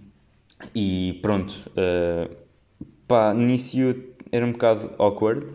e 0.74 1.18
pronto, 1.22 1.52
uh, 1.70 2.34
pá, 3.08 3.34
início 3.34 4.14
era 4.30 4.44
um 4.44 4.52
bocado 4.52 4.90
awkward, 4.98 5.46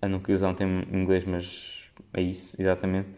a 0.00 0.08
não 0.08 0.20
queria 0.20 0.36
usar 0.36 0.48
um 0.48 0.54
termo 0.54 0.84
em 0.90 1.02
inglês, 1.02 1.24
mas 1.24 1.90
é 2.14 2.22
isso, 2.22 2.60
exatamente. 2.60 3.08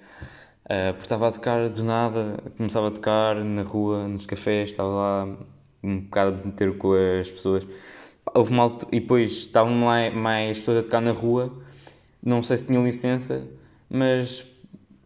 Uh, 0.69 0.93
porque 0.93 1.05
estava 1.05 1.29
a 1.29 1.33
tocar 1.33 1.69
do 1.71 1.83
nada, 1.83 2.37
começava 2.59 2.89
a 2.89 2.91
tocar 2.91 3.37
na 3.37 3.63
rua, 3.63 4.07
nos 4.07 4.27
cafés, 4.27 4.71
estava 4.71 4.89
lá 4.91 5.39
um 5.83 6.01
bocado 6.01 6.43
a 6.43 6.47
meter 6.47 6.77
com 6.77 6.93
as 6.93 7.31
pessoas. 7.31 7.67
Houve 8.35 8.53
mal 8.53 8.79
e 8.93 9.01
depois 9.01 9.33
estavam 9.33 9.73
mais, 9.73 10.15
mais 10.15 10.59
pessoas 10.59 10.79
a 10.79 10.83
tocar 10.83 11.01
na 11.01 11.13
rua, 11.13 11.51
não 12.25 12.43
sei 12.43 12.59
se 12.59 12.67
tinham 12.67 12.85
licença, 12.85 13.49
mas 13.89 14.47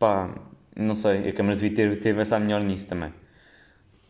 pá, 0.00 0.34
não 0.76 0.94
sei, 0.96 1.28
a 1.28 1.32
Câmara 1.32 1.54
devia 1.56 1.74
ter, 1.74 1.96
ter 2.00 2.16
pensado 2.16 2.44
melhor 2.44 2.60
nisso 2.62 2.88
também. 2.88 3.12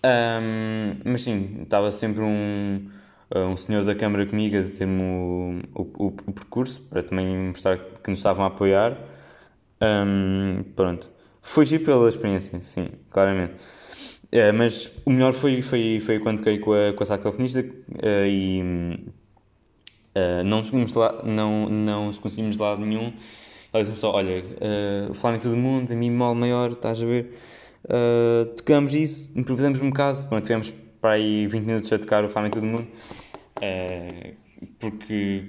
Um, 0.04 1.00
mas 1.04 1.22
sim, 1.22 1.60
estava 1.62 1.92
sempre 1.92 2.22
um, 2.22 2.90
um 3.34 3.56
senhor 3.56 3.84
da 3.84 3.94
Câmara 3.94 4.26
comigo 4.26 4.56
a 4.56 4.60
dizer-me 4.60 5.02
o, 5.02 5.60
o, 5.74 6.06
o, 6.06 6.32
percurso, 6.32 6.80
para 6.88 7.02
também 7.02 7.48
mostrar 7.48 7.78
que 7.78 8.10
nos 8.10 8.18
estavam 8.20 8.44
a 8.44 8.48
apoiar. 8.48 8.96
Um, 9.80 10.62
pronto. 10.74 11.08
Foi 11.42 11.66
giro 11.66 11.84
pela 11.84 12.08
experiência, 12.08 12.62
sim, 12.62 12.88
claramente. 13.10 13.54
É, 14.30 14.50
mas 14.52 14.96
o 15.04 15.10
melhor 15.10 15.34
foi, 15.34 15.60
foi, 15.60 16.00
foi 16.00 16.18
quando 16.20 16.38
toquei 16.38 16.58
com 16.58 16.72
a, 16.72 16.92
com 16.94 17.02
a 17.02 17.06
saxofonista 17.06 17.60
uh, 17.60 18.26
e 18.26 18.62
uh, 20.16 20.42
não, 20.46 20.58
conseguimos 20.58 20.94
lá, 20.94 21.22
não, 21.22 21.68
não 21.68 22.12
conseguimos 22.12 22.56
de 22.56 22.62
lado 22.62 22.80
nenhum. 22.86 23.12
Ela 23.70 23.82
disse-me 23.82 23.98
só: 23.98 24.12
Olha, 24.12 24.42
uh, 24.42 25.12
Flamengo 25.12 25.42
todo 25.42 25.56
mundo, 25.56 25.92
a 25.92 25.96
mim 25.96 26.10
mol 26.10 26.34
maior, 26.34 26.70
estás 26.70 27.02
a 27.02 27.04
ver? 27.06 27.36
Uh, 27.84 28.46
tocamos 28.56 28.94
isso, 28.94 29.30
improvisamos 29.36 29.80
um 29.80 29.90
bocado. 29.90 30.26
Pronto, 30.28 30.42
tivemos 30.42 30.72
para 31.00 31.12
aí 31.12 31.46
20 31.48 31.64
minutos 31.64 31.92
a 31.92 31.98
tocar 31.98 32.24
o 32.24 32.28
Fama 32.28 32.46
em 32.46 32.50
Todo 32.50 32.64
Mundo, 32.64 32.86
porque 34.78 35.44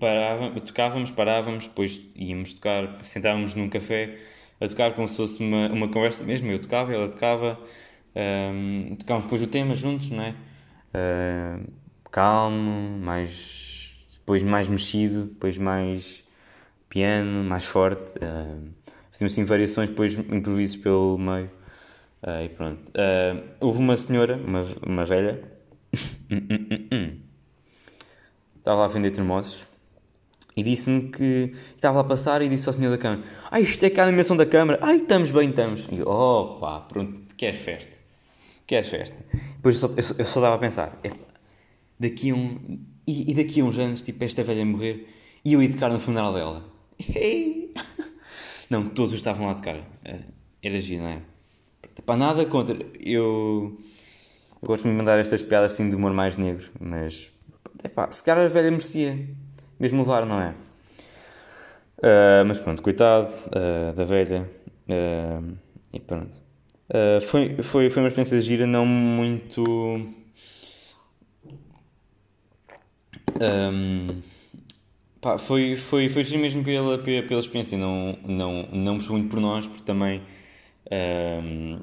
parava, 0.00 0.58
tocávamos, 0.60 1.10
parávamos, 1.10 1.66
depois 1.66 2.00
íamos 2.16 2.54
tocar, 2.54 2.98
sentávamos 3.02 3.54
num 3.54 3.68
café 3.68 4.16
a 4.60 4.68
tocar 4.68 4.94
como 4.94 5.06
se 5.06 5.16
fosse 5.16 5.40
uma, 5.40 5.68
uma 5.68 5.88
conversa 5.88 6.24
mesmo. 6.24 6.50
Eu 6.50 6.60
tocava, 6.60 6.92
ela 6.92 7.08
tocava, 7.08 7.58
um, 8.52 8.96
tocávamos 8.96 9.24
depois 9.24 9.42
o 9.42 9.46
tema 9.46 9.74
juntos, 9.74 10.10
não 10.10 10.22
é? 10.22 10.34
Uh, 10.94 11.70
calmo, 12.10 12.98
mais, 12.98 13.94
depois 14.12 14.42
mais 14.42 14.68
mexido, 14.68 15.26
depois 15.26 15.58
mais 15.58 16.24
piano, 16.88 17.44
mais 17.44 17.64
forte. 17.64 18.08
Uh, 18.18 18.68
fizemos 19.12 19.32
assim 19.32 19.44
variações, 19.44 19.88
depois 19.88 20.14
improvisos 20.14 20.76
pelo 20.76 21.16
meio. 21.18 21.50
Uh, 22.22 22.44
e 22.44 22.48
pronto. 22.48 22.82
Houve 23.60 23.78
uma 23.78 23.96
senhora, 23.96 24.36
uma, 24.36 24.62
uma 24.84 25.04
velha, 25.04 25.40
estava 28.58 28.80
lá 28.80 28.86
a 28.86 28.88
vender 28.88 29.12
termossos 29.12 29.67
e 30.58 30.62
disse-me 30.64 31.08
que 31.08 31.54
estava 31.76 32.00
a 32.00 32.04
passar 32.04 32.42
e 32.42 32.48
disse 32.48 32.68
ao 32.68 32.72
senhor 32.72 32.90
da 32.90 32.98
Câmara: 32.98 33.22
Ai, 33.48 33.62
isto 33.62 33.84
é 33.84 33.90
que 33.90 34.00
a 34.00 34.04
animação 34.04 34.36
da 34.36 34.44
Câmara, 34.44 34.80
ai, 34.82 34.96
estamos 34.96 35.30
bem, 35.30 35.50
estamos. 35.50 35.88
E 35.92 35.98
eu, 35.98 36.08
oh 36.08 36.58
pá, 36.58 36.80
pronto, 36.80 37.20
queres 37.36 37.60
festa? 37.60 37.92
Queres 38.66 38.88
festa? 38.88 39.24
Depois 39.54 39.80
eu 39.80 39.88
só, 39.88 39.94
eu 39.94 40.16
eu 40.18 40.24
só 40.24 40.40
dava 40.40 40.56
a 40.56 40.58
pensar: 40.58 40.98
é, 41.04 41.12
daqui 41.98 42.30
a 42.30 42.34
um. 42.34 42.80
E, 43.06 43.30
e, 43.30 43.34
daqui 43.34 43.60
a 43.60 43.64
uns 43.64 43.78
anos, 43.78 44.02
tipo, 44.02 44.22
esta 44.24 44.42
velha 44.42 44.66
morrer 44.66 45.08
e 45.44 45.52
eu 45.52 45.62
ia 45.62 45.70
tocar 45.70 45.90
no 45.90 46.00
funeral 46.00 46.34
dela. 46.34 46.64
não, 48.68 48.88
todos 48.88 49.14
estavam 49.14 49.46
lá 49.46 49.52
a 49.52 49.54
tocar. 49.54 49.76
Eh, 50.04 50.18
era 50.60 50.80
giro, 50.80 51.04
não 51.04 51.08
é? 51.08 51.22
Pá, 52.04 52.16
nada 52.16 52.44
contra. 52.44 52.76
Eu, 52.98 53.76
eu 54.60 54.66
gosto 54.66 54.82
de 54.82 54.90
me 54.90 54.96
mandar 54.96 55.20
estas 55.20 55.40
piadas 55.40 55.72
assim 55.72 55.88
de 55.88 55.94
humor 55.94 56.12
mais 56.12 56.36
negro, 56.36 56.68
mas. 56.80 57.30
Epá, 57.84 58.10
se 58.10 58.24
calhar 58.24 58.44
a 58.44 58.48
velha 58.48 58.72
merecia 58.72 59.16
mesmo 59.78 60.00
levar, 60.00 60.26
não 60.26 60.40
é? 60.40 60.54
Uh, 61.98 62.44
mas 62.46 62.58
pronto, 62.58 62.82
coitado 62.82 63.32
uh, 63.46 63.92
da 63.94 64.04
velha. 64.04 64.48
Uh, 64.88 65.56
e 65.92 66.00
pronto. 66.00 66.36
foi, 67.22 67.56
foi, 67.62 67.90
foi 67.90 68.02
uma 68.02 68.08
experiência 68.08 68.40
gira, 68.40 68.66
não 68.66 68.84
muito. 68.86 69.62
Um, 73.40 74.06
pá, 75.20 75.38
foi, 75.38 75.76
foi, 75.76 76.08
foi 76.08 76.24
mesmo 76.36 76.64
pela, 76.64 76.98
pela, 76.98 77.22
pela 77.22 77.40
experiência, 77.40 77.78
não, 77.78 78.18
não, 78.26 78.68
não 78.72 78.98
muito 78.98 79.28
por 79.28 79.40
nós, 79.40 79.66
porque 79.66 79.82
também 79.82 80.22
um, 80.90 81.80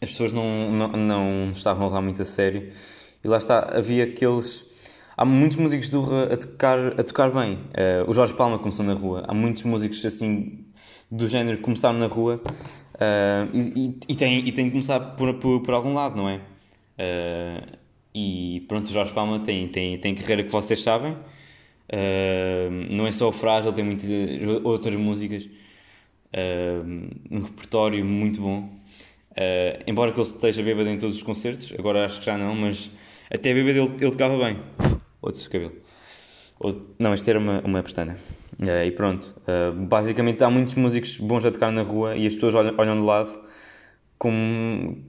as 0.00 0.10
pessoas 0.10 0.32
não, 0.32 0.70
não, 0.72 0.88
não 0.88 1.48
estavam 1.48 1.84
a 1.84 1.88
levar 1.88 2.02
muito 2.02 2.22
a 2.22 2.24
sério. 2.24 2.72
E 3.22 3.28
lá 3.28 3.38
está, 3.38 3.76
havia 3.76 4.04
aqueles. 4.04 4.64
Há 5.18 5.24
muitos 5.24 5.58
músicos 5.58 5.90
do 5.90 6.04
a 6.32 6.36
tocar, 6.36 6.78
a 6.78 7.02
tocar 7.02 7.32
bem. 7.32 7.54
Uh, 7.54 8.08
o 8.08 8.14
Jorge 8.14 8.34
Palma 8.34 8.56
começou 8.56 8.86
na 8.86 8.94
rua. 8.94 9.24
Há 9.26 9.34
muitos 9.34 9.64
músicos 9.64 10.06
assim 10.06 10.64
do 11.10 11.26
género 11.26 11.56
que 11.56 11.64
começaram 11.64 11.98
na 11.98 12.06
rua 12.06 12.40
uh, 12.44 13.50
e, 13.52 13.98
e, 14.06 14.14
tem, 14.14 14.38
e 14.38 14.52
que 14.52 14.70
começar 14.70 15.00
por, 15.16 15.34
por, 15.34 15.60
por 15.60 15.74
algum 15.74 15.92
lado, 15.92 16.16
não 16.16 16.28
é? 16.28 16.36
Uh, 16.36 17.78
e 18.14 18.64
pronto, 18.68 18.86
o 18.86 18.92
Jorge 18.92 19.12
Palma 19.12 19.40
tem, 19.40 19.66
tem, 19.66 19.98
tem 19.98 20.14
carreira 20.14 20.44
que 20.44 20.52
vocês 20.52 20.80
sabem. 20.80 21.16
não 22.88 23.04
é 23.04 23.10
só 23.10 23.26
o 23.28 23.32
Frágil, 23.32 23.72
tem 23.72 23.84
muitas 23.84 24.08
outras 24.62 24.94
músicas 24.94 25.48
um 27.28 27.40
repertório 27.40 28.04
muito 28.04 28.40
bom. 28.40 28.68
Embora 29.84 30.12
que 30.12 30.20
ele 30.20 30.26
esteja 30.28 30.62
bêbado 30.62 30.88
em 30.88 30.96
todos 30.96 31.16
os 31.16 31.22
concertos, 31.24 31.74
agora 31.76 32.06
acho 32.06 32.20
que 32.20 32.26
já 32.26 32.38
não, 32.38 32.54
mas 32.54 32.90
até 33.32 33.52
bêbado 33.52 33.78
ele, 33.78 34.04
ele 34.04 34.10
tocava 34.12 34.38
bem. 34.38 34.58
Outro 35.20 35.50
cabelo. 35.50 35.72
Outro, 36.60 36.94
não, 36.98 37.14
isto 37.14 37.28
era 37.28 37.38
uma, 37.38 37.60
uma 37.60 37.82
pestana. 37.82 38.16
Uh, 38.58 38.84
e 38.84 38.90
pronto. 38.90 39.34
Uh, 39.42 39.72
basicamente 39.72 40.42
há 40.42 40.50
muitos 40.50 40.74
músicos 40.74 41.16
bons 41.16 41.44
a 41.44 41.50
tocar 41.50 41.70
na 41.70 41.82
rua 41.82 42.16
e 42.16 42.26
as 42.26 42.34
pessoas 42.34 42.54
olham, 42.54 42.74
olham 42.76 42.96
de 42.96 43.06
lado 43.06 43.40
como, 44.18 45.04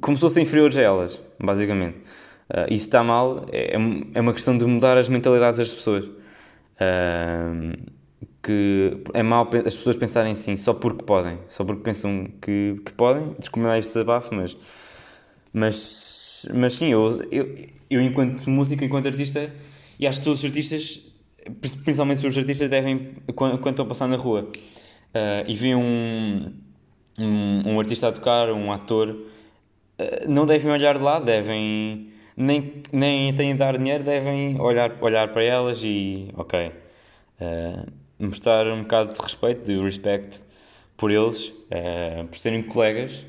como 0.00 0.16
se 0.16 0.20
fossem 0.20 0.42
inferiores 0.44 0.76
a 0.76 0.82
elas, 0.82 1.20
basicamente. 1.42 1.98
Uh, 2.48 2.66
isso 2.68 2.86
está 2.86 3.02
mal, 3.02 3.46
é, 3.50 3.74
é 4.14 4.20
uma 4.20 4.32
questão 4.32 4.56
de 4.56 4.64
mudar 4.64 4.96
as 4.96 5.08
mentalidades 5.08 5.58
das 5.58 5.74
pessoas. 5.74 6.04
Uh, 6.04 7.94
que 8.44 9.02
é 9.14 9.22
mau 9.22 9.48
as 9.64 9.74
pessoas 9.74 9.96
pensarem 9.96 10.32
assim 10.32 10.54
só 10.54 10.74
porque 10.74 11.02
podem, 11.02 11.38
só 11.48 11.64
porque 11.64 11.82
pensam 11.82 12.28
que, 12.42 12.78
que 12.84 12.92
podem, 12.92 13.34
desculpa 13.38 13.78
este 13.78 13.94
desabafo, 13.94 14.34
mas, 14.34 14.54
mas, 15.54 16.46
mas 16.52 16.74
sim, 16.74 16.88
eu, 16.88 17.26
eu, 17.30 17.56
eu 17.88 18.02
enquanto 18.02 18.50
músico, 18.50 18.84
enquanto 18.84 19.06
artista, 19.06 19.50
e 19.98 20.06
acho 20.06 20.18
que 20.18 20.24
todos 20.24 20.40
os 20.40 20.44
artistas 20.44 21.14
principalmente 21.60 22.26
os 22.26 22.36
artistas 22.38 22.68
devem, 22.68 23.16
quando, 23.34 23.58
quando 23.58 23.74
estão 23.74 23.84
a 23.84 23.88
passar 23.88 24.08
na 24.08 24.16
rua 24.16 24.42
uh, 24.42 25.44
e 25.46 25.54
veem 25.54 25.74
um, 25.74 26.52
um, 27.18 27.72
um, 27.72 27.80
artista 27.80 28.08
a 28.08 28.12
tocar, 28.12 28.50
um 28.50 28.72
ator, 28.72 29.10
uh, 29.10 30.28
não 30.28 30.46
devem 30.46 30.70
olhar 30.70 30.96
de 30.96 31.02
lado, 31.02 31.24
devem 31.24 32.10
nem, 32.36 32.82
nem 32.92 33.32
têm 33.34 33.52
de 33.52 33.58
dar 33.58 33.76
dinheiro, 33.76 34.02
devem 34.02 34.60
olhar, 34.60 34.96
olhar 35.00 35.28
para 35.32 35.42
elas 35.42 35.80
e, 35.82 36.28
ok, 36.36 36.68
uh, 36.68 37.92
mostrar 38.18 38.66
um 38.66 38.82
bocado 38.82 39.12
de 39.12 39.20
respeito, 39.20 39.64
de 39.64 39.78
respect 39.80 40.42
por 40.96 41.10
eles, 41.10 41.52
por 42.30 42.36
serem 42.36 42.62
colegas, 42.62 43.26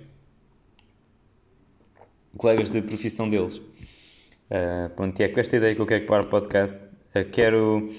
colegas 2.38 2.70
de 2.70 2.82
profissão 2.82 3.30
deles. 3.30 3.58
Uh, 3.58 4.90
pronto, 4.96 5.20
e 5.20 5.24
é 5.24 5.28
com 5.28 5.40
esta 5.40 5.58
ideia 5.58 5.74
que 5.74 5.82
eu 5.82 5.86
quero 5.86 6.06
para 6.06 6.26
o 6.26 6.28
podcast. 6.28 6.84
Uh, 7.16 7.26
quero 7.32 7.92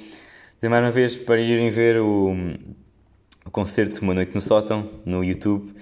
dizer 0.55 0.69
mais 0.69 0.83
uma 0.83 0.91
vez 0.91 1.17
para 1.17 1.41
irem 1.41 1.71
ver 1.71 2.01
o, 2.01 2.35
o 3.45 3.51
concerto 3.51 4.03
Uma 4.03 4.15
Noite 4.15 4.35
no 4.35 4.41
Sótão 4.41 4.91
no 5.05 5.25
YouTube. 5.25 5.75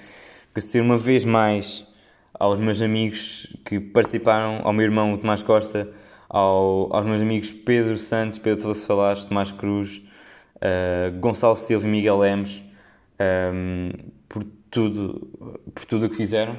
Agradecer 0.51 0.81
uma 0.81 0.97
vez 0.97 1.25
mais 1.25 1.87
aos 2.33 2.59
meus 2.59 2.81
amigos 2.81 3.57
que 3.65 3.79
participaram, 3.79 4.61
ao 4.65 4.73
meu 4.73 4.85
irmão 4.85 5.17
Tomás 5.17 5.43
Costa, 5.43 5.91
ao, 6.29 6.95
aos 6.95 7.07
meus 7.07 7.21
amigos 7.21 7.51
Pedro 7.51 7.97
Santos, 7.97 8.39
Pedro 8.39 8.63
Falaste 8.63 8.87
Falaste, 8.87 9.29
Tomás 9.29 9.53
Cruz, 9.53 10.03
uh, 10.57 11.19
Gonçalo 11.21 11.57
Silva 11.57 11.87
e 11.87 11.91
Miguel 11.91 12.19
Lemos, 12.19 12.63
um, 13.53 13.91
por 14.29 14.45
tudo 14.71 15.29
por 15.73 15.85
tudo 15.85 16.07
o 16.07 16.11
que 16.11 16.17
fizeram. 16.17 16.57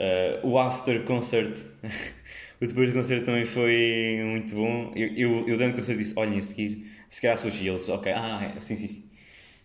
Uh, 0.00 0.46
o 0.46 0.58
after 0.58 1.04
concert, 1.04 1.66
o 2.58 2.66
depois 2.66 2.88
do 2.88 2.96
concerto 2.96 3.26
também 3.26 3.44
foi 3.44 4.18
muito 4.24 4.54
bom. 4.54 4.92
Eu, 4.96 5.08
eu, 5.08 5.48
eu 5.48 5.58
dando 5.58 5.72
o 5.72 5.76
concerto 5.76 6.00
disse: 6.00 6.14
Olhem, 6.16 6.38
a 6.38 6.42
seguir, 6.42 6.90
se 7.10 7.20
calhar 7.20 7.36
sushi. 7.36 7.68
Eles, 7.68 7.86
ok, 7.90 8.10
ah, 8.10 8.54
sim, 8.58 8.76
sim, 8.76 8.86
sim. 8.86 9.10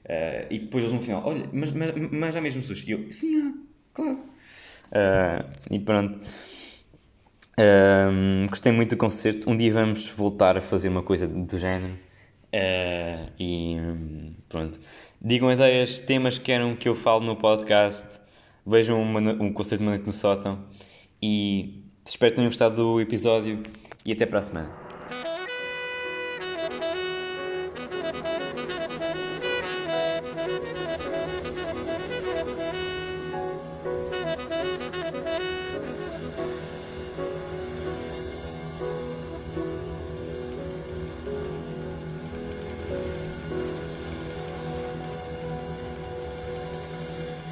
Uh, 0.04 0.46
e 0.50 0.60
depois 0.60 0.84
eles 0.84 0.94
no 0.94 1.02
final: 1.02 1.24
Olha, 1.26 1.50
mas, 1.54 1.72
mas, 1.72 1.94
mas 2.12 2.36
há 2.36 2.42
mesmo 2.42 2.62
sushi. 2.62 2.90
E 2.90 2.92
eu, 2.92 3.10
sim, 3.10 3.42
ah, 3.42 3.54
claro. 3.94 4.20
Uh, 4.92 5.74
e 5.74 5.80
pronto. 5.80 6.20
Uh, 7.58 8.46
gostei 8.50 8.74
muito 8.74 8.90
do 8.90 8.98
concerto. 8.98 9.50
Um 9.50 9.56
dia 9.56 9.72
vamos 9.72 10.10
voltar 10.10 10.58
a 10.58 10.62
fazer 10.62 10.90
uma 10.90 11.02
coisa 11.02 11.26
do 11.26 11.58
género. 11.58 11.94
Uh, 12.54 13.32
e 13.40 13.78
pronto. 14.50 14.78
Digam 15.22 15.50
ideias, 15.50 16.00
temas 16.00 16.38
que 16.38 16.44
querem 16.44 16.76
que 16.76 16.90
eu 16.90 16.94
fale 16.94 17.26
no 17.26 17.38
podcast. 17.38 18.25
Vejam 18.66 19.02
uma, 19.02 19.20
um 19.34 19.54
concerto 19.54 19.84
de 19.84 19.88
uma 19.88 19.96
noite 19.96 20.08
no 20.08 20.14
sótão. 20.14 20.66
E 21.22 21.84
espero 22.08 22.32
que 22.32 22.38
tenham 22.38 22.50
gostado 22.50 22.76
do 22.76 23.00
episódio. 23.00 23.64
E 24.06 24.12
até 24.12 24.26
para 24.26 24.40
a 24.40 24.42
semana. 24.42 24.85